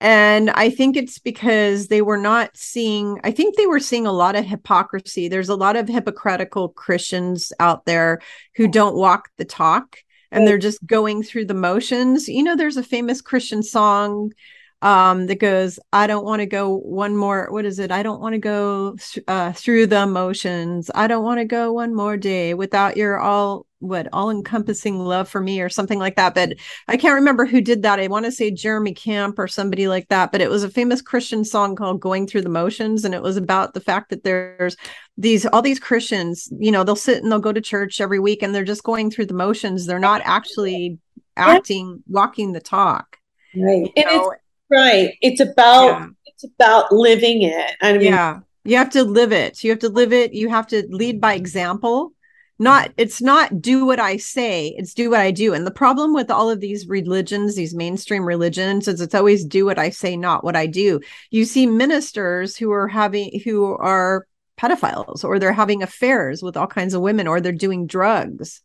And 0.00 0.50
I 0.50 0.70
think 0.70 0.96
it's 0.96 1.18
because 1.18 1.88
they 1.88 2.02
were 2.02 2.18
not 2.18 2.56
seeing, 2.56 3.18
I 3.24 3.32
think 3.32 3.56
they 3.56 3.66
were 3.66 3.80
seeing 3.80 4.06
a 4.06 4.12
lot 4.12 4.36
of 4.36 4.44
hypocrisy. 4.44 5.26
There's 5.26 5.48
a 5.48 5.56
lot 5.56 5.76
of 5.76 5.88
hypocritical 5.88 6.68
Christians 6.68 7.52
out 7.58 7.84
there 7.84 8.20
who 8.54 8.68
don't 8.68 8.94
walk 8.94 9.30
the 9.38 9.44
talk 9.44 9.98
and 10.30 10.46
they're 10.46 10.58
just 10.58 10.86
going 10.86 11.22
through 11.22 11.46
the 11.46 11.54
motions. 11.54 12.28
You 12.28 12.42
know, 12.42 12.54
there's 12.54 12.76
a 12.76 12.82
famous 12.82 13.20
Christian 13.20 13.62
song 13.62 14.32
um 14.82 15.26
that 15.26 15.40
goes 15.40 15.80
i 15.92 16.06
don't 16.06 16.24
want 16.24 16.40
to 16.40 16.46
go 16.46 16.76
one 16.76 17.16
more 17.16 17.48
what 17.50 17.64
is 17.64 17.78
it? 17.78 17.90
I 17.90 18.02
don't 18.02 18.20
want 18.20 18.34
to 18.34 18.38
go 18.38 18.96
uh, 19.26 19.52
through 19.52 19.86
the 19.86 20.06
motions. 20.06 20.90
I 20.94 21.06
don't 21.06 21.24
want 21.24 21.38
to 21.38 21.44
go 21.44 21.72
one 21.72 21.94
more 21.94 22.16
day 22.16 22.54
without 22.54 22.96
your 22.96 23.18
all 23.18 23.66
what 23.80 24.08
all 24.12 24.30
encompassing 24.30 24.98
love 24.98 25.28
for 25.28 25.40
me 25.40 25.60
or 25.60 25.68
something 25.68 25.98
like 25.98 26.16
that. 26.16 26.34
But 26.34 26.54
i 26.88 26.96
can't 26.96 27.14
remember 27.14 27.46
who 27.46 27.60
did 27.60 27.82
that. 27.82 28.00
I 28.00 28.08
want 28.08 28.26
to 28.26 28.32
say 28.32 28.50
jeremy 28.50 28.92
camp 28.94 29.38
or 29.38 29.48
somebody 29.48 29.88
like 29.88 30.08
that 30.08 30.32
but 30.32 30.40
it 30.40 30.50
was 30.50 30.64
a 30.64 30.70
famous 30.70 31.00
christian 31.02 31.44
song 31.44 31.76
called 31.76 32.00
going 32.00 32.26
through 32.26 32.42
the 32.42 32.48
motions 32.48 33.04
and 33.04 33.14
it 33.14 33.22
was 33.22 33.36
about 33.36 33.74
the 33.74 33.80
fact 33.80 34.10
that 34.10 34.24
there's 34.24 34.76
these 35.16 35.46
all 35.46 35.62
these 35.62 35.80
christians 35.80 36.48
you 36.58 36.70
know 36.70 36.84
they'll 36.84 36.96
sit 36.96 37.22
and 37.22 37.30
they'll 37.30 37.38
go 37.38 37.52
to 37.52 37.60
church 37.60 38.00
every 38.00 38.18
week 38.18 38.42
and 38.42 38.54
they're 38.54 38.64
just 38.64 38.82
going 38.84 39.10
through 39.10 39.26
the 39.26 39.34
motions. 39.34 39.86
They're 39.86 39.98
not 39.98 40.22
actually 40.24 40.98
acting 41.36 42.02
walking 42.08 42.52
the 42.52 42.60
talk. 42.60 43.16
Right. 43.54 43.90
You 43.96 44.04
know? 44.04 44.32
Right. 44.70 45.14
It's 45.20 45.40
about 45.40 45.86
yeah. 45.86 46.06
it's 46.26 46.44
about 46.44 46.92
living 46.92 47.42
it. 47.42 47.76
I 47.80 47.92
mean 47.92 48.12
yeah. 48.12 48.40
You 48.64 48.76
have 48.76 48.90
to 48.90 49.04
live 49.04 49.32
it. 49.32 49.64
You 49.64 49.70
have 49.70 49.78
to 49.80 49.88
live 49.88 50.12
it. 50.12 50.34
You 50.34 50.50
have 50.50 50.66
to 50.68 50.86
lead 50.90 51.20
by 51.20 51.34
example. 51.34 52.12
Not 52.58 52.92
it's 52.96 53.22
not 53.22 53.62
do 53.62 53.86
what 53.86 54.00
i 54.00 54.16
say 54.16 54.74
it's 54.76 54.92
do 54.92 55.10
what 55.10 55.20
i 55.20 55.30
do. 55.30 55.54
And 55.54 55.66
the 55.66 55.70
problem 55.70 56.12
with 56.12 56.30
all 56.30 56.50
of 56.50 56.60
these 56.60 56.88
religions 56.88 57.54
these 57.54 57.74
mainstream 57.74 58.24
religions 58.24 58.88
is 58.88 59.00
it's 59.00 59.14
always 59.14 59.44
do 59.44 59.64
what 59.64 59.78
i 59.78 59.90
say 59.90 60.16
not 60.16 60.42
what 60.44 60.56
i 60.56 60.66
do. 60.66 61.00
You 61.30 61.44
see 61.44 61.66
ministers 61.66 62.56
who 62.56 62.72
are 62.72 62.88
having 62.88 63.40
who 63.44 63.76
are 63.76 64.26
pedophiles 64.58 65.24
or 65.24 65.38
they're 65.38 65.52
having 65.52 65.82
affairs 65.82 66.42
with 66.42 66.56
all 66.56 66.66
kinds 66.66 66.94
of 66.94 67.00
women 67.00 67.28
or 67.28 67.40
they're 67.40 67.52
doing 67.52 67.86
drugs 67.86 68.60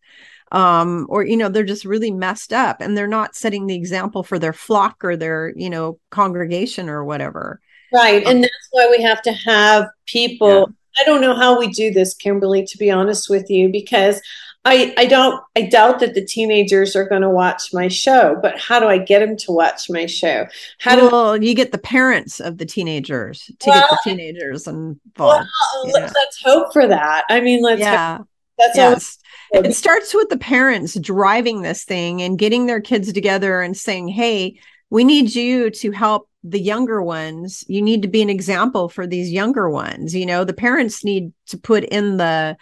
um 0.54 1.06
or 1.10 1.26
you 1.26 1.36
know 1.36 1.49
they're 1.49 1.64
just 1.64 1.84
really 1.84 2.12
messed 2.12 2.54
up 2.54 2.80
and 2.80 2.95
they're 2.95 3.08
not 3.08 3.36
setting 3.36 3.68
the 3.68 3.76
example 3.76 4.24
for 4.24 4.39
their 4.39 4.54
flock 4.54 5.04
or 5.04 5.18
their 5.18 5.51
you 5.56 5.70
know 5.70 5.99
congregation 6.12 6.89
or 6.89 7.04
whatever 7.04 7.60
right 7.91 8.26
and 8.26 8.43
that's 8.43 8.70
why 8.72 8.88
we 8.89 9.01
have 9.04 9.22
to 9.22 9.34
have 9.34 9.88
people 10.06 10.60
yeah. 10.60 11.01
i 11.01 11.06
don't 11.06 11.22
know 11.22 11.36
how 11.36 11.60
we 11.60 11.68
do 11.70 11.91
this 11.91 12.14
kimberly 12.14 12.64
to 12.64 12.78
be 12.78 12.89
honest 12.89 13.30
with 13.30 13.49
you 13.49 13.70
because 13.70 14.22
I, 14.66 14.93
I 14.97 15.06
don't 15.08 15.43
I 15.58 15.64
doubt 15.64 15.99
that 15.99 16.14
the 16.14 16.24
teenagers 16.24 16.95
are 16.95 17.04
going 17.04 17.22
to 17.22 17.30
watch 17.30 17.74
my 17.74 17.89
show, 17.89 18.39
but 18.41 18.58
how 18.58 18.80
do 18.80 18.88
I 18.88 18.97
get 18.97 19.20
them 19.20 19.36
to 19.39 19.51
watch 19.51 19.89
my 19.89 20.06
show? 20.06 20.47
How 20.80 20.95
do 20.95 21.10
well, 21.10 21.43
you 21.43 21.54
get 21.54 21.74
the 21.74 21.78
parents 21.78 22.39
of 22.39 22.58
the 22.58 22.66
teenagers 22.66 23.51
to 23.60 23.70
well, 23.70 23.82
get 23.82 23.89
the 23.89 24.10
teenagers 24.10 24.66
involved? 24.66 25.04
Well, 25.18 25.47
yeah. 25.88 26.10
let's 26.16 26.41
hope 26.41 26.72
for 26.72 26.88
that. 26.88 27.26
I 27.30 27.41
mean, 27.41 27.62
let's 27.62 27.82
yeah. 27.82 28.20
Hope. 28.20 28.28
That's 28.58 28.78
yes. 28.78 29.18
It 29.51 29.76
starts 29.76 30.14
with 30.14 30.30
the 30.30 30.38
parents 30.38 30.95
driving 30.99 31.62
this 31.62 31.84
thing 31.84 32.22
and 32.22 32.39
getting 32.39 32.66
their 32.66 32.82
kids 32.82 33.14
together 33.14 33.62
and 33.62 33.78
saying, 33.78 34.08
"Hey, 34.08 34.60
we 34.89 35.04
need 35.04 35.34
you 35.34 35.70
to 35.70 35.91
help 35.91 36.30
the 36.43 36.60
younger 36.60 37.01
ones. 37.01 37.64
You 37.68 37.82
need 37.82 38.01
to 38.01 38.08
be 38.08 38.22
an 38.22 38.30
example 38.30 38.89
for 38.89 39.08
these 39.08 39.32
younger 39.32 39.70
ones. 39.70 40.14
You 40.14 40.26
know, 40.26 40.43
the 40.43 40.54
parents 40.54 41.04
need 41.04 41.32
to 41.47 41.58
put 41.58 41.84
in 41.86 42.18
the 42.18 42.58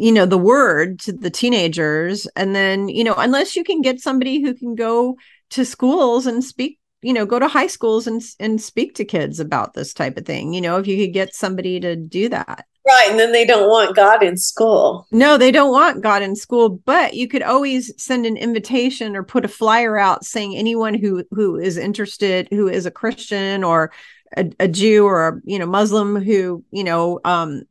you 0.00 0.12
know 0.12 0.24
the 0.24 0.38
word 0.38 0.98
to 0.98 1.12
the 1.12 1.28
teenagers 1.28 2.26
and 2.34 2.56
then 2.56 2.88
you 2.88 3.04
know 3.04 3.14
unless 3.18 3.54
you 3.54 3.62
can 3.62 3.82
get 3.82 4.00
somebody 4.00 4.40
who 4.40 4.54
can 4.54 4.74
go 4.74 5.14
to 5.50 5.62
schools 5.62 6.26
and 6.26 6.42
speak 6.42 6.78
you 7.02 7.12
know 7.12 7.26
go 7.26 7.38
to 7.38 7.46
high 7.46 7.66
schools 7.66 8.06
and 8.06 8.22
and 8.40 8.62
speak 8.62 8.94
to 8.94 9.04
kids 9.04 9.38
about 9.38 9.74
this 9.74 9.92
type 9.92 10.16
of 10.16 10.24
thing 10.24 10.54
you 10.54 10.60
know 10.60 10.78
if 10.78 10.86
you 10.86 10.96
could 10.96 11.12
get 11.12 11.34
somebody 11.34 11.78
to 11.78 11.96
do 11.96 12.30
that 12.30 12.64
right 12.86 13.08
and 13.10 13.18
then 13.18 13.32
they 13.32 13.44
don't 13.44 13.68
want 13.68 13.94
god 13.94 14.22
in 14.22 14.36
school 14.36 15.06
no 15.10 15.36
they 15.36 15.50
don't 15.50 15.72
want 15.72 16.02
god 16.02 16.22
in 16.22 16.34
school 16.34 16.68
but 16.68 17.14
you 17.14 17.28
could 17.28 17.42
always 17.42 17.92
send 18.02 18.24
an 18.26 18.36
invitation 18.36 19.14
or 19.14 19.22
put 19.22 19.44
a 19.44 19.48
flyer 19.48 19.98
out 19.98 20.24
saying 20.24 20.56
anyone 20.56 20.94
who 20.94 21.24
who 21.30 21.56
is 21.56 21.76
interested 21.76 22.48
who 22.50 22.68
is 22.68 22.86
a 22.86 22.90
christian 22.90 23.62
or 23.62 23.90
a, 24.36 24.50
a 24.60 24.68
jew 24.68 25.04
or 25.04 25.28
a 25.28 25.40
you 25.44 25.58
know 25.58 25.66
muslim 25.66 26.16
who 26.16 26.64
you 26.70 26.84
know 26.84 27.20
um 27.24 27.62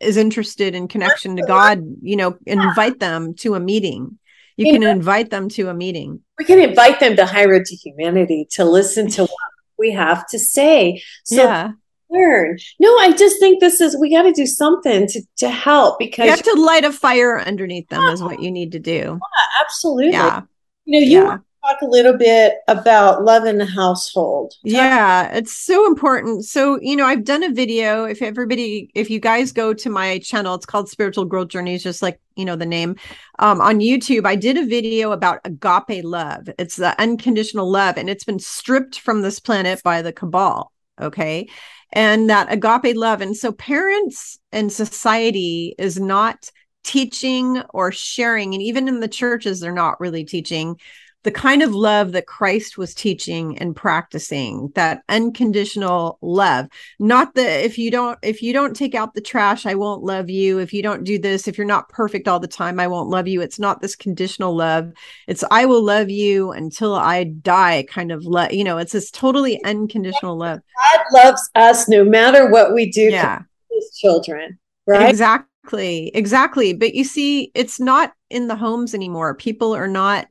is 0.00 0.16
interested 0.16 0.74
in 0.74 0.88
connection 0.88 1.36
to 1.36 1.42
God, 1.42 1.82
you 2.00 2.16
know, 2.16 2.36
invite 2.46 3.00
them 3.00 3.34
to 3.34 3.54
a 3.54 3.60
meeting. 3.60 4.18
You, 4.56 4.72
can 4.72 4.82
invite 4.82 5.30
them 5.30 5.48
to 5.50 5.68
a 5.68 5.74
meeting. 5.74 6.20
We 6.38 6.44
can 6.44 6.60
invite 6.60 7.00
them 7.00 7.16
to 7.16 7.26
High 7.26 7.46
Road 7.46 7.64
to 7.64 7.76
Humanity 7.76 8.46
to 8.52 8.64
listen 8.64 9.10
to 9.10 9.22
what 9.22 9.30
we 9.78 9.90
have 9.92 10.26
to 10.28 10.38
say. 10.38 11.02
So 11.24 11.42
yeah. 11.42 11.72
Learn. 12.14 12.58
No, 12.78 12.96
I 12.98 13.12
just 13.12 13.38
think 13.40 13.60
this 13.60 13.80
is 13.80 13.96
we 13.98 14.10
got 14.10 14.22
to 14.22 14.32
do 14.32 14.46
something 14.46 15.06
to 15.08 15.22
to 15.38 15.48
help 15.48 15.98
because 15.98 16.24
you 16.24 16.30
have 16.30 16.42
to 16.42 16.60
light 16.60 16.84
a 16.84 16.92
fire 16.92 17.40
underneath 17.40 17.88
them 17.88 18.02
yeah. 18.02 18.12
is 18.12 18.22
what 18.22 18.40
you 18.40 18.50
need 18.50 18.72
to 18.72 18.78
do. 18.78 19.18
Yeah, 19.20 19.60
absolutely. 19.60 20.12
Yeah. 20.12 20.42
You 20.84 21.00
know, 21.00 21.06
you 21.06 21.24
yeah 21.24 21.38
talk 21.64 21.80
a 21.82 21.86
little 21.86 22.16
bit 22.16 22.58
about 22.68 23.24
love 23.24 23.44
in 23.44 23.58
the 23.58 23.66
household. 23.66 24.54
Yeah, 24.62 25.32
it's 25.34 25.56
so 25.56 25.86
important. 25.86 26.44
So, 26.44 26.78
you 26.80 26.96
know, 26.96 27.06
I've 27.06 27.24
done 27.24 27.42
a 27.42 27.50
video. 27.50 28.04
If 28.04 28.22
everybody, 28.22 28.90
if 28.94 29.10
you 29.10 29.20
guys 29.20 29.52
go 29.52 29.72
to 29.74 29.90
my 29.90 30.18
channel, 30.18 30.54
it's 30.54 30.66
called 30.66 30.88
Spiritual 30.88 31.24
Growth 31.24 31.48
Journeys, 31.48 31.82
just 31.82 32.02
like, 32.02 32.20
you 32.36 32.44
know, 32.44 32.56
the 32.56 32.66
name 32.66 32.96
um, 33.38 33.60
on 33.60 33.78
YouTube. 33.78 34.26
I 34.26 34.36
did 34.36 34.58
a 34.58 34.66
video 34.66 35.12
about 35.12 35.40
agape 35.44 36.04
love. 36.04 36.48
It's 36.58 36.76
the 36.76 37.00
unconditional 37.00 37.70
love, 37.70 37.96
and 37.96 38.10
it's 38.10 38.24
been 38.24 38.40
stripped 38.40 38.98
from 38.98 39.22
this 39.22 39.40
planet 39.40 39.82
by 39.82 40.02
the 40.02 40.12
cabal. 40.12 40.72
Okay. 41.00 41.48
And 41.92 42.30
that 42.30 42.52
agape 42.52 42.96
love. 42.96 43.20
And 43.20 43.36
so, 43.36 43.52
parents 43.52 44.38
and 44.52 44.72
society 44.72 45.74
is 45.78 45.98
not 45.98 46.50
teaching 46.84 47.62
or 47.72 47.90
sharing 47.90 48.52
and 48.52 48.62
even 48.62 48.88
in 48.88 49.00
the 49.00 49.08
churches 49.08 49.58
they're 49.58 49.72
not 49.72 49.98
really 50.00 50.22
teaching 50.22 50.76
the 51.24 51.32
kind 51.32 51.62
of 51.62 51.74
love 51.74 52.12
that 52.12 52.26
Christ 52.26 52.78
was 52.78 52.94
teaching 52.94 53.58
and 53.58 53.74
practicing 53.74 54.70
that 54.74 55.02
unconditional 55.08 56.18
love. 56.20 56.68
Not 56.98 57.34
the 57.34 57.64
if 57.64 57.78
you 57.78 57.90
don't 57.90 58.18
if 58.22 58.42
you 58.42 58.52
don't 58.52 58.76
take 58.76 58.94
out 58.94 59.14
the 59.14 59.20
trash 59.20 59.66
I 59.66 59.74
won't 59.74 60.04
love 60.04 60.30
you. 60.30 60.58
If 60.58 60.72
you 60.72 60.82
don't 60.82 61.02
do 61.02 61.18
this 61.18 61.48
if 61.48 61.58
you're 61.58 61.66
not 61.66 61.88
perfect 61.88 62.28
all 62.28 62.38
the 62.38 62.46
time 62.46 62.78
I 62.78 62.86
won't 62.86 63.10
love 63.10 63.26
you. 63.26 63.40
It's 63.40 63.58
not 63.58 63.80
this 63.80 63.96
conditional 63.96 64.54
love. 64.54 64.92
It's 65.26 65.42
I 65.50 65.64
will 65.64 65.82
love 65.82 66.10
you 66.10 66.52
until 66.52 66.94
I 66.94 67.24
die 67.24 67.86
kind 67.88 68.12
of 68.12 68.24
love 68.24 68.52
you 68.52 68.62
know 68.62 68.78
it's 68.78 68.92
this 68.92 69.10
totally 69.10 69.62
unconditional 69.64 70.36
love. 70.36 70.60
God 70.78 71.04
loves 71.12 71.50
us 71.54 71.88
no 71.88 72.04
matter 72.04 72.48
what 72.48 72.74
we 72.74 72.90
do 72.90 73.10
yeah. 73.10 73.40
his 73.70 73.98
children 73.98 74.58
right? 74.86 75.08
Exactly. 75.08 76.10
Exactly. 76.14 76.72
But 76.72 76.94
you 76.94 77.04
see 77.04 77.50
it's 77.54 77.80
not 77.80 78.12
in 78.30 78.48
the 78.48 78.56
homes 78.56 78.94
anymore. 78.94 79.34
People 79.34 79.74
are 79.74 79.88
not 79.88 80.28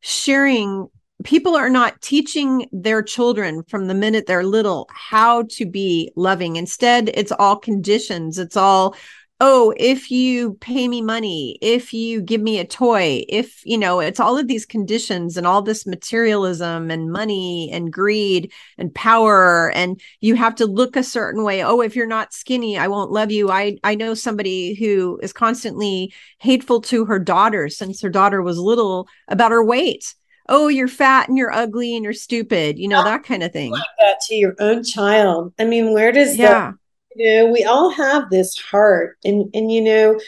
sharing 0.00 0.88
people 1.24 1.54
are 1.54 1.70
not 1.70 2.00
teaching 2.00 2.66
their 2.72 3.02
children 3.02 3.62
from 3.64 3.86
the 3.86 3.94
minute 3.94 4.26
they're 4.26 4.44
little 4.44 4.88
how 4.90 5.42
to 5.50 5.66
be 5.66 6.10
loving. 6.16 6.56
Instead 6.56 7.10
it's 7.12 7.32
all 7.32 7.56
conditions. 7.56 8.38
It's 8.38 8.56
all 8.56 8.96
oh 9.40 9.72
if 9.76 10.10
you 10.10 10.54
pay 10.54 10.86
me 10.86 11.00
money 11.00 11.58
if 11.62 11.94
you 11.94 12.20
give 12.20 12.40
me 12.40 12.58
a 12.58 12.64
toy 12.64 13.24
if 13.28 13.64
you 13.64 13.78
know 13.78 13.98
it's 13.98 14.20
all 14.20 14.36
of 14.36 14.46
these 14.46 14.66
conditions 14.66 15.36
and 15.36 15.46
all 15.46 15.62
this 15.62 15.86
materialism 15.86 16.90
and 16.90 17.10
money 17.10 17.70
and 17.72 17.92
greed 17.92 18.52
and 18.76 18.94
power 18.94 19.70
and 19.72 20.00
you 20.20 20.34
have 20.34 20.54
to 20.54 20.66
look 20.66 20.94
a 20.96 21.02
certain 21.02 21.42
way. 21.42 21.62
Oh 21.62 21.80
if 21.80 21.96
you're 21.96 22.06
not 22.06 22.34
skinny 22.34 22.78
i 22.78 22.86
won't 22.88 23.10
love 23.10 23.30
you. 23.30 23.50
I 23.50 23.78
i 23.82 23.94
know 23.94 24.14
somebody 24.14 24.74
who 24.74 25.18
is 25.22 25.32
constantly 25.32 26.12
hateful 26.38 26.80
to 26.82 27.06
her 27.06 27.18
daughter 27.18 27.68
since 27.68 28.02
her 28.02 28.10
daughter 28.10 28.42
was 28.42 28.58
little 28.58 29.08
about 29.28 29.52
her 29.52 29.64
weight. 29.64 30.14
Oh 30.48 30.68
you're 30.68 30.88
fat 30.88 31.28
and 31.28 31.38
you're 31.38 31.52
ugly 31.52 31.96
and 31.96 32.04
you're 32.04 32.12
stupid 32.12 32.78
you 32.78 32.88
know 32.88 33.02
that 33.04 33.24
kind 33.24 33.42
of 33.42 33.52
thing. 33.52 33.72
Like 33.72 33.84
that 33.98 34.20
to 34.28 34.34
your 34.34 34.54
own 34.58 34.84
child. 34.84 35.54
I 35.58 35.64
mean 35.64 35.94
where 35.94 36.12
does 36.12 36.36
yeah. 36.36 36.48
that 36.48 36.74
you 37.14 37.26
know 37.26 37.46
we 37.46 37.64
all 37.64 37.90
have 37.90 38.30
this 38.30 38.56
heart 38.58 39.16
and 39.24 39.50
and 39.54 39.72
you 39.72 39.80
know 39.80 40.18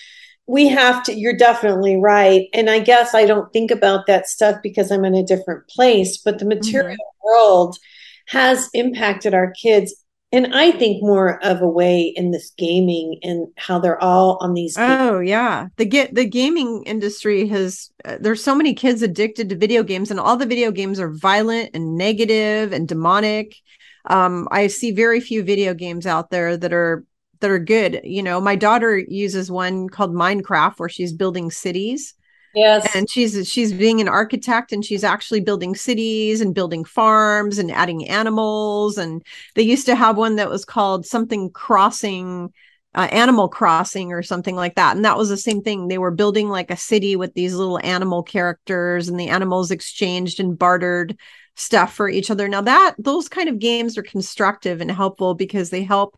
we 0.46 0.68
have 0.68 1.02
to 1.04 1.14
you're 1.14 1.36
definitely 1.36 1.96
right. 1.96 2.48
And 2.52 2.68
i 2.68 2.78
guess 2.78 3.14
i 3.14 3.24
don't 3.24 3.52
think 3.52 3.70
about 3.70 4.06
that 4.06 4.28
stuff 4.28 4.58
because 4.62 4.90
i'm 4.90 5.04
in 5.04 5.14
a 5.14 5.24
different 5.24 5.66
place 5.68 6.18
but 6.18 6.38
the 6.38 6.44
material 6.44 6.96
mm-hmm. 6.96 7.26
world 7.26 7.76
has 8.28 8.68
impacted 8.72 9.34
our 9.34 9.50
kids 9.50 9.94
and 10.30 10.54
i 10.54 10.70
think 10.70 11.02
more 11.02 11.42
of 11.44 11.60
a 11.60 11.68
way 11.68 12.12
in 12.16 12.30
this 12.30 12.52
gaming 12.56 13.18
and 13.22 13.46
how 13.56 13.78
they're 13.78 14.02
all 14.02 14.38
on 14.40 14.54
these 14.54 14.76
oh 14.78 15.20
yeah. 15.20 15.68
The 15.76 15.84
get 15.84 16.14
the 16.14 16.24
gaming 16.24 16.82
industry 16.86 17.46
has 17.48 17.90
uh, 18.04 18.18
there's 18.20 18.42
so 18.42 18.54
many 18.54 18.74
kids 18.74 19.02
addicted 19.02 19.48
to 19.48 19.56
video 19.56 19.82
games 19.82 20.10
and 20.10 20.18
all 20.18 20.36
the 20.36 20.46
video 20.46 20.70
games 20.70 20.98
are 20.98 21.12
violent 21.12 21.70
and 21.74 21.96
negative 21.96 22.72
and 22.72 22.88
demonic 22.88 23.56
um, 24.06 24.48
I 24.50 24.66
see 24.66 24.92
very 24.92 25.20
few 25.20 25.42
video 25.42 25.74
games 25.74 26.06
out 26.06 26.30
there 26.30 26.56
that 26.56 26.72
are 26.72 27.04
that 27.40 27.50
are 27.50 27.58
good. 27.58 28.00
You 28.04 28.22
know, 28.22 28.40
my 28.40 28.56
daughter 28.56 28.96
uses 28.96 29.50
one 29.50 29.88
called 29.88 30.12
Minecraft 30.12 30.78
where 30.78 30.88
she's 30.88 31.12
building 31.12 31.50
cities. 31.50 32.14
Yes. 32.54 32.86
And 32.94 33.08
she's 33.08 33.48
she's 33.48 33.72
being 33.72 34.00
an 34.00 34.08
architect 34.08 34.72
and 34.72 34.84
she's 34.84 35.04
actually 35.04 35.40
building 35.40 35.74
cities 35.74 36.40
and 36.40 36.54
building 36.54 36.84
farms 36.84 37.58
and 37.58 37.70
adding 37.70 38.08
animals 38.08 38.98
and 38.98 39.22
they 39.54 39.62
used 39.62 39.86
to 39.86 39.94
have 39.94 40.18
one 40.18 40.36
that 40.36 40.50
was 40.50 40.66
called 40.66 41.06
something 41.06 41.50
crossing 41.50 42.52
uh, 42.94 43.08
Animal 43.10 43.48
Crossing 43.48 44.12
or 44.12 44.22
something 44.22 44.54
like 44.54 44.74
that. 44.74 44.96
And 44.96 45.04
that 45.04 45.16
was 45.16 45.28
the 45.28 45.36
same 45.36 45.62
thing. 45.62 45.88
They 45.88 45.98
were 45.98 46.10
building 46.10 46.48
like 46.48 46.70
a 46.70 46.76
city 46.76 47.16
with 47.16 47.32
these 47.34 47.54
little 47.54 47.80
animal 47.82 48.22
characters 48.22 49.08
and 49.08 49.18
the 49.18 49.28
animals 49.28 49.70
exchanged 49.70 50.40
and 50.40 50.58
bartered 50.58 51.18
stuff 51.54 51.94
for 51.94 52.08
each 52.08 52.30
other. 52.30 52.48
Now 52.48 52.62
that 52.62 52.94
those 52.98 53.28
kind 53.28 53.48
of 53.48 53.58
games 53.58 53.98
are 53.98 54.02
constructive 54.02 54.80
and 54.80 54.90
helpful 54.90 55.34
because 55.34 55.70
they 55.70 55.82
help 55.82 56.16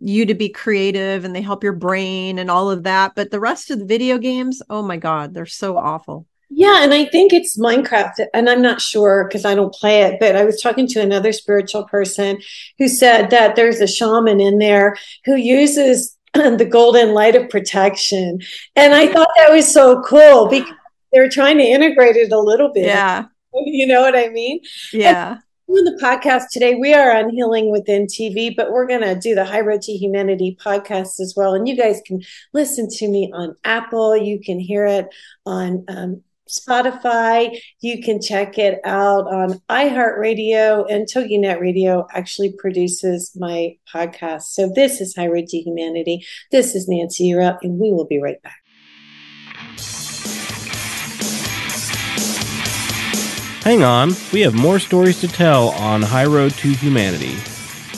you 0.00 0.26
to 0.26 0.34
be 0.34 0.48
creative 0.48 1.24
and 1.24 1.34
they 1.34 1.40
help 1.40 1.64
your 1.64 1.72
brain 1.72 2.38
and 2.38 2.50
all 2.50 2.70
of 2.70 2.84
that. 2.84 3.14
But 3.14 3.30
the 3.30 3.40
rest 3.40 3.70
of 3.70 3.78
the 3.78 3.86
video 3.86 4.18
games, 4.18 4.62
oh 4.68 4.82
my 4.82 4.96
God, 4.96 5.34
they're 5.34 5.46
so 5.46 5.76
awful. 5.76 6.26
Yeah, 6.48 6.84
and 6.84 6.94
I 6.94 7.06
think 7.06 7.32
it's 7.32 7.58
Minecraft, 7.58 8.26
and 8.32 8.48
I'm 8.48 8.62
not 8.62 8.80
sure 8.80 9.24
because 9.24 9.44
I 9.44 9.56
don't 9.56 9.74
play 9.74 10.02
it, 10.02 10.20
but 10.20 10.36
I 10.36 10.44
was 10.44 10.60
talking 10.60 10.86
to 10.88 11.00
another 11.00 11.32
spiritual 11.32 11.84
person 11.84 12.38
who 12.78 12.86
said 12.86 13.30
that 13.30 13.56
there's 13.56 13.80
a 13.80 13.86
shaman 13.88 14.40
in 14.40 14.58
there 14.58 14.96
who 15.24 15.34
uses 15.34 16.16
the 16.34 16.68
golden 16.70 17.14
light 17.14 17.34
of 17.34 17.50
protection. 17.50 18.40
And 18.76 18.94
I 18.94 19.12
thought 19.12 19.28
that 19.36 19.50
was 19.50 19.72
so 19.72 20.02
cool 20.02 20.46
because 20.46 20.72
they're 21.12 21.28
trying 21.28 21.58
to 21.58 21.64
integrate 21.64 22.16
it 22.16 22.30
a 22.30 22.38
little 22.38 22.72
bit. 22.72 22.86
Yeah. 22.86 23.24
you 23.66 23.86
know 23.86 24.02
what 24.02 24.16
I 24.16 24.28
mean? 24.28 24.60
Yeah. 24.92 25.38
On 25.68 25.84
the 25.84 25.98
podcast 26.00 26.44
today, 26.52 26.76
we 26.76 26.94
are 26.94 27.10
on 27.10 27.28
Healing 27.30 27.72
Within 27.72 28.06
TV, 28.06 28.54
but 28.54 28.70
we're 28.70 28.86
going 28.86 29.00
to 29.00 29.16
do 29.16 29.34
the 29.34 29.44
High 29.44 29.62
Road 29.62 29.82
to 29.82 29.92
Humanity 29.92 30.56
podcast 30.64 31.18
as 31.18 31.34
well. 31.36 31.54
And 31.54 31.66
you 31.66 31.76
guys 31.76 32.00
can 32.06 32.22
listen 32.52 32.88
to 32.88 33.08
me 33.08 33.32
on 33.34 33.56
Apple. 33.64 34.16
You 34.16 34.38
can 34.38 34.60
hear 34.60 34.86
it 34.86 35.08
on 35.44 35.84
um, 35.88 36.22
Spotify. 36.48 37.58
You 37.80 38.00
can 38.00 38.22
check 38.22 38.58
it 38.58 38.78
out 38.84 39.26
on 39.26 39.60
iHeartRadio, 39.68 40.86
and 40.88 41.08
TogiNet 41.08 41.60
Radio 41.60 42.06
actually 42.12 42.52
produces 42.52 43.32
my 43.34 43.76
podcast. 43.92 44.42
So 44.42 44.70
this 44.72 45.00
is 45.00 45.16
High 45.16 45.26
Road 45.26 45.48
to 45.48 45.58
Humanity. 45.58 46.24
This 46.52 46.76
is 46.76 46.86
Nancy 46.86 47.30
Yearout, 47.32 47.58
and 47.62 47.80
we 47.80 47.92
will 47.92 48.06
be 48.06 48.20
right 48.20 48.40
back. 48.42 48.60
Hang 53.66 53.82
on, 53.82 54.12
we 54.32 54.42
have 54.42 54.54
more 54.54 54.78
stories 54.78 55.18
to 55.18 55.26
tell 55.26 55.70
on 55.70 56.00
High 56.00 56.26
Road 56.26 56.52
to 56.52 56.68
Humanity. 56.68 57.34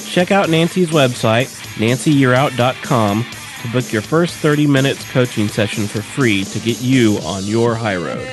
Check 0.06 0.30
out 0.30 0.48
Nancy's 0.48 0.88
website, 0.88 1.48
nancyyearout.com, 1.76 3.26
to 3.60 3.68
book 3.70 3.92
your 3.92 4.00
first 4.00 4.36
30 4.36 4.66
minutes 4.66 5.06
coaching 5.10 5.46
session 5.46 5.86
for 5.86 6.00
free 6.00 6.44
to 6.44 6.58
get 6.60 6.80
you 6.80 7.18
on 7.18 7.44
your 7.44 7.74
high 7.74 7.96
road. 7.96 8.26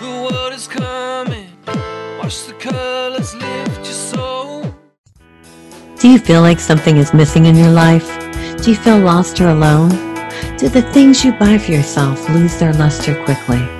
The 0.00 0.30
world 0.32 0.54
is 0.54 0.66
coming. 0.66 1.46
Watch 2.18 2.46
the 2.46 2.54
colors 2.54 3.34
lift 3.34 3.84
your 3.84 3.84
soul. 3.84 4.74
Do 5.98 6.08
you 6.08 6.18
feel 6.18 6.40
like 6.40 6.58
something 6.58 6.96
is 6.96 7.12
missing 7.12 7.44
in 7.44 7.54
your 7.54 7.70
life? 7.70 8.08
Do 8.62 8.70
you 8.70 8.76
feel 8.78 8.98
lost 8.98 9.42
or 9.42 9.50
alone? 9.50 9.90
Do 10.56 10.70
the 10.70 10.88
things 10.94 11.22
you 11.22 11.32
buy 11.32 11.58
for 11.58 11.72
yourself 11.72 12.30
lose 12.30 12.58
their 12.58 12.72
luster 12.72 13.22
quickly? 13.26 13.79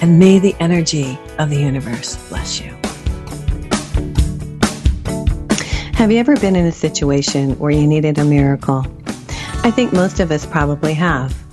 And 0.00 0.18
may 0.18 0.38
the 0.38 0.56
energy 0.58 1.18
of 1.38 1.50
the 1.50 1.58
universe 1.58 2.16
bless 2.28 2.60
you. 2.60 2.72
Have 5.94 6.10
you 6.10 6.18
ever 6.18 6.34
been 6.36 6.56
in 6.56 6.64
a 6.66 6.72
situation 6.72 7.58
where 7.58 7.70
you 7.70 7.86
needed 7.86 8.18
a 8.18 8.24
miracle? 8.24 8.86
I 9.62 9.70
think 9.70 9.92
most 9.92 10.18
of 10.20 10.30
us 10.30 10.46
probably 10.46 10.94
have. 10.94 11.45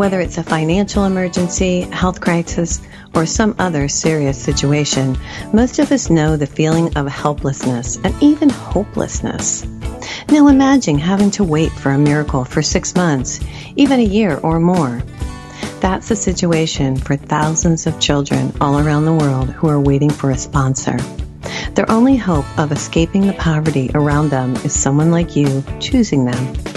Whether 0.00 0.22
it's 0.22 0.38
a 0.38 0.42
financial 0.42 1.04
emergency, 1.04 1.82
health 1.82 2.22
crisis, 2.22 2.80
or 3.14 3.26
some 3.26 3.54
other 3.58 3.86
serious 3.86 4.42
situation, 4.42 5.14
most 5.52 5.78
of 5.78 5.92
us 5.92 6.08
know 6.08 6.38
the 6.38 6.46
feeling 6.46 6.96
of 6.96 7.06
helplessness 7.06 7.96
and 8.02 8.14
even 8.22 8.48
hopelessness. 8.48 9.66
Now 10.30 10.48
imagine 10.48 10.96
having 10.96 11.30
to 11.32 11.44
wait 11.44 11.70
for 11.70 11.90
a 11.90 11.98
miracle 11.98 12.46
for 12.46 12.62
six 12.62 12.94
months, 12.94 13.40
even 13.76 14.00
a 14.00 14.02
year 14.02 14.38
or 14.38 14.58
more. 14.58 15.02
That's 15.80 16.08
the 16.08 16.16
situation 16.16 16.96
for 16.96 17.16
thousands 17.16 17.86
of 17.86 18.00
children 18.00 18.54
all 18.58 18.78
around 18.78 19.04
the 19.04 19.12
world 19.12 19.50
who 19.50 19.68
are 19.68 19.78
waiting 19.78 20.08
for 20.08 20.30
a 20.30 20.38
sponsor. 20.38 20.96
Their 21.74 21.90
only 21.90 22.16
hope 22.16 22.46
of 22.58 22.72
escaping 22.72 23.26
the 23.26 23.34
poverty 23.34 23.90
around 23.94 24.30
them 24.30 24.56
is 24.64 24.72
someone 24.72 25.10
like 25.10 25.36
you 25.36 25.62
choosing 25.78 26.24
them. 26.24 26.69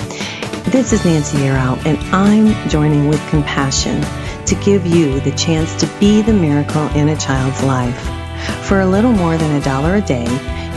This 0.66 0.94
is 0.94 1.04
Nancy 1.06 1.38
Yearout, 1.40 1.86
and 1.86 1.98
I'm 2.16 2.70
joining 2.70 3.10
with 3.10 3.20
compassion 3.30 4.02
to 4.46 4.56
give 4.64 4.88
you 4.88 5.20
the 5.20 5.32
chance 5.32 5.76
to 5.76 6.00
be 6.00 6.22
the 6.22 6.34
miracle 6.34 6.88
in 6.96 7.10
a 7.10 7.18
child's 7.18 7.62
life. 7.64 8.00
For 8.66 8.80
a 8.80 8.86
little 8.86 9.12
more 9.12 9.38
than 9.38 9.56
a 9.56 9.64
dollar 9.64 9.96
a 9.96 10.02
day, 10.02 10.26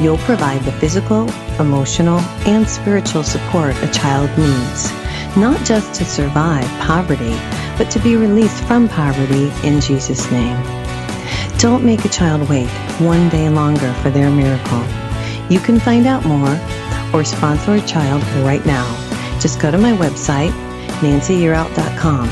you'll 0.01 0.19
provide 0.19 0.61
the 0.63 0.73
physical, 0.73 1.31
emotional, 1.61 2.19
and 2.47 2.69
spiritual 2.69 3.23
support 3.23 3.77
a 3.83 3.91
child 3.91 4.29
needs, 4.37 4.93
not 5.37 5.65
just 5.65 5.95
to 5.95 6.05
survive 6.05 6.67
poverty, 6.81 7.37
but 7.79 7.89
to 7.93 8.01
be 8.01 8.17
released 8.17 8.65
from 8.65 8.89
poverty 8.89 9.51
in 9.67 9.81
Jesus' 9.81 10.31
name. 10.33 10.61
Don't 11.59 11.85
make 11.85 12.05
a 12.05 12.11
child 12.11 12.49
wait 12.49 12.69
one 12.99 13.29
day 13.29 13.49
longer 13.49 13.93
for 14.03 14.11
their 14.11 14.31
miracle. 14.31 14.85
You 15.49 15.61
can 15.61 15.79
find 15.79 16.07
out 16.07 16.25
more 16.25 16.59
or 17.15 17.25
sponsor 17.25 17.75
a 17.75 17.81
child 17.83 18.23
right 18.45 18.67
now. 18.67 19.06
Just 19.41 19.61
go 19.61 19.71
to 19.71 19.79
my 19.79 19.93
website, 19.93 20.51
nancyyearout.com. 21.01 22.27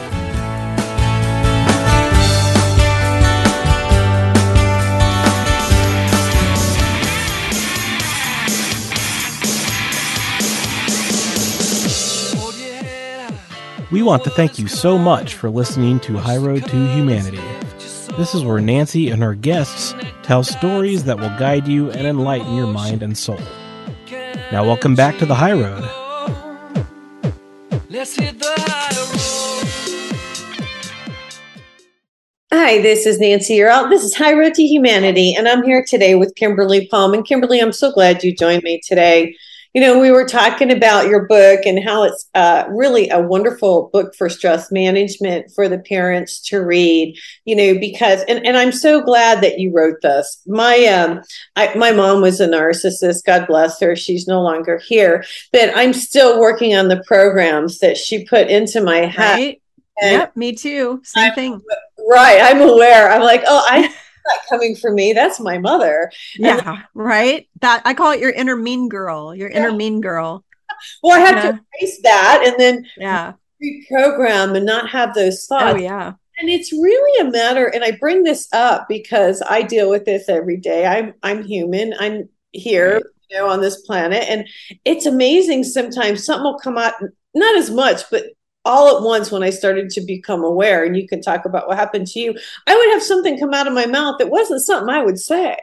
We 13.92 14.02
want 14.02 14.24
to 14.24 14.30
thank 14.30 14.58
you 14.58 14.68
so 14.68 14.96
much 14.96 15.34
for 15.34 15.50
listening 15.50 16.00
to 16.00 16.16
High 16.16 16.38
Road 16.38 16.64
to 16.64 16.86
Humanity. 16.94 17.42
This 18.16 18.34
is 18.34 18.42
where 18.42 18.58
Nancy 18.58 19.10
and 19.10 19.22
her 19.22 19.34
guests 19.34 19.92
tell 20.22 20.42
stories 20.42 21.04
that 21.04 21.18
will 21.18 21.36
guide 21.38 21.66
you 21.66 21.90
and 21.90 22.06
enlighten 22.06 22.54
your 22.54 22.66
mind 22.66 23.02
and 23.02 23.16
soul. 23.16 23.40
Now, 24.50 24.64
welcome 24.64 24.94
back 24.94 25.18
to 25.18 25.26
the 25.26 25.34
High 25.34 25.52
Road. 25.52 25.82
Let's 27.88 28.16
hit 28.16 28.38
the. 28.38 28.52
Hi, 32.54 32.82
this 32.82 33.06
is 33.06 33.18
Nancy 33.18 33.56
Yearout. 33.56 33.90
This 33.90 34.04
is 34.04 34.14
High 34.14 34.34
Road 34.34 34.54
to 34.54 34.62
Humanity, 34.62 35.34
and 35.34 35.48
I'm 35.48 35.62
here 35.62 35.84
today 35.86 36.14
with 36.14 36.34
Kimberly 36.36 36.86
Palm. 36.86 37.14
And 37.14 37.26
Kimberly, 37.26 37.60
I'm 37.60 37.72
so 37.72 37.90
glad 37.90 38.22
you 38.22 38.34
joined 38.34 38.62
me 38.62 38.80
today. 38.86 39.34
You 39.74 39.80
know, 39.80 39.98
we 39.98 40.10
were 40.10 40.26
talking 40.26 40.70
about 40.70 41.08
your 41.08 41.26
book 41.26 41.60
and 41.64 41.82
how 41.82 42.02
it's 42.02 42.28
uh, 42.34 42.64
really 42.68 43.08
a 43.08 43.20
wonderful 43.20 43.88
book 43.92 44.14
for 44.14 44.28
stress 44.28 44.70
management 44.70 45.50
for 45.54 45.68
the 45.68 45.78
parents 45.78 46.40
to 46.48 46.58
read. 46.58 47.16
You 47.44 47.56
know, 47.56 47.78
because 47.78 48.22
and, 48.28 48.44
and 48.46 48.56
I'm 48.56 48.72
so 48.72 49.00
glad 49.00 49.42
that 49.42 49.58
you 49.58 49.72
wrote 49.72 50.02
this. 50.02 50.42
My 50.46 50.84
um, 50.86 51.22
I, 51.56 51.74
my 51.74 51.92
mom 51.92 52.20
was 52.20 52.40
a 52.40 52.48
narcissist. 52.48 53.24
God 53.24 53.46
bless 53.46 53.80
her. 53.80 53.96
She's 53.96 54.26
no 54.26 54.42
longer 54.42 54.78
here, 54.78 55.24
but 55.52 55.70
I'm 55.74 55.92
still 55.92 56.40
working 56.40 56.74
on 56.74 56.88
the 56.88 57.02
programs 57.06 57.78
that 57.78 57.96
she 57.96 58.24
put 58.24 58.48
into 58.48 58.82
my 58.82 59.06
head. 59.06 59.38
Right? 59.38 59.62
Yep, 60.00 60.36
me 60.36 60.54
too. 60.54 61.00
Same 61.04 61.32
thing. 61.34 61.60
Right. 62.04 62.40
I'm 62.42 62.60
aware. 62.60 63.12
I'm 63.12 63.22
like, 63.22 63.44
oh, 63.46 63.64
I 63.64 63.94
not 64.26 64.38
coming 64.48 64.76
from 64.76 64.94
me. 64.94 65.12
That's 65.12 65.40
my 65.40 65.58
mother. 65.58 66.10
Yeah, 66.36 66.82
right. 66.94 67.48
That 67.60 67.82
I 67.84 67.94
call 67.94 68.12
it 68.12 68.20
your 68.20 68.30
inner 68.30 68.56
mean 68.56 68.88
girl. 68.88 69.34
Your 69.34 69.48
inner 69.48 69.72
mean 69.72 70.00
girl. 70.00 70.44
Well, 71.02 71.16
I 71.16 71.20
have 71.20 71.44
Yeah. 71.44 71.52
to 71.52 71.60
face 71.80 72.00
that 72.02 72.42
and 72.46 72.56
then 72.58 72.86
Yeah. 72.96 73.32
reprogram 73.62 74.56
and 74.56 74.66
not 74.66 74.88
have 74.90 75.14
those 75.14 75.46
oh, 75.50 75.58
thoughts. 75.58 75.74
Oh 75.74 75.82
yeah. 75.82 76.12
And 76.38 76.48
it's 76.48 76.72
really 76.72 77.28
a 77.28 77.30
matter, 77.30 77.66
and 77.66 77.84
I 77.84 77.92
bring 77.92 78.22
this 78.22 78.48
up 78.52 78.86
because 78.88 79.42
I 79.48 79.62
deal 79.62 79.90
with 79.90 80.06
this 80.06 80.28
every 80.28 80.56
day. 80.56 80.86
I'm 80.86 81.14
I'm 81.22 81.44
human. 81.44 81.94
I'm 81.98 82.28
here, 82.52 82.94
Right. 82.94 83.02
you 83.30 83.36
know, 83.36 83.48
on 83.48 83.60
this 83.60 83.82
planet, 83.82 84.24
and 84.28 84.48
it's 84.84 85.06
amazing. 85.06 85.62
Sometimes 85.64 86.24
something 86.24 86.42
will 86.44 86.58
come 86.58 86.78
out, 86.78 86.94
not 87.34 87.56
as 87.56 87.70
much, 87.70 88.02
but 88.10 88.24
all 88.64 88.96
at 88.96 89.02
once 89.02 89.30
when 89.32 89.42
I 89.42 89.50
started 89.50 89.90
to 89.90 90.00
become 90.02 90.44
aware. 90.44 90.84
And 90.84 90.96
you 90.96 91.08
can 91.08 91.20
talk 91.20 91.44
about 91.44 91.68
what 91.68 91.78
happened 91.78 92.06
to 92.08 92.20
you. 92.20 92.34
I 92.66 92.76
would 92.76 92.90
have 92.90 93.02
something 93.02 93.38
come 93.38 93.54
out 93.54 93.66
of 93.66 93.72
my 93.74 93.86
mouth 93.86 94.16
that 94.18 94.30
wasn't 94.30 94.62
something 94.62 94.88
I 94.94 95.04
would 95.04 95.18
say. 95.18 95.56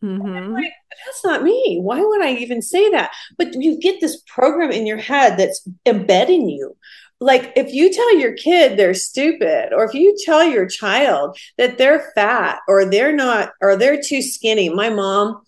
hmm 0.00 0.52
Like, 0.52 0.72
that's 1.06 1.24
not 1.24 1.42
me. 1.42 1.78
Why 1.80 2.00
would 2.00 2.22
I 2.22 2.34
even 2.34 2.60
say 2.62 2.90
that? 2.90 3.12
But 3.38 3.54
you 3.54 3.78
get 3.78 4.00
this 4.00 4.22
program 4.26 4.70
in 4.70 4.86
your 4.86 4.98
head 4.98 5.38
that's 5.38 5.66
embedding 5.86 6.48
you. 6.48 6.76
Like 7.20 7.52
if 7.54 7.72
you 7.72 7.92
tell 7.92 8.18
your 8.18 8.34
kid 8.34 8.76
they're 8.76 8.94
stupid, 8.94 9.72
or 9.72 9.84
if 9.84 9.94
you 9.94 10.16
tell 10.24 10.42
your 10.44 10.66
child 10.66 11.38
that 11.56 11.78
they're 11.78 12.10
fat 12.16 12.58
or 12.66 12.84
they're 12.84 13.12
not, 13.14 13.52
or 13.60 13.76
they're 13.76 14.00
too 14.02 14.22
skinny. 14.22 14.68
My 14.68 14.90
mom, 14.90 15.40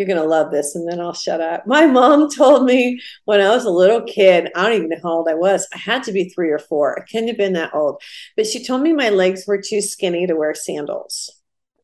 you're 0.00 0.08
going 0.08 0.22
to 0.22 0.26
love 0.28 0.50
this, 0.52 0.74
and 0.76 0.88
then 0.90 1.00
I'll 1.00 1.14
shut 1.14 1.40
up. 1.42 1.68
My 1.68 1.86
mom 1.86 2.30
told 2.36 2.64
me 2.66 3.00
when 3.26 3.40
I 3.42 3.50
was 3.50 3.66
a 3.66 3.70
little 3.70 4.02
kid, 4.02 4.50
I 4.56 4.64
don't 4.68 4.78
even 4.78 4.90
know 4.90 4.98
how 5.04 5.10
old 5.12 5.28
I 5.28 5.34
was. 5.36 5.68
I 5.74 5.78
had 5.78 6.02
to 6.04 6.12
be 6.12 6.30
three 6.30 6.50
or 6.50 6.58
four. 6.60 6.98
I 7.00 7.04
couldn't 7.04 7.28
have 7.28 7.38
been 7.38 7.54
that 7.54 7.74
old. 7.74 8.02
But 8.36 8.48
she 8.48 8.64
told 8.64 8.82
me 8.82 8.92
my 8.94 9.10
legs 9.10 9.46
were 9.46 9.62
too 9.62 9.82
skinny 9.82 10.26
to 10.26 10.36
wear 10.36 10.54
sandals. 10.54 11.30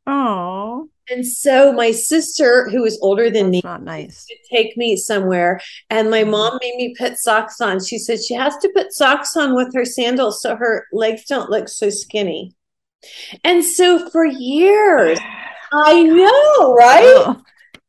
Oh, 0.06 0.90
And 1.10 1.26
so 1.26 1.72
my 1.72 1.92
sister, 1.92 2.68
who 2.70 2.82
was 2.82 2.98
older 3.02 3.30
than 3.30 3.50
me, 3.50 3.62
not 3.62 3.82
nice. 3.82 4.30
to 4.30 4.36
take 4.56 4.76
me 4.76 4.96
somewhere 4.96 5.60
and 5.90 6.10
my 6.10 6.24
Mm-hmm. 6.24 6.26
mom 6.26 6.58
made 6.62 6.76
me 6.76 6.94
put 6.98 7.18
socks 7.18 7.60
on 7.60 7.84
she 7.84 7.98
said 7.98 8.20
she 8.22 8.34
has 8.34 8.56
to 8.58 8.70
put 8.74 8.92
socks 8.92 9.36
on 9.36 9.54
with 9.54 9.74
her 9.74 9.84
sandals 9.84 10.42
so 10.42 10.56
her 10.56 10.86
legs 10.92 11.24
don't 11.26 11.50
look 11.50 11.68
so 11.68 11.90
skinny 11.90 12.54
and 13.44 13.64
so 13.64 14.08
for 14.10 14.24
years 14.26 15.20
i 15.72 16.02
know 16.02 16.74
right 16.74 17.26
Ugh. 17.26 17.42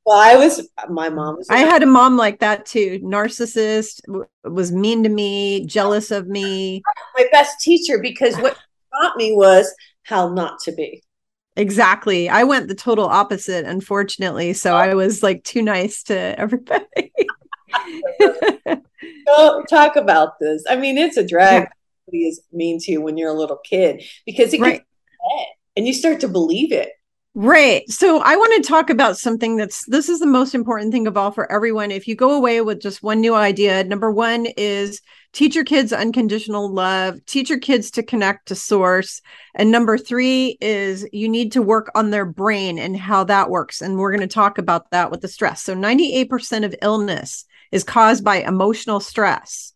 Well 0.07 0.17
i 0.17 0.35
was 0.35 0.67
my 0.89 1.09
mom 1.09 1.35
was 1.37 1.47
I 1.51 1.59
had 1.59 1.83
a 1.83 1.85
mom 1.85 2.17
like 2.17 2.39
that 2.39 2.65
too. 2.65 2.99
Narcissist 3.03 4.01
w- 4.07 4.25
was 4.43 4.71
mean 4.71 5.03
to 5.03 5.09
me, 5.09 5.65
jealous 5.67 6.09
of 6.11 6.27
me. 6.27 6.81
my 7.15 7.25
best 7.31 7.59
teacher 7.59 7.99
because 7.99 8.35
what 8.37 8.57
taught 8.93 9.17
me 9.17 9.33
was 9.35 9.71
how 10.03 10.29
not 10.33 10.59
to 10.61 10.71
be 10.71 11.03
Exactly. 11.57 12.29
I 12.29 12.43
went 12.43 12.67
the 12.67 12.75
total 12.75 13.05
opposite, 13.07 13.65
unfortunately. 13.65 14.53
So 14.53 14.75
I 14.75 14.93
was 14.93 15.23
like 15.23 15.43
too 15.43 15.63
nice 15.63 16.03
to 16.03 16.39
everybody. 16.39 16.85
don't 19.25 19.67
talk 19.67 19.95
about 19.95 20.39
this 20.39 20.63
i 20.69 20.75
mean 20.75 20.97
it's 20.97 21.17
a 21.17 21.25
drag 21.27 21.67
Yeah. 22.11 22.27
is 22.29 22.41
mean 22.51 22.79
to 22.79 22.91
you 22.93 23.01
when 23.01 23.17
you're 23.17 23.29
a 23.29 23.33
little 23.37 23.57
kid 23.57 24.03
because 24.25 24.53
it 24.53 24.61
right. 24.61 24.81
and 25.75 25.85
you 25.85 25.93
start 25.93 26.21
to 26.21 26.27
believe 26.27 26.71
it 26.71 26.89
Right. 27.39 27.87
So 27.87 28.19
I 28.21 28.35
want 28.35 28.63
to 28.63 28.67
talk 28.67 28.89
about 28.89 29.15
something 29.15 29.57
that's 29.57 29.85
this 29.85 30.09
is 30.09 30.19
the 30.19 30.25
most 30.25 30.55
important 30.55 30.91
thing 30.91 31.05
of 31.05 31.15
all 31.15 31.29
for 31.29 31.51
everyone. 31.51 31.91
If 31.91 32.07
you 32.07 32.15
go 32.15 32.31
away 32.31 32.61
with 32.61 32.81
just 32.81 33.03
one 33.03 33.21
new 33.21 33.35
idea, 33.35 33.83
number 33.83 34.11
one 34.11 34.47
is 34.57 35.01
teach 35.33 35.53
your 35.53 35.63
kids 35.63 35.93
unconditional 35.93 36.73
love, 36.73 37.23
teach 37.27 37.51
your 37.51 37.59
kids 37.59 37.91
to 37.91 38.01
connect 38.01 38.47
to 38.47 38.55
source. 38.55 39.21
And 39.53 39.69
number 39.69 39.99
three 39.99 40.57
is 40.59 41.07
you 41.13 41.29
need 41.29 41.51
to 41.51 41.61
work 41.61 41.91
on 41.93 42.09
their 42.09 42.25
brain 42.25 42.79
and 42.79 42.97
how 42.97 43.23
that 43.25 43.51
works. 43.51 43.81
And 43.81 43.99
we're 43.99 44.09
going 44.09 44.27
to 44.27 44.33
talk 44.33 44.57
about 44.57 44.89
that 44.89 45.11
with 45.11 45.21
the 45.21 45.27
stress. 45.27 45.61
So 45.61 45.75
98% 45.75 46.65
of 46.65 46.73
illness 46.81 47.45
is 47.71 47.83
caused 47.83 48.23
by 48.23 48.37
emotional 48.37 48.99
stress 48.99 49.73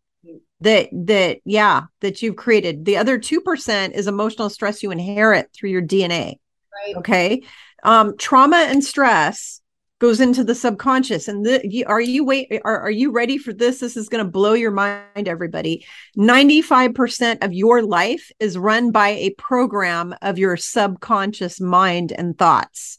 that 0.62 0.90
that 0.92 1.40
yeah 1.46 1.84
that 2.00 2.22
you've 2.22 2.36
created 2.36 2.86
the 2.86 2.98
other 2.98 3.20
2% 3.20 3.92
is 3.92 4.08
emotional 4.08 4.50
stress 4.50 4.82
you 4.82 4.92
inherit 4.92 5.50
through 5.54 5.70
your 5.72 5.82
dna 5.82 6.36
right? 6.74 6.96
Okay. 6.98 7.44
Um 7.84 8.18
trauma 8.18 8.58
and 8.58 8.84
stress 8.84 9.62
goes 10.02 10.20
into 10.20 10.44
the 10.44 10.56
subconscious 10.56 11.28
and 11.28 11.46
the, 11.46 11.86
are 11.86 12.02
you 12.02 12.26
wait 12.26 12.52
are, 12.66 12.80
are 12.80 12.92
you 12.92 13.12
ready 13.12 13.38
for 13.38 13.54
this? 13.54 13.80
This 13.80 13.96
is 13.96 14.10
going 14.10 14.26
to 14.26 14.30
blow 14.30 14.54
your 14.54 14.72
mind 14.72 15.28
everybody. 15.28 15.86
95% 16.18 17.44
of 17.44 17.54
your 17.54 17.84
life 17.84 18.32
is 18.40 18.58
run 18.58 18.92
by 18.92 19.10
a 19.10 19.30
program 19.32 20.16
of 20.24 20.40
your 20.40 20.58
subconscious 20.58 21.62
mind 21.62 22.12
and 22.12 22.36
thoughts. 22.36 22.98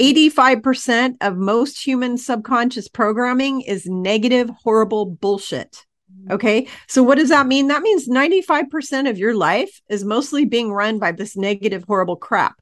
85% 0.00 1.16
of 1.20 1.36
most 1.36 1.84
human 1.84 2.16
subconscious 2.16 2.88
programming 2.88 3.60
is 3.60 3.84
negative 3.86 4.50
horrible 4.62 5.04
bullshit. 5.04 5.84
Okay. 6.30 6.66
So 6.88 7.02
what 7.02 7.18
does 7.18 7.28
that 7.28 7.46
mean? 7.46 7.68
That 7.68 7.82
means 7.82 8.08
95% 8.08 9.08
of 9.08 9.18
your 9.18 9.34
life 9.34 9.80
is 9.88 10.04
mostly 10.04 10.44
being 10.44 10.72
run 10.72 10.98
by 10.98 11.12
this 11.12 11.36
negative, 11.36 11.84
horrible 11.84 12.16
crap. 12.16 12.56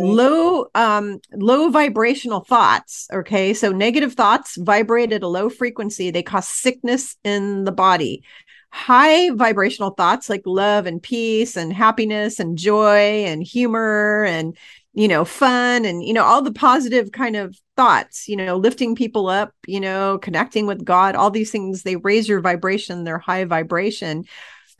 Low, 0.00 0.66
um, 0.74 1.20
low 1.32 1.70
vibrational 1.70 2.40
thoughts. 2.40 3.08
Okay. 3.12 3.54
So 3.54 3.72
negative 3.72 4.14
thoughts 4.14 4.56
vibrate 4.56 5.12
at 5.12 5.22
a 5.22 5.28
low 5.28 5.50
frequency. 5.50 6.10
They 6.10 6.22
cause 6.22 6.48
sickness 6.48 7.16
in 7.24 7.64
the 7.64 7.72
body. 7.72 8.22
High 8.70 9.30
vibrational 9.30 9.90
thoughts 9.90 10.30
like 10.30 10.42
love 10.46 10.86
and 10.86 11.02
peace 11.02 11.56
and 11.56 11.72
happiness 11.72 12.40
and 12.40 12.56
joy 12.56 13.24
and 13.24 13.42
humor 13.42 14.24
and 14.24 14.56
you 14.94 15.08
know 15.08 15.24
fun 15.24 15.84
and 15.84 16.02
you 16.04 16.12
know 16.12 16.24
all 16.24 16.42
the 16.42 16.52
positive 16.52 17.12
kind 17.12 17.36
of 17.36 17.58
thoughts 17.76 18.28
you 18.28 18.36
know 18.36 18.56
lifting 18.56 18.94
people 18.94 19.28
up 19.28 19.54
you 19.66 19.80
know 19.80 20.18
connecting 20.18 20.66
with 20.66 20.84
god 20.84 21.14
all 21.14 21.30
these 21.30 21.50
things 21.50 21.82
they 21.82 21.96
raise 21.96 22.28
your 22.28 22.40
vibration 22.40 23.04
they're 23.04 23.18
high 23.18 23.44
vibration 23.44 24.24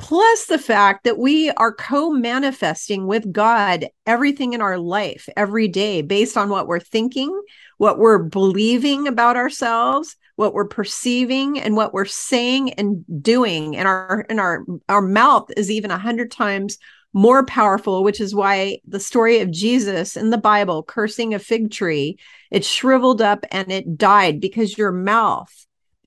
plus 0.02 0.46
the 0.46 0.58
fact 0.58 1.04
that 1.04 1.16
we 1.16 1.50
are 1.52 1.72
co-manifesting 1.72 3.06
with 3.06 3.32
god 3.32 3.86
everything 4.04 4.52
in 4.52 4.60
our 4.60 4.78
life 4.78 5.28
every 5.36 5.68
day 5.68 6.02
based 6.02 6.36
on 6.36 6.48
what 6.48 6.66
we're 6.66 6.80
thinking 6.80 7.40
what 7.78 7.98
we're 7.98 8.18
believing 8.18 9.08
about 9.08 9.36
ourselves 9.36 10.16
what 10.36 10.54
we're 10.54 10.66
perceiving 10.66 11.60
and 11.60 11.76
what 11.76 11.92
we're 11.92 12.04
saying 12.04 12.72
and 12.74 13.04
doing. 13.22 13.76
And 13.76 13.86
our 13.86 14.26
and 14.28 14.40
our 14.40 14.64
our 14.88 15.02
mouth 15.02 15.50
is 15.56 15.70
even 15.70 15.90
a 15.90 15.98
hundred 15.98 16.30
times 16.30 16.78
more 17.12 17.44
powerful, 17.44 18.02
which 18.02 18.20
is 18.20 18.34
why 18.34 18.78
the 18.86 19.00
story 19.00 19.40
of 19.40 19.50
Jesus 19.50 20.16
in 20.16 20.30
the 20.30 20.38
Bible 20.38 20.82
cursing 20.82 21.34
a 21.34 21.38
fig 21.38 21.70
tree, 21.70 22.18
it 22.50 22.64
shriveled 22.64 23.20
up 23.20 23.44
and 23.50 23.70
it 23.70 23.98
died 23.98 24.40
because 24.40 24.78
your 24.78 24.92
mouth 24.92 25.52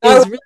Our 0.01 0.17
is 0.17 0.25
really, 0.25 0.39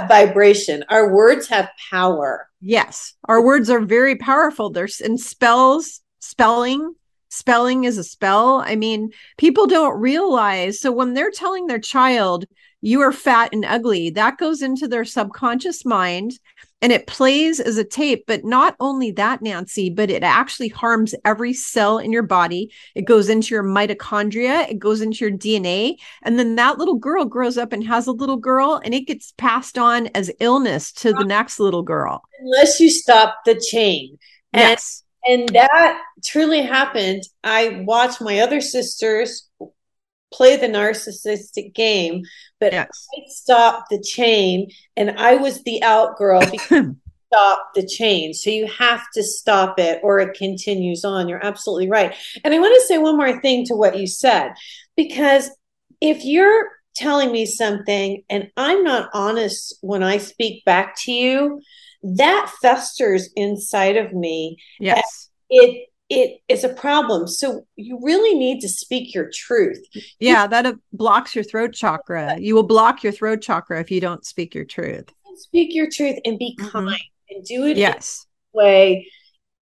vibration. 0.00 0.84
Our 0.88 1.12
words 1.12 1.48
have 1.48 1.70
power. 1.90 2.48
yes, 2.60 3.14
our 3.24 3.42
words 3.42 3.68
are 3.70 3.80
very 3.80 4.16
powerful. 4.16 4.70
There's 4.70 5.00
in 5.00 5.18
spells, 5.18 6.00
spelling, 6.20 6.94
spelling 7.28 7.84
is 7.84 7.98
a 7.98 8.04
spell. 8.04 8.62
I 8.64 8.76
mean, 8.76 9.10
people 9.38 9.66
don't 9.66 9.98
realize. 10.00 10.80
So 10.80 10.92
when 10.92 11.14
they're 11.14 11.30
telling 11.30 11.66
their 11.66 11.78
child, 11.80 12.44
you 12.80 13.00
are 13.00 13.12
fat 13.12 13.50
and 13.52 13.64
ugly, 13.64 14.10
that 14.10 14.38
goes 14.38 14.60
into 14.60 14.88
their 14.88 15.04
subconscious 15.04 15.84
mind 15.84 16.32
and 16.82 16.92
it 16.92 17.06
plays 17.06 17.60
as 17.60 17.78
a 17.78 17.84
tape. 17.84 18.24
But 18.26 18.44
not 18.44 18.76
only 18.80 19.12
that, 19.12 19.40
Nancy, 19.40 19.88
but 19.88 20.10
it 20.10 20.22
actually 20.22 20.68
harms 20.68 21.14
every 21.24 21.54
cell 21.54 21.98
in 21.98 22.12
your 22.12 22.24
body. 22.24 22.70
It 22.94 23.06
goes 23.06 23.28
into 23.28 23.54
your 23.54 23.62
mitochondria, 23.62 24.68
it 24.68 24.78
goes 24.78 25.00
into 25.00 25.24
your 25.24 25.38
DNA. 25.38 25.96
And 26.22 26.38
then 26.38 26.56
that 26.56 26.78
little 26.78 26.96
girl 26.96 27.24
grows 27.24 27.56
up 27.56 27.72
and 27.72 27.86
has 27.86 28.06
a 28.06 28.12
little 28.12 28.36
girl, 28.36 28.80
and 28.84 28.92
it 28.92 29.06
gets 29.06 29.32
passed 29.38 29.78
on 29.78 30.08
as 30.08 30.30
illness 30.40 30.92
to 30.92 31.12
the 31.12 31.24
next 31.24 31.60
little 31.60 31.82
girl. 31.82 32.22
Unless 32.40 32.80
you 32.80 32.90
stop 32.90 33.38
the 33.46 33.58
chain. 33.70 34.18
And 34.52 34.62
Yes. 34.70 35.04
and 35.26 35.48
that 35.50 36.02
truly 36.24 36.62
happened. 36.62 37.22
I 37.44 37.84
watched 37.86 38.20
my 38.20 38.40
other 38.40 38.60
sisters 38.60 39.48
play 40.32 40.56
the 40.56 40.66
narcissistic 40.66 41.74
game, 41.74 42.22
but 42.62 42.72
Yes. 42.72 43.08
I 43.12 43.22
stopped 43.26 43.90
the 43.90 44.00
chain 44.00 44.70
and 44.96 45.10
I 45.18 45.34
was 45.34 45.64
the 45.64 45.82
out 45.82 46.16
girl 46.16 46.40
because 46.50 46.94
stop 47.26 47.70
the 47.74 47.84
chain. 47.84 48.32
So 48.32 48.50
you 48.50 48.68
have 48.68 49.02
to 49.14 49.22
stop 49.24 49.80
it 49.80 49.98
or 50.04 50.20
it 50.20 50.38
continues 50.38 51.04
on. 51.04 51.28
You're 51.28 51.44
absolutely 51.44 51.90
right. 51.90 52.14
And 52.44 52.54
I 52.54 52.60
want 52.60 52.80
to 52.80 52.86
say 52.86 52.98
one 52.98 53.16
more 53.16 53.40
thing 53.40 53.66
to 53.66 53.74
what 53.74 53.98
you 53.98 54.06
said, 54.06 54.52
because 54.96 55.50
if 56.00 56.24
you're 56.24 56.68
telling 56.94 57.32
me 57.32 57.46
something 57.46 58.22
and 58.30 58.48
I'm 58.56 58.84
not 58.84 59.10
honest 59.12 59.76
when 59.80 60.04
I 60.04 60.18
speak 60.18 60.64
back 60.64 60.94
to 61.00 61.12
you, 61.12 61.60
that 62.04 62.52
festers 62.62 63.28
inside 63.34 63.96
of 63.96 64.12
me. 64.12 64.56
Yes. 64.78 65.30
It 65.50 65.88
it 66.12 66.40
is 66.48 66.62
a 66.62 66.68
problem. 66.68 67.26
So 67.26 67.66
you 67.76 67.98
really 68.02 68.38
need 68.38 68.60
to 68.60 68.68
speak 68.68 69.14
your 69.14 69.30
truth. 69.32 69.82
Yeah, 70.20 70.46
that 70.46 70.66
uh, 70.66 70.74
blocks 70.92 71.34
your 71.34 71.44
throat 71.44 71.72
chakra. 71.72 72.36
You 72.38 72.54
will 72.54 72.62
block 72.62 73.02
your 73.02 73.12
throat 73.12 73.40
chakra 73.40 73.80
if 73.80 73.90
you 73.90 74.00
don't 74.00 74.24
speak 74.26 74.54
your 74.54 74.64
truth. 74.66 75.06
Speak 75.36 75.74
your 75.74 75.88
truth 75.90 76.18
and 76.26 76.38
be 76.38 76.56
Mhm. 76.60 76.70
kind 76.70 77.00
and 77.30 77.44
do 77.44 77.64
it 77.64 77.78
Yes. 77.78 78.26
way 78.52 79.08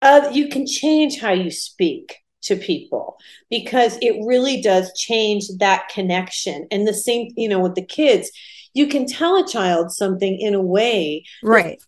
uh, 0.02 0.30
you 0.34 0.50
can 0.50 0.68
change 0.68 1.20
how 1.20 1.32
you 1.32 1.50
speak 1.50 2.18
to 2.44 2.56
people 2.58 3.18
because 3.50 3.98
it 4.02 4.16
really 4.26 4.62
does 4.62 4.92
change 4.98 5.46
that 5.60 5.88
connection 5.88 6.68
and 6.72 6.86
the 6.86 6.94
same 6.94 7.32
you 7.38 7.48
know 7.48 7.60
with 7.60 7.74
the 7.76 7.86
kids 7.86 8.30
you 8.74 8.86
can 8.88 9.08
tell 9.08 9.38
a 9.38 9.48
child 9.48 9.92
something 9.92 10.38
in 10.40 10.54
a 10.54 10.62
way 10.62 11.24
Right. 11.42 11.82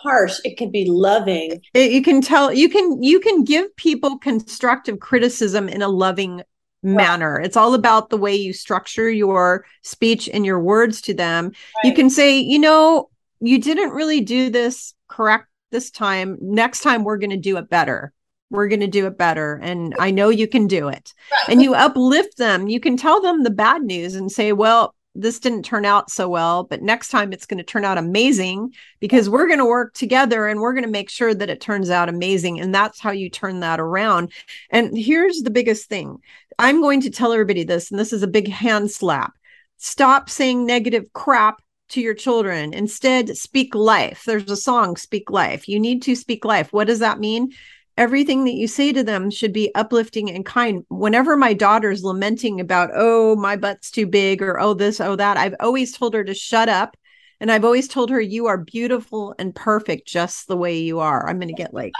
Harsh 0.00 0.38
it 0.44 0.56
can 0.56 0.70
be 0.70 0.84
loving 0.88 1.60
It- 1.74 1.92
you 1.92 2.02
can 2.02 2.20
tell 2.20 2.52
you 2.52 2.68
can 2.68 3.02
you 3.02 3.20
can 3.20 3.44
give 3.44 3.74
people 3.76 4.18
constructive 4.18 5.00
criticism 5.00 5.68
in 5.68 5.82
a 5.82 5.88
loving 5.88 6.42
manner. 6.82 7.40
It's 7.40 7.56
all 7.56 7.74
about 7.74 8.10
the 8.10 8.16
way 8.16 8.34
you 8.34 8.52
structure 8.52 9.08
your 9.08 9.64
speech 9.82 10.28
and 10.28 10.44
your 10.44 10.58
words 10.58 11.00
to 11.02 11.14
them. 11.14 11.52
You 11.84 11.94
can 11.94 12.10
say, 12.10 12.38
you 12.40 12.58
know, 12.58 13.08
you 13.40 13.60
didn't 13.60 13.90
really 13.90 14.20
do 14.20 14.50
this 14.50 14.92
correct 15.06 15.46
this 15.70 15.90
time. 15.92 16.38
Next 16.40 16.80
time 16.80 17.04
we're 17.04 17.18
going 17.18 17.30
to 17.30 17.36
do 17.36 17.56
it 17.56 17.70
better. 17.70 18.12
We're 18.50 18.66
going 18.68 18.80
to 18.80 18.88
do 18.88 19.06
it 19.06 19.16
better 19.16 19.60
and 19.62 19.94
I 19.98 20.10
know 20.10 20.28
you 20.28 20.48
can 20.48 20.66
do 20.66 20.88
it. 20.88 21.14
And 21.48 21.62
you 21.62 21.74
uplift 21.74 22.36
them. 22.36 22.66
You 22.66 22.80
can 22.80 22.96
tell 22.96 23.20
them 23.20 23.44
the 23.44 23.50
bad 23.50 23.82
news 23.82 24.16
and 24.16 24.30
say, 24.30 24.52
well, 24.52 24.94
this 25.14 25.38
didn't 25.38 25.64
turn 25.64 25.84
out 25.84 26.10
so 26.10 26.28
well, 26.28 26.64
but 26.64 26.82
next 26.82 27.08
time 27.08 27.32
it's 27.32 27.46
going 27.46 27.58
to 27.58 27.64
turn 27.64 27.84
out 27.84 27.98
amazing 27.98 28.72
because 28.98 29.28
we're 29.28 29.46
going 29.46 29.58
to 29.58 29.64
work 29.66 29.92
together 29.94 30.46
and 30.46 30.60
we're 30.60 30.72
going 30.72 30.84
to 30.84 30.90
make 30.90 31.10
sure 31.10 31.34
that 31.34 31.50
it 31.50 31.60
turns 31.60 31.90
out 31.90 32.08
amazing. 32.08 32.60
And 32.60 32.74
that's 32.74 33.00
how 33.00 33.10
you 33.10 33.28
turn 33.28 33.60
that 33.60 33.80
around. 33.80 34.32
And 34.70 34.96
here's 34.96 35.42
the 35.42 35.50
biggest 35.50 35.88
thing 35.88 36.18
I'm 36.58 36.80
going 36.80 37.02
to 37.02 37.10
tell 37.10 37.32
everybody 37.32 37.64
this, 37.64 37.90
and 37.90 38.00
this 38.00 38.12
is 38.12 38.22
a 38.22 38.28
big 38.28 38.48
hand 38.48 38.90
slap. 38.90 39.32
Stop 39.76 40.30
saying 40.30 40.64
negative 40.64 41.04
crap 41.12 41.60
to 41.90 42.00
your 42.00 42.14
children. 42.14 42.72
Instead, 42.72 43.36
speak 43.36 43.74
life. 43.74 44.22
There's 44.26 44.50
a 44.50 44.56
song, 44.56 44.96
Speak 44.96 45.30
Life. 45.30 45.68
You 45.68 45.78
need 45.78 46.02
to 46.02 46.16
speak 46.16 46.44
life. 46.44 46.72
What 46.72 46.86
does 46.86 47.00
that 47.00 47.20
mean? 47.20 47.52
Everything 47.96 48.44
that 48.44 48.54
you 48.54 48.66
say 48.66 48.92
to 48.92 49.02
them 49.02 49.30
should 49.30 49.52
be 49.52 49.74
uplifting 49.74 50.30
and 50.30 50.44
kind. 50.44 50.84
Whenever 50.88 51.36
my 51.36 51.52
daughter's 51.52 52.02
lamenting 52.02 52.60
about, 52.60 52.90
oh, 52.94 53.36
my 53.36 53.56
butt's 53.56 53.90
too 53.90 54.06
big 54.06 54.42
or 54.42 54.58
oh, 54.58 54.74
this, 54.74 55.00
oh, 55.00 55.16
that, 55.16 55.36
I've 55.36 55.54
always 55.60 55.96
told 55.96 56.14
her 56.14 56.24
to 56.24 56.34
shut 56.34 56.68
up. 56.68 56.96
And 57.40 57.50
I've 57.50 57.64
always 57.64 57.88
told 57.88 58.10
her, 58.10 58.20
you 58.20 58.46
are 58.46 58.56
beautiful 58.56 59.34
and 59.36 59.52
perfect 59.52 60.06
just 60.06 60.46
the 60.46 60.56
way 60.56 60.78
you 60.78 61.00
are. 61.00 61.28
I'm 61.28 61.40
going 61.40 61.48
to 61.48 61.54
get 61.54 61.74
like 61.74 61.92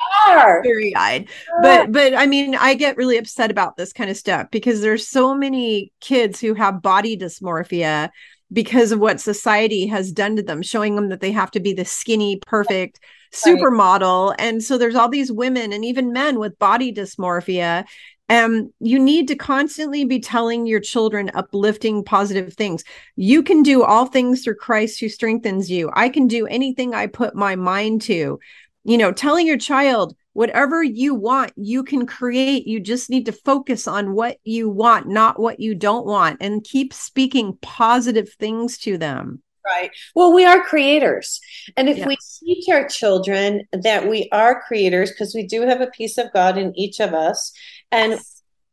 teary 0.63 0.95
eyed. 0.95 1.29
But, 1.63 1.91
but 1.91 2.15
I 2.15 2.27
mean, 2.27 2.55
I 2.55 2.75
get 2.75 2.97
really 2.97 3.19
upset 3.19 3.51
about 3.51 3.77
this 3.77 3.93
kind 3.93 4.09
of 4.09 4.17
stuff 4.17 4.53
because 4.53 4.81
there's 4.81 5.09
so 5.09 5.35
many 5.35 5.91
kids 6.01 6.41
who 6.41 6.55
have 6.55 6.81
body 6.81 7.17
dysmorphia 7.17 8.11
because 8.53 8.93
of 8.93 9.01
what 9.01 9.21
society 9.21 9.87
has 9.89 10.13
done 10.13 10.37
to 10.37 10.45
them, 10.45 10.63
showing 10.63 10.95
them 10.95 11.09
that 11.09 11.19
they 11.19 11.33
have 11.33 11.51
to 11.53 11.61
be 11.61 11.73
the 11.73 11.85
skinny, 11.85 12.37
perfect 12.47 13.01
supermodel. 13.33 14.31
Right. 14.31 14.41
And 14.41 14.63
so 14.63 14.79
there's 14.79 14.95
all 14.95 15.09
these 15.09 15.33
women 15.33 15.73
and 15.73 15.85
even 15.85 16.13
men 16.13 16.39
with 16.39 16.59
body 16.59 16.93
dysmorphia. 16.93 17.85
And 18.29 18.73
you 18.81 18.99
need 18.99 19.29
to 19.29 19.35
constantly 19.37 20.05
be 20.05 20.21
telling 20.21 20.67
your 20.67 20.81
children 20.81 21.31
uplifting 21.35 22.03
positive 22.03 22.55
things. 22.55 22.83
You 23.17 23.43
can 23.43 23.63
do 23.63 23.83
all 23.83 24.07
things 24.07 24.43
through 24.43 24.55
Christ 24.55 25.01
who 25.01 25.09
strengthens 25.09 25.71
you. 25.71 25.91
I 25.93 26.09
can 26.09 26.29
do 26.29 26.47
anything 26.47 26.95
I 26.95 27.09
put 27.09 27.35
my 27.35 27.57
mind 27.57 28.03
to. 28.03 28.39
You 28.85 28.99
know, 28.99 29.13
telling 29.13 29.47
your 29.47 29.59
child, 29.59 30.17
whatever 30.33 30.83
you 30.83 31.15
want, 31.15 31.53
you 31.57 31.85
can 31.85 32.07
create. 32.07 32.67
You 32.67 32.81
just 32.81 33.11
need 33.11 33.27
to 33.27 33.33
focus 33.33 33.87
on 33.87 34.15
what 34.15 34.39
you 34.45 34.69
want, 34.69 35.09
not 35.09 35.39
what 35.39 35.61
you 35.61 35.75
don't 35.75 36.07
want, 36.07 36.39
and 36.41 36.65
keep 36.65 36.95
speaking 36.95 37.59
positive 37.61 38.33
things 38.33 38.79
to 38.79 38.97
them. 38.97 39.43
Right. 39.65 39.91
Well, 40.15 40.33
we 40.33 40.45
are 40.45 40.63
creators. 40.63 41.41
And 41.77 41.89
if 41.89 41.99
yes. 41.99 42.07
we 42.07 42.17
teach 42.41 42.69
our 42.69 42.87
children 42.89 43.63
that 43.73 44.09
we 44.09 44.29
are 44.33 44.63
creators, 44.63 45.11
because 45.11 45.35
we 45.35 45.47
do 45.47 45.63
have 45.63 45.81
a 45.81 45.87
piece 45.89 46.19
of 46.19 46.33
God 46.33 46.59
in 46.59 46.77
each 46.77 47.01
of 47.01 47.15
us. 47.15 47.53
And 47.93 48.21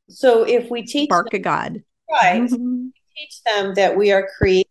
so 0.09 0.43
if 0.43 0.71
we 0.71 0.83
teach 0.83 1.09
Spark 1.09 1.33
of 1.33 1.41
God. 1.43 1.83
Right. 2.11 2.41
Mm-hmm. 2.41 2.87
teach 3.15 3.43
them 3.43 3.75
that 3.75 3.95
we 3.95 4.11
are 4.11 4.27
creating 4.37 4.65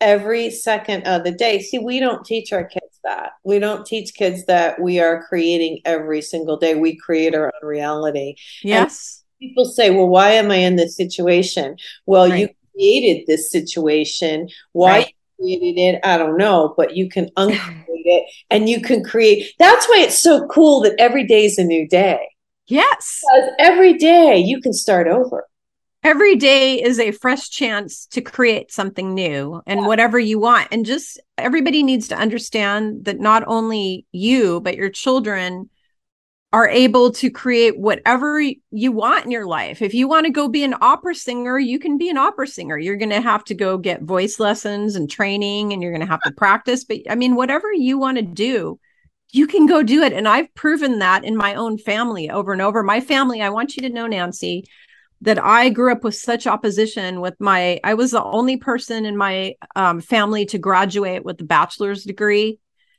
every 0.00 0.50
second 0.50 1.04
of 1.04 1.24
the 1.24 1.32
day. 1.32 1.60
See, 1.60 1.78
we 1.78 1.98
don't 1.98 2.24
teach 2.26 2.52
our 2.52 2.64
kids 2.64 3.00
that. 3.04 3.32
We 3.42 3.58
don't 3.58 3.86
teach 3.86 4.14
kids 4.14 4.44
that 4.46 4.80
we 4.80 5.00
are 5.00 5.24
creating 5.24 5.80
every 5.84 6.20
single 6.20 6.58
day. 6.58 6.74
We 6.74 6.96
create 6.96 7.34
our 7.34 7.46
own 7.46 7.68
reality. 7.68 8.36
Yes. 8.62 9.24
And 9.40 9.48
people 9.48 9.64
say, 9.64 9.90
well, 9.90 10.08
why 10.08 10.32
am 10.32 10.50
I 10.50 10.56
in 10.56 10.76
this 10.76 10.94
situation? 10.96 11.76
Well, 12.04 12.28
right. 12.28 12.40
you 12.40 12.48
created 12.74 13.26
this 13.26 13.50
situation. 13.50 14.48
Why 14.72 14.90
right 14.90 15.14
created 15.38 15.80
it. 15.80 16.00
I 16.04 16.18
don't 16.18 16.36
know, 16.36 16.74
but 16.76 16.96
you 16.96 17.08
can 17.08 17.30
uncreate 17.36 17.86
it 17.88 18.30
and 18.50 18.68
you 18.68 18.80
can 18.80 19.04
create. 19.04 19.52
That's 19.58 19.86
why 19.88 20.00
it's 20.00 20.20
so 20.20 20.46
cool 20.48 20.80
that 20.82 20.94
every 20.98 21.26
day 21.26 21.44
is 21.44 21.58
a 21.58 21.64
new 21.64 21.88
day. 21.88 22.20
Yes. 22.66 23.22
Because 23.22 23.50
every 23.58 23.94
day 23.94 24.38
you 24.38 24.60
can 24.60 24.72
start 24.72 25.08
over. 25.08 25.46
Every 26.04 26.36
day 26.36 26.80
is 26.80 27.00
a 27.00 27.10
fresh 27.10 27.50
chance 27.50 28.06
to 28.12 28.20
create 28.20 28.70
something 28.70 29.14
new 29.14 29.60
and 29.66 29.80
yeah. 29.80 29.86
whatever 29.86 30.18
you 30.18 30.38
want. 30.38 30.68
And 30.70 30.86
just 30.86 31.20
everybody 31.36 31.82
needs 31.82 32.08
to 32.08 32.16
understand 32.16 33.04
that 33.06 33.18
not 33.18 33.42
only 33.46 34.06
you, 34.12 34.60
but 34.60 34.76
your 34.76 34.90
children 34.90 35.70
are 36.52 36.68
able 36.68 37.10
to 37.10 37.30
create 37.30 37.78
whatever 37.78 38.40
you 38.70 38.90
want 38.90 39.26
in 39.26 39.30
your 39.30 39.46
life. 39.46 39.82
If 39.82 39.92
you 39.92 40.08
want 40.08 40.24
to 40.24 40.32
go 40.32 40.48
be 40.48 40.64
an 40.64 40.74
opera 40.80 41.14
singer, 41.14 41.58
you 41.58 41.78
can 41.78 41.98
be 41.98 42.08
an 42.08 42.16
opera 42.16 42.46
singer. 42.46 42.78
You're 42.78 42.96
going 42.96 43.10
to 43.10 43.20
have 43.20 43.44
to 43.44 43.54
go 43.54 43.76
get 43.76 44.02
voice 44.02 44.40
lessons 44.40 44.96
and 44.96 45.10
training 45.10 45.72
and 45.72 45.82
you're 45.82 45.92
going 45.92 46.00
to 46.00 46.10
have 46.10 46.22
to 46.22 46.32
practice. 46.32 46.84
But 46.84 47.00
I 47.10 47.16
mean, 47.16 47.34
whatever 47.34 47.70
you 47.70 47.98
want 47.98 48.16
to 48.16 48.22
do, 48.22 48.80
you 49.30 49.46
can 49.46 49.66
go 49.66 49.82
do 49.82 50.02
it. 50.02 50.14
And 50.14 50.26
I've 50.26 50.54
proven 50.54 51.00
that 51.00 51.22
in 51.22 51.36
my 51.36 51.54
own 51.54 51.76
family 51.76 52.30
over 52.30 52.54
and 52.54 52.62
over. 52.62 52.82
My 52.82 53.02
family, 53.02 53.42
I 53.42 53.50
want 53.50 53.76
you 53.76 53.82
to 53.82 53.90
know, 53.90 54.06
Nancy, 54.06 54.64
that 55.20 55.42
I 55.42 55.68
grew 55.68 55.92
up 55.92 56.02
with 56.02 56.14
such 56.14 56.46
opposition 56.46 57.20
with 57.20 57.34
my, 57.38 57.78
I 57.84 57.92
was 57.92 58.12
the 58.12 58.24
only 58.24 58.56
person 58.56 59.04
in 59.04 59.18
my 59.18 59.56
um, 59.76 60.00
family 60.00 60.46
to 60.46 60.58
graduate 60.58 61.24
with 61.24 61.38
a 61.42 61.44
bachelor's 61.44 62.04
degree 62.04 62.58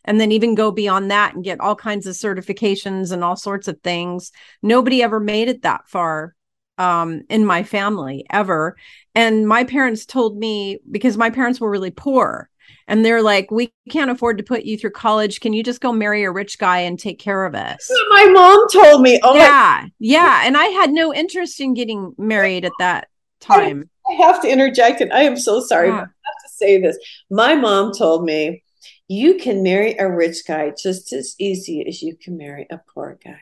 and 0.09 0.19
then 0.19 0.31
even 0.31 0.55
go 0.55 0.71
beyond 0.71 1.11
that 1.11 1.35
and 1.35 1.43
get 1.43 1.59
all 1.59 1.75
kinds 1.75 2.07
of 2.07 2.15
certifications 2.15 3.11
and 3.11 3.23
all 3.23 3.35
sorts 3.35 3.67
of 3.67 3.79
things. 3.81 4.31
Nobody 4.63 5.03
ever 5.03 5.19
made 5.19 5.49
it 5.49 5.61
that 5.61 5.87
far 5.87 6.33
um, 6.79 7.21
in 7.29 7.45
my 7.45 7.61
family 7.61 8.25
ever. 8.31 8.75
And 9.13 9.47
my 9.47 9.65
parents 9.65 10.07
told 10.07 10.35
me 10.35 10.79
because 10.89 11.15
my 11.15 11.29
parents 11.29 11.61
were 11.61 11.69
really 11.69 11.91
poor 11.91 12.49
and 12.87 13.05
they're 13.05 13.21
like, 13.21 13.51
we 13.51 13.71
can't 13.91 14.09
afford 14.09 14.39
to 14.39 14.43
put 14.43 14.63
you 14.63 14.79
through 14.79 14.93
college. 14.93 15.41
Can 15.41 15.53
you 15.53 15.61
just 15.61 15.79
go 15.79 15.91
marry 15.91 16.23
a 16.23 16.31
rich 16.31 16.57
guy 16.57 16.79
and 16.79 16.97
take 16.97 17.19
care 17.19 17.45
of 17.45 17.53
us? 17.53 17.87
My 18.09 18.25
mom 18.25 18.65
told 18.73 19.03
me. 19.03 19.19
Oh, 19.21 19.35
yeah. 19.35 19.81
My- 19.83 19.91
yeah. 19.99 20.41
And 20.43 20.57
I 20.57 20.65
had 20.65 20.89
no 20.89 21.13
interest 21.13 21.61
in 21.61 21.75
getting 21.75 22.15
married 22.17 22.65
at 22.65 22.71
that 22.79 23.09
time. 23.41 23.91
I 24.09 24.13
have 24.13 24.41
to 24.41 24.49
interject, 24.49 25.01
and 25.01 25.13
I 25.13 25.21
am 25.21 25.37
so 25.37 25.61
sorry. 25.61 25.89
Yeah. 25.89 25.93
I 25.93 25.99
have 25.99 26.07
to 26.07 26.49
say 26.49 26.81
this. 26.81 26.97
My 27.29 27.53
mom 27.53 27.93
told 27.93 28.25
me 28.25 28.63
you 29.09 29.39
can 29.39 29.63
marry 29.63 29.97
a 29.97 30.09
rich 30.09 30.45
guy 30.47 30.71
just 30.81 31.11
as 31.11 31.35
easy 31.39 31.85
as 31.85 32.01
you 32.01 32.15
can 32.15 32.37
marry 32.37 32.67
a 32.69 32.79
poor 32.93 33.17
guy. 33.21 33.41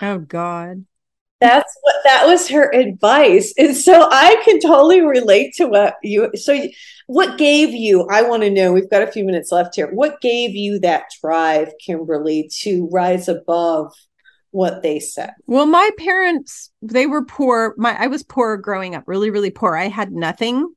Oh 0.00 0.18
God. 0.18 0.86
That's 1.40 1.78
what 1.82 1.96
that 2.04 2.26
was 2.26 2.48
her 2.48 2.72
advice. 2.72 3.52
And 3.58 3.76
so 3.76 4.08
I 4.10 4.40
can 4.44 4.60
totally 4.60 5.02
relate 5.02 5.52
to 5.56 5.66
what 5.66 5.96
you 6.02 6.30
so 6.34 6.58
what 7.06 7.36
gave 7.36 7.70
you 7.70 8.08
I 8.10 8.22
want 8.22 8.44
to 8.44 8.50
know 8.50 8.72
we've 8.72 8.90
got 8.90 9.02
a 9.02 9.12
few 9.12 9.24
minutes 9.24 9.52
left 9.52 9.74
here. 9.74 9.92
What 9.92 10.22
gave 10.22 10.54
you 10.54 10.78
that 10.80 11.04
drive, 11.20 11.72
Kimberly, 11.84 12.50
to 12.60 12.88
rise 12.90 13.28
above 13.28 13.92
what 14.52 14.82
they 14.82 15.00
said? 15.00 15.34
Well, 15.46 15.66
my 15.66 15.90
parents, 15.98 16.70
they 16.80 17.06
were 17.06 17.26
poor. 17.26 17.74
My 17.76 17.94
I 17.98 18.06
was 18.06 18.22
poor 18.22 18.56
growing 18.56 18.94
up, 18.94 19.04
really 19.06 19.28
really 19.28 19.50
poor. 19.50 19.76
I 19.76 19.88
had 19.88 20.12
nothing. 20.12 20.72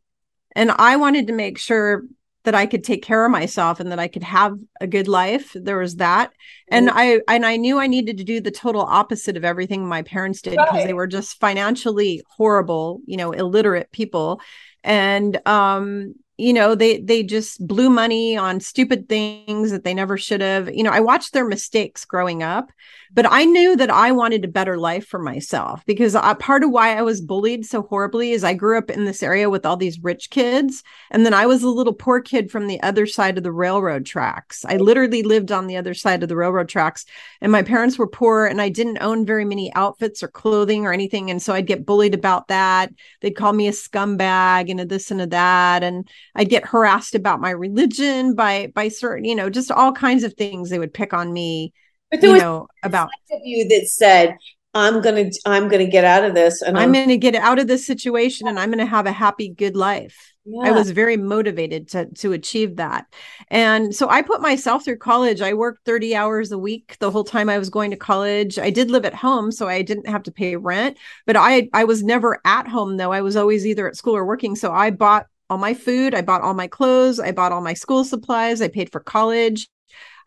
And 0.53 0.71
I 0.71 0.97
wanted 0.97 1.28
to 1.28 1.34
make 1.34 1.59
sure 1.59 2.03
that 2.47 2.55
I 2.55 2.65
could 2.65 2.85
take 2.85 3.03
care 3.03 3.25
of 3.25 3.31
myself 3.31 3.81
and 3.81 3.91
that 3.91 3.99
I 3.99 4.07
could 4.07 4.23
have 4.23 4.57
a 4.79 4.87
good 4.87 5.09
life. 5.09 5.51
There 5.53 5.79
was 5.79 5.97
that. 5.97 6.31
And. 6.69 6.89
I 6.89 7.19
and 7.27 7.45
I 7.45 7.57
knew 7.57 7.77
I 7.77 7.87
needed 7.87 8.17
to 8.19 8.23
do 8.23 8.39
the 8.39 8.51
total 8.51 8.81
opposite 8.81 9.35
of 9.35 9.43
everything 9.43 9.85
my 9.85 10.01
parents 10.01 10.41
did 10.41 10.51
because 10.51 10.71
right. 10.71 10.87
they 10.87 10.93
were 10.93 11.07
just 11.07 11.39
financially 11.41 12.23
horrible, 12.29 13.01
you 13.05 13.17
know, 13.17 13.33
illiterate 13.33 13.91
people. 13.91 14.39
And 14.85 15.37
um 15.45 16.15
you 16.38 16.53
know 16.53 16.75
they 16.75 16.99
they 16.99 17.23
just 17.23 17.65
blew 17.65 17.89
money 17.89 18.38
on 18.38 18.59
stupid 18.59 19.09
things 19.09 19.71
that 19.71 19.83
they 19.83 19.93
never 19.93 20.17
should 20.17 20.41
have. 20.41 20.73
You 20.73 20.83
know 20.83 20.91
i 20.91 20.99
watched 20.99 21.33
their 21.33 21.47
mistakes 21.47 22.05
growing 22.05 22.43
up 22.43 22.71
but 23.13 23.25
i 23.31 23.45
knew 23.45 23.75
that 23.75 23.89
i 23.89 24.11
wanted 24.11 24.43
a 24.43 24.49
better 24.49 24.77
life 24.77 25.07
for 25.07 25.19
myself 25.19 25.83
because 25.85 26.15
part 26.39 26.63
of 26.63 26.71
why 26.71 26.95
i 26.95 27.01
was 27.01 27.21
bullied 27.21 27.65
so 27.65 27.81
horribly 27.81 28.31
is 28.31 28.43
i 28.43 28.53
grew 28.53 28.77
up 28.77 28.89
in 28.89 29.05
this 29.05 29.23
area 29.23 29.49
with 29.49 29.65
all 29.65 29.77
these 29.77 29.99
rich 30.03 30.29
kids 30.29 30.83
and 31.11 31.25
then 31.25 31.33
i 31.33 31.45
was 31.45 31.63
a 31.63 31.69
little 31.69 31.93
poor 31.93 32.21
kid 32.21 32.51
from 32.51 32.67
the 32.67 32.81
other 32.81 33.05
side 33.05 33.38
of 33.38 33.43
the 33.43 33.51
railroad 33.51 34.05
tracks. 34.05 34.65
I 34.65 34.77
literally 34.77 35.23
lived 35.23 35.51
on 35.51 35.67
the 35.67 35.77
other 35.77 35.93
side 35.93 36.23
of 36.23 36.29
the 36.29 36.35
railroad 36.35 36.69
tracks 36.69 37.05
and 37.41 37.51
my 37.51 37.63
parents 37.63 37.97
were 37.97 38.07
poor 38.07 38.45
and 38.45 38.61
i 38.61 38.69
didn't 38.69 38.99
own 39.01 39.25
very 39.25 39.45
many 39.45 39.73
outfits 39.73 40.21
or 40.21 40.27
clothing 40.27 40.85
or 40.85 40.93
anything 40.93 41.31
and 41.31 41.41
so 41.41 41.53
i'd 41.53 41.67
get 41.67 41.85
bullied 41.85 42.13
about 42.13 42.47
that. 42.49 42.93
They'd 43.21 43.31
call 43.31 43.53
me 43.53 43.67
a 43.67 43.71
scumbag 43.71 44.69
and 44.69 44.79
a 44.79 44.85
this 44.85 45.11
and 45.11 45.21
a 45.21 45.27
that 45.27 45.83
and 45.83 46.07
I'd 46.38 46.49
get 46.49 46.65
harassed 46.65 47.15
about 47.15 47.41
my 47.41 47.49
religion 47.49 48.35
by 48.35 48.71
by 48.73 48.88
certain, 48.88 49.25
you 49.25 49.35
know, 49.35 49.49
just 49.49 49.71
all 49.71 49.91
kinds 49.91 50.23
of 50.23 50.33
things 50.35 50.69
they 50.69 50.79
would 50.79 50.93
pick 50.93 51.13
on 51.13 51.33
me. 51.33 51.73
But 52.11 52.21
there 52.21 52.29
you 52.29 52.33
was 52.35 52.43
know, 52.43 52.67
about 52.83 53.09
of 53.31 53.41
you 53.43 53.67
that 53.67 53.88
said, 53.88 54.38
I'm 54.75 55.01
gonna 55.01 55.31
I'm 55.45 55.67
gonna 55.67 55.88
get 55.88 56.05
out 56.05 56.23
of 56.23 56.35
this 56.35 56.61
and 56.61 56.77
I'm, 56.77 56.85
I'm 56.85 56.93
gonna 56.93 57.17
get 57.17 57.35
out 57.35 57.57
of 57.57 57.67
this 57.67 57.85
situation 57.85 58.47
and 58.47 58.59
I'm 58.59 58.69
gonna 58.69 58.85
have 58.85 59.07
a 59.07 59.11
happy, 59.11 59.49
good 59.49 59.75
life. 59.75 60.33
Yeah. 60.45 60.69
I 60.69 60.71
was 60.71 60.91
very 60.91 61.17
motivated 61.17 61.89
to 61.89 62.05
to 62.05 62.33
achieve 62.33 62.75
that. 62.75 63.07
And 63.49 63.93
so 63.93 64.07
I 64.07 64.21
put 64.21 64.39
myself 64.39 64.85
through 64.85 64.97
college. 64.97 65.41
I 65.41 65.53
worked 65.55 65.83
30 65.85 66.15
hours 66.15 66.51
a 66.51 66.57
week 66.57 66.95
the 66.99 67.11
whole 67.11 67.23
time 67.23 67.49
I 67.49 67.57
was 67.57 67.71
going 67.71 67.91
to 67.91 67.97
college. 67.97 68.59
I 68.59 68.69
did 68.69 68.91
live 68.91 69.03
at 69.03 69.15
home 69.15 69.51
so 69.51 69.67
I 69.67 69.81
didn't 69.81 70.07
have 70.07 70.23
to 70.23 70.31
pay 70.31 70.55
rent, 70.55 70.97
but 71.25 71.35
I 71.35 71.69
I 71.73 71.83
was 71.85 72.03
never 72.03 72.39
at 72.45 72.67
home 72.67 72.97
though. 72.97 73.11
I 73.11 73.21
was 73.21 73.35
always 73.35 73.65
either 73.65 73.88
at 73.88 73.97
school 73.97 74.15
or 74.15 74.25
working. 74.25 74.55
So 74.55 74.71
I 74.71 74.91
bought 74.91 75.25
all 75.49 75.57
my 75.57 75.73
food, 75.73 76.13
I 76.13 76.21
bought 76.21 76.41
all 76.41 76.53
my 76.53 76.67
clothes, 76.67 77.19
I 77.19 77.31
bought 77.31 77.51
all 77.51 77.61
my 77.61 77.73
school 77.73 78.03
supplies, 78.03 78.61
I 78.61 78.67
paid 78.67 78.91
for 78.91 78.99
college. 78.99 79.67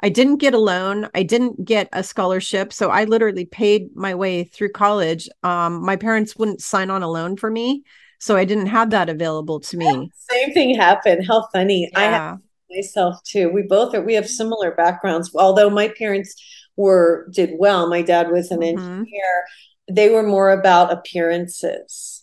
I 0.02 0.08
didn't 0.08 0.36
get 0.36 0.54
a 0.54 0.58
loan. 0.58 1.08
I 1.14 1.22
didn't 1.22 1.64
get 1.64 1.88
a 1.92 2.02
scholarship. 2.02 2.72
So 2.72 2.90
I 2.90 3.04
literally 3.04 3.44
paid 3.44 3.94
my 3.94 4.14
way 4.14 4.44
through 4.44 4.70
college. 4.70 5.28
Um, 5.42 5.84
my 5.84 5.96
parents 5.96 6.36
wouldn't 6.36 6.62
sign 6.62 6.90
on 6.90 7.02
a 7.02 7.10
loan 7.10 7.36
for 7.36 7.50
me. 7.50 7.82
So 8.18 8.36
I 8.36 8.44
didn't 8.44 8.66
have 8.66 8.90
that 8.90 9.08
available 9.08 9.60
to 9.60 9.76
me. 9.76 10.10
Same 10.30 10.52
thing 10.52 10.74
happened. 10.74 11.26
How 11.26 11.48
funny. 11.52 11.90
Yeah. 11.92 11.98
I 11.98 12.02
have 12.04 12.38
myself 12.70 13.22
too. 13.24 13.50
We 13.50 13.62
both 13.62 13.94
are, 13.94 14.02
we 14.02 14.14
have 14.14 14.28
similar 14.28 14.74
backgrounds. 14.74 15.30
Although 15.34 15.70
my 15.70 15.88
parents 15.88 16.34
were, 16.76 17.28
did 17.32 17.52
well, 17.58 17.88
my 17.88 18.02
dad 18.02 18.30
was 18.30 18.50
an 18.50 18.60
mm-hmm. 18.60 18.78
engineer. 18.78 19.44
They 19.90 20.08
were 20.08 20.22
more 20.22 20.50
about 20.50 20.92
appearances 20.92 22.19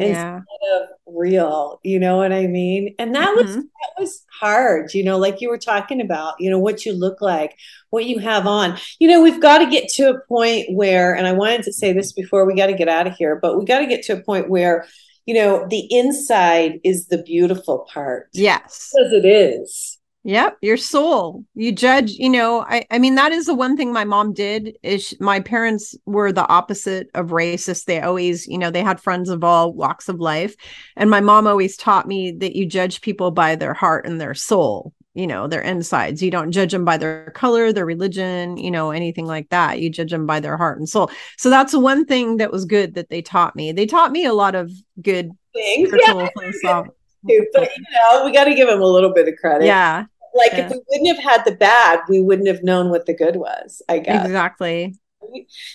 Yeah. 0.00 0.36
instead 0.38 0.82
of 0.82 0.88
real. 1.06 1.80
You 1.82 1.98
know 1.98 2.16
what 2.16 2.32
I 2.32 2.46
mean? 2.46 2.94
And 2.98 3.14
that 3.14 3.34
was 3.34 3.56
Mhm. 3.56 3.62
that 3.62 4.00
was 4.00 4.24
hard, 4.40 4.94
you 4.94 5.02
know, 5.04 5.18
like 5.18 5.40
you 5.40 5.48
were 5.48 5.58
talking 5.58 6.00
about, 6.00 6.34
you 6.38 6.50
know, 6.50 6.58
what 6.58 6.84
you 6.86 6.92
look 6.92 7.20
like, 7.20 7.54
what 7.90 8.04
you 8.06 8.18
have 8.18 8.46
on. 8.46 8.78
You 8.98 9.08
know, 9.08 9.22
we've 9.22 9.40
got 9.40 9.58
to 9.58 9.66
get 9.70 9.88
to 9.94 10.10
a 10.10 10.20
point 10.28 10.66
where, 10.72 11.14
and 11.14 11.26
I 11.26 11.32
wanted 11.32 11.62
to 11.64 11.72
say 11.72 11.92
this 11.92 12.12
before 12.12 12.46
we 12.46 12.54
got 12.54 12.66
to 12.66 12.74
get 12.74 12.88
out 12.88 13.06
of 13.06 13.14
here, 13.14 13.38
but 13.40 13.58
we 13.58 13.64
got 13.64 13.80
to 13.80 13.86
get 13.86 14.02
to 14.04 14.12
a 14.14 14.22
point 14.22 14.48
where, 14.48 14.86
you 15.26 15.34
know, 15.34 15.66
the 15.68 15.86
inside 15.90 16.80
is 16.84 17.08
the 17.08 17.22
beautiful 17.22 17.86
part. 17.92 18.28
Yes. 18.32 18.90
Because 18.94 19.12
it 19.12 19.24
is. 19.26 19.97
Yep, 20.24 20.58
your 20.62 20.76
soul. 20.76 21.44
You 21.54 21.72
judge, 21.72 22.10
you 22.12 22.28
know, 22.28 22.60
I 22.68 22.84
I 22.90 22.98
mean 22.98 23.14
that 23.14 23.32
is 23.32 23.46
the 23.46 23.54
one 23.54 23.76
thing 23.76 23.92
my 23.92 24.04
mom 24.04 24.34
did 24.34 24.76
is 24.82 25.06
sh 25.08 25.14
my 25.20 25.40
parents 25.40 25.94
were 26.06 26.32
the 26.32 26.46
opposite 26.48 27.08
of 27.14 27.28
racist. 27.28 27.84
They 27.84 28.00
always, 28.00 28.46
you 28.46 28.58
know, 28.58 28.70
they 28.70 28.82
had 28.82 29.00
friends 29.00 29.30
of 29.30 29.42
all 29.44 29.72
walks 29.72 30.08
of 30.08 30.20
life. 30.20 30.54
And 30.96 31.08
my 31.08 31.20
mom 31.20 31.46
always 31.46 31.76
taught 31.76 32.06
me 32.06 32.32
that 32.32 32.56
you 32.56 32.66
judge 32.66 33.00
people 33.00 33.30
by 33.30 33.54
their 33.54 33.72
heart 33.74 34.06
and 34.06 34.20
their 34.20 34.34
soul, 34.34 34.92
you 35.14 35.26
know, 35.26 35.46
their 35.46 35.62
insides. 35.62 36.22
You 36.22 36.30
don't 36.32 36.52
judge 36.52 36.72
them 36.72 36.84
by 36.84 36.98
their 36.98 37.30
color, 37.34 37.72
their 37.72 37.86
religion, 37.86 38.56
you 38.58 38.70
know, 38.72 38.90
anything 38.90 39.24
like 39.26 39.48
that. 39.50 39.80
You 39.80 39.88
judge 39.88 40.10
them 40.10 40.26
by 40.26 40.40
their 40.40 40.56
heart 40.56 40.78
and 40.78 40.88
soul. 40.88 41.10
So 41.38 41.48
that's 41.48 41.72
the 41.72 41.80
one 41.80 42.04
thing 42.04 42.36
that 42.38 42.52
was 42.52 42.64
good 42.64 42.94
that 42.94 43.08
they 43.08 43.22
taught 43.22 43.54
me. 43.56 43.72
They 43.72 43.86
taught 43.86 44.12
me 44.12 44.26
a 44.26 44.34
lot 44.34 44.54
of 44.56 44.70
good 45.00 45.30
Things. 45.54 45.90
Yeah, 46.00 46.28
philosoph- 46.36 46.88
but 47.22 47.68
you 47.76 47.84
know, 47.92 48.24
we 48.24 48.32
got 48.32 48.44
to 48.44 48.54
give 48.54 48.68
him 48.68 48.80
a 48.80 48.86
little 48.86 49.12
bit 49.12 49.28
of 49.28 49.36
credit. 49.36 49.66
Yeah, 49.66 50.04
Like 50.34 50.52
yeah. 50.52 50.66
if 50.66 50.70
we 50.72 50.80
wouldn't 50.88 51.16
have 51.16 51.24
had 51.24 51.44
the 51.44 51.56
bad, 51.56 52.00
we 52.08 52.20
wouldn't 52.20 52.48
have 52.48 52.62
known 52.62 52.90
what 52.90 53.06
the 53.06 53.14
good 53.14 53.36
was, 53.36 53.82
I 53.88 53.98
guess. 53.98 54.24
exactly. 54.26 54.94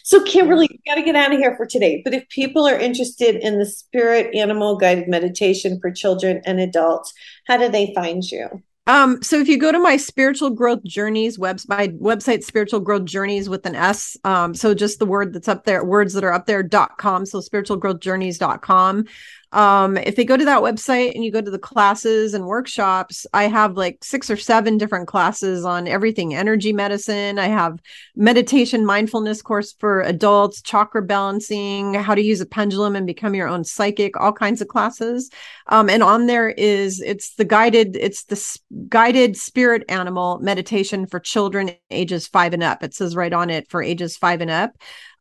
So, 0.04 0.24
Kimberly, 0.24 0.68
we 0.72 0.80
got 0.88 0.96
to 0.96 1.04
get 1.04 1.16
out 1.16 1.32
of 1.32 1.38
here 1.38 1.56
for 1.56 1.66
today. 1.68 2.02
But 2.04 2.14
if 2.16 2.28
people 2.30 2.66
are 2.68 2.80
interested 2.80 3.36
in 3.36 3.60
the 3.60 3.66
spirit 3.68 4.34
animal 4.34 4.78
guided 4.78 5.08
meditation 5.08 5.80
for 5.80 5.91
children 5.91 6.41
and 6.46 6.60
adults, 6.60 7.14
how 7.46 7.58
do 7.58 7.70
they 7.70 7.94
find 7.94 8.24
you? 8.24 8.64
Um, 8.88 9.22
so 9.22 9.39
if 9.39 9.48
you 9.48 9.58
go 9.58 9.72
to 9.72 9.80
my 9.80 9.96
spiritual 9.96 10.50
growth 10.50 10.84
journeys 10.84 11.39
webs 11.39 11.70
my 11.70 11.88
website, 11.89 12.44
spiritual 12.44 12.82
growth 12.82 13.06
journeys 13.06 13.48
with 13.48 13.66
an 13.66 13.76
S. 13.76 14.18
Um, 14.26 14.54
so 14.54 14.74
just 14.74 15.00
the 15.00 15.06
word 15.06 15.34
that's 15.34 15.48
up 15.48 15.64
there, 15.64 15.86
words 15.86 16.14
that 16.14 16.24
are 16.26 16.34
up 16.34 16.48
there 16.48 16.64
dot 16.64 16.98
com. 16.98 17.26
So 17.26 17.39
spiritualgrowthjourneys.com. 17.39 19.06
Um, 19.54 19.97
if 19.97 20.16
they 20.16 20.26
go 20.26 20.36
to 20.36 20.45
that 20.45 20.64
website 20.64 21.14
and 21.14 21.24
you 21.24 21.32
go 21.32 21.39
to 21.39 21.51
the 21.51 21.60
classes 21.60 22.34
and 22.34 22.45
workshops, 22.45 23.28
I 23.34 23.43
have 23.43 23.78
like 23.78 24.04
six 24.04 24.30
or 24.32 24.36
seven 24.36 24.80
different 24.80 25.08
classes 25.08 25.64
on 25.64 25.88
everything 25.88 26.34
energy 26.34 26.74
medicine. 26.74 27.38
I 27.38 27.47
have 27.47 27.80
meditation 28.16 28.84
mindfulness 28.84 29.43
course 29.43 29.72
for 29.74 30.01
adults, 30.01 30.62
chakra 30.64 31.04
balancing, 31.04 31.93
how 31.93 32.16
to 32.16 32.22
use 32.22 32.41
a 32.41 32.47
pendulum 32.47 32.95
and 32.95 33.06
become 33.06 33.36
your 33.36 33.47
own 33.47 33.64
psychic, 33.64 34.20
all 34.20 34.34
kinds 34.34 34.60
of 34.60 34.68
classes. 34.68 35.30
Um, 35.68 35.88
and 35.88 36.01
on 36.01 36.26
there 36.26 36.49
is 36.49 36.99
it's 36.99 37.36
the 37.36 37.45
guided, 37.45 37.95
it's 37.95 38.24
the 38.24 38.60
guided 38.89 39.38
spirit 39.38 39.84
animal 39.88 40.39
meditation 40.39 41.06
for 41.06 41.20
children 41.20 41.72
ages 41.91 42.28
five 42.28 42.54
and 42.54 42.64
up. 42.64 42.84
It 42.84 42.95
says 42.95 43.16
right 43.16 43.32
on 43.32 43.51
it 43.51 43.70
for 43.70 43.84
ages 43.84 44.18
five 44.18 44.41
and 44.41 44.49
up. 44.49 44.72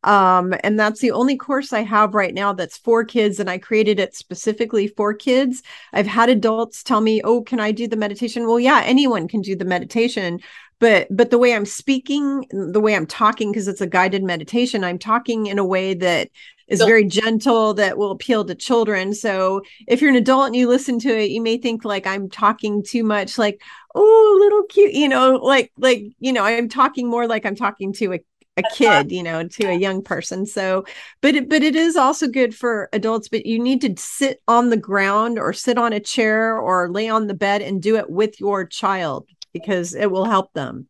Um, 0.03 0.53
and 0.63 0.79
that's 0.79 0.99
the 0.99 1.11
only 1.11 1.37
course 1.37 1.71
I 1.73 1.81
have 1.81 2.13
right 2.13 2.33
now 2.33 2.53
that's 2.53 2.77
for 2.77 3.03
kids, 3.03 3.39
and 3.39 3.49
I 3.49 3.57
created 3.57 3.99
it 3.99 4.15
specifically 4.15 4.87
for 4.87 5.13
kids. 5.13 5.63
I've 5.93 6.07
had 6.07 6.29
adults 6.29 6.83
tell 6.83 7.01
me, 7.01 7.21
"Oh, 7.23 7.41
can 7.41 7.59
I 7.59 7.71
do 7.71 7.87
the 7.87 7.95
meditation?" 7.95 8.47
Well, 8.47 8.59
yeah, 8.59 8.81
anyone 8.85 9.27
can 9.27 9.41
do 9.41 9.55
the 9.55 9.65
meditation, 9.65 10.39
but 10.79 11.07
but 11.09 11.29
the 11.31 11.37
way 11.37 11.55
I'm 11.55 11.65
speaking, 11.65 12.45
the 12.51 12.81
way 12.81 12.95
I'm 12.95 13.07
talking, 13.07 13.51
because 13.51 13.67
it's 13.67 13.81
a 13.81 13.87
guided 13.87 14.23
meditation, 14.23 14.83
I'm 14.83 14.99
talking 14.99 15.47
in 15.47 15.59
a 15.59 15.65
way 15.65 15.93
that 15.93 16.29
is 16.67 16.79
very 16.81 17.05
gentle 17.05 17.73
that 17.75 17.97
will 17.97 18.11
appeal 18.11 18.43
to 18.45 18.55
children. 18.55 19.13
So 19.13 19.61
if 19.87 20.01
you're 20.01 20.09
an 20.09 20.15
adult 20.15 20.47
and 20.47 20.55
you 20.55 20.67
listen 20.67 20.97
to 20.99 21.09
it, 21.09 21.29
you 21.29 21.41
may 21.41 21.57
think 21.57 21.85
like 21.85 22.07
I'm 22.07 22.29
talking 22.29 22.83
too 22.83 23.03
much, 23.03 23.37
like 23.37 23.61
oh, 23.95 24.37
little 24.39 24.63
cute, 24.63 24.93
you 24.93 25.07
know, 25.07 25.35
like 25.35 25.71
like 25.77 26.03
you 26.19 26.33
know, 26.33 26.43
I'm 26.43 26.67
talking 26.69 27.07
more 27.09 27.27
like 27.27 27.45
I'm 27.45 27.55
talking 27.55 27.93
to 27.93 28.13
a 28.13 28.19
a 28.57 28.63
kid 28.75 29.11
you 29.11 29.23
know 29.23 29.47
to 29.47 29.67
a 29.67 29.73
young 29.73 30.03
person 30.03 30.45
so 30.45 30.85
but 31.21 31.33
it, 31.33 31.49
but 31.49 31.63
it 31.63 31.75
is 31.75 31.95
also 31.95 32.27
good 32.27 32.53
for 32.53 32.87
adults 32.93 33.27
but 33.27 33.45
you 33.47 33.57
need 33.57 33.81
to 33.81 33.93
sit 33.97 34.41
on 34.47 34.69
the 34.69 34.77
ground 34.77 35.39
or 35.39 35.53
sit 35.53 35.77
on 35.77 35.91
a 35.91 35.99
chair 35.99 36.57
or 36.57 36.89
lay 36.89 37.09
on 37.09 37.25
the 37.25 37.33
bed 37.33 37.63
and 37.63 37.81
do 37.81 37.95
it 37.97 38.09
with 38.09 38.39
your 38.39 38.63
child 38.63 39.27
because 39.53 39.95
it 39.95 40.11
will 40.11 40.25
help 40.25 40.53
them 40.53 40.87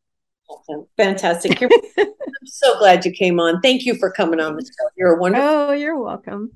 awesome. 0.50 0.86
Fantastic. 0.98 1.60
You're, 1.60 1.70
I'm 1.98 2.08
so 2.46 2.78
glad 2.80 3.06
you 3.06 3.12
came 3.12 3.40
on. 3.40 3.62
Thank 3.62 3.86
you 3.86 3.96
for 3.96 4.12
coming 4.12 4.40
on 4.40 4.56
the 4.56 4.64
show. 4.64 4.90
You're 4.96 5.16
a 5.16 5.20
wonderful. 5.20 5.48
oh 5.48 5.72
you're 5.72 6.00
welcome 6.00 6.52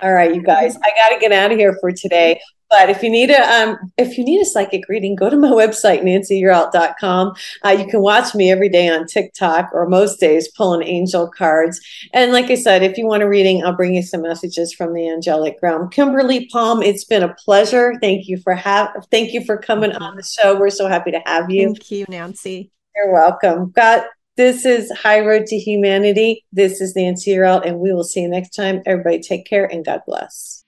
All 0.00 0.12
right, 0.12 0.34
you 0.34 0.42
guys, 0.42 0.76
I 0.76 0.90
got 0.96 1.14
to 1.14 1.20
get 1.20 1.32
out 1.32 1.52
of 1.52 1.58
here 1.58 1.76
for 1.80 1.92
today. 1.92 2.40
But 2.72 2.88
if 2.88 3.02
you 3.02 3.10
need 3.10 3.28
a 3.28 3.38
um, 3.38 3.92
if 3.98 4.16
you 4.16 4.24
need 4.24 4.40
a 4.40 4.46
psychic 4.46 4.88
reading, 4.88 5.14
go 5.14 5.28
to 5.28 5.36
my 5.36 5.48
website 5.50 6.00
nancyyearout.com. 6.00 7.34
Uh, 7.62 7.68
you 7.68 7.86
can 7.86 8.00
watch 8.00 8.34
me 8.34 8.50
every 8.50 8.70
day 8.70 8.88
on 8.88 9.06
TikTok 9.06 9.68
or 9.74 9.86
most 9.86 10.18
days 10.18 10.50
pulling 10.56 10.82
angel 10.82 11.28
cards. 11.28 11.78
And 12.14 12.32
like 12.32 12.50
I 12.50 12.54
said, 12.54 12.82
if 12.82 12.96
you 12.96 13.06
want 13.06 13.24
a 13.24 13.28
reading, 13.28 13.62
I'll 13.62 13.76
bring 13.76 13.94
you 13.94 14.02
some 14.02 14.22
messages 14.22 14.72
from 14.72 14.94
the 14.94 15.06
angelic 15.06 15.58
realm. 15.60 15.90
Kimberly 15.90 16.46
Palm, 16.46 16.82
it's 16.82 17.04
been 17.04 17.22
a 17.22 17.34
pleasure. 17.34 17.92
Thank 18.00 18.26
you 18.26 18.38
for 18.38 18.54
have 18.54 18.88
thank 19.10 19.34
you 19.34 19.44
for 19.44 19.58
coming 19.58 19.92
on 19.92 20.16
the 20.16 20.22
show. 20.22 20.58
We're 20.58 20.70
so 20.70 20.88
happy 20.88 21.10
to 21.10 21.20
have 21.26 21.50
you. 21.50 21.74
thank 21.74 21.90
you 21.90 22.06
nancy 22.08 22.70
You're 22.96 23.12
welcome. 23.12 23.70
God, 23.72 24.04
this 24.38 24.64
is 24.64 24.90
High 24.92 25.20
Road 25.20 25.44
to 25.48 25.58
Humanity. 25.58 26.46
This 26.52 26.80
is 26.80 26.96
Nancy 26.96 27.32
Yearout, 27.32 27.66
and 27.66 27.80
we 27.80 27.92
will 27.92 28.02
see 28.02 28.22
you 28.22 28.28
next 28.28 28.56
time. 28.56 28.80
Everybody 28.86 29.20
take 29.20 29.44
care 29.44 29.66
and 29.70 29.84
God 29.84 30.00
bless. 30.06 30.61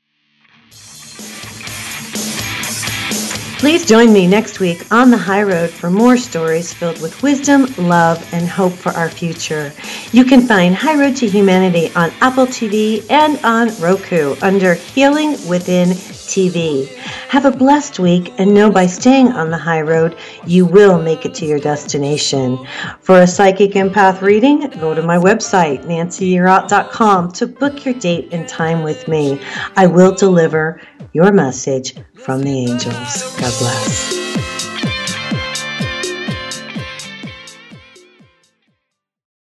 Please 3.65 3.87
join 3.87 4.13
me 4.13 4.27
next 4.27 4.61
week 4.61 4.93
on 4.93 5.11
the 5.11 5.17
high 5.17 5.43
road 5.43 5.71
for 5.71 5.89
more 5.89 6.19
stories 6.19 6.71
filled 6.71 7.01
with 7.01 7.23
wisdom, 7.23 7.65
love, 7.79 8.23
and 8.35 8.47
hope 8.47 8.75
for 8.75 8.93
our 8.93 9.09
future. 9.09 9.73
You 10.13 10.27
can 10.27 10.43
find 10.43 10.75
High 10.75 11.01
Road 11.01 11.17
to 11.17 11.27
Humanity 11.27 11.91
on 11.97 12.13
Apple 12.21 12.45
TV 12.45 13.11
and 13.11 13.43
on 13.43 13.75
Roku 13.81 14.37
under 14.43 14.75
Healing 14.75 15.31
Within 15.49 15.89
TV. 15.89 16.95
Have 17.31 17.47
a 17.47 17.51
blessed 17.51 17.99
week 17.99 18.35
and 18.37 18.53
know 18.53 18.71
by 18.71 18.85
staying 18.85 19.29
on 19.29 19.49
the 19.49 19.57
high 19.57 19.81
road, 19.81 20.15
you 20.47 20.67
will 20.67 21.01
make 21.01 21.25
it 21.25 21.35
to 21.37 21.47
your 21.47 21.59
destination. 21.59 22.59
For 23.01 23.21
a 23.21 23.27
psychic 23.27 23.71
empath 23.71 24.21
reading, 24.21 24.69
go 24.79 24.93
to 24.93 25.01
my 25.01 25.17
website, 25.17 25.85
nancyyearout.com, 25.87 27.33
to 27.33 27.47
book 27.47 27.87
your 27.87 27.95
date 27.95 28.29
and 28.31 28.47
time 28.47 28.83
with 28.83 29.09
me. 29.09 29.41
I 29.75 29.87
will 29.87 30.15
deliver 30.15 30.83
your 31.15 31.33
message 31.33 31.95
from 32.25 32.41
the 32.43 32.51
angels. 32.51 33.37
God 33.39 33.53
bless. 33.59 34.54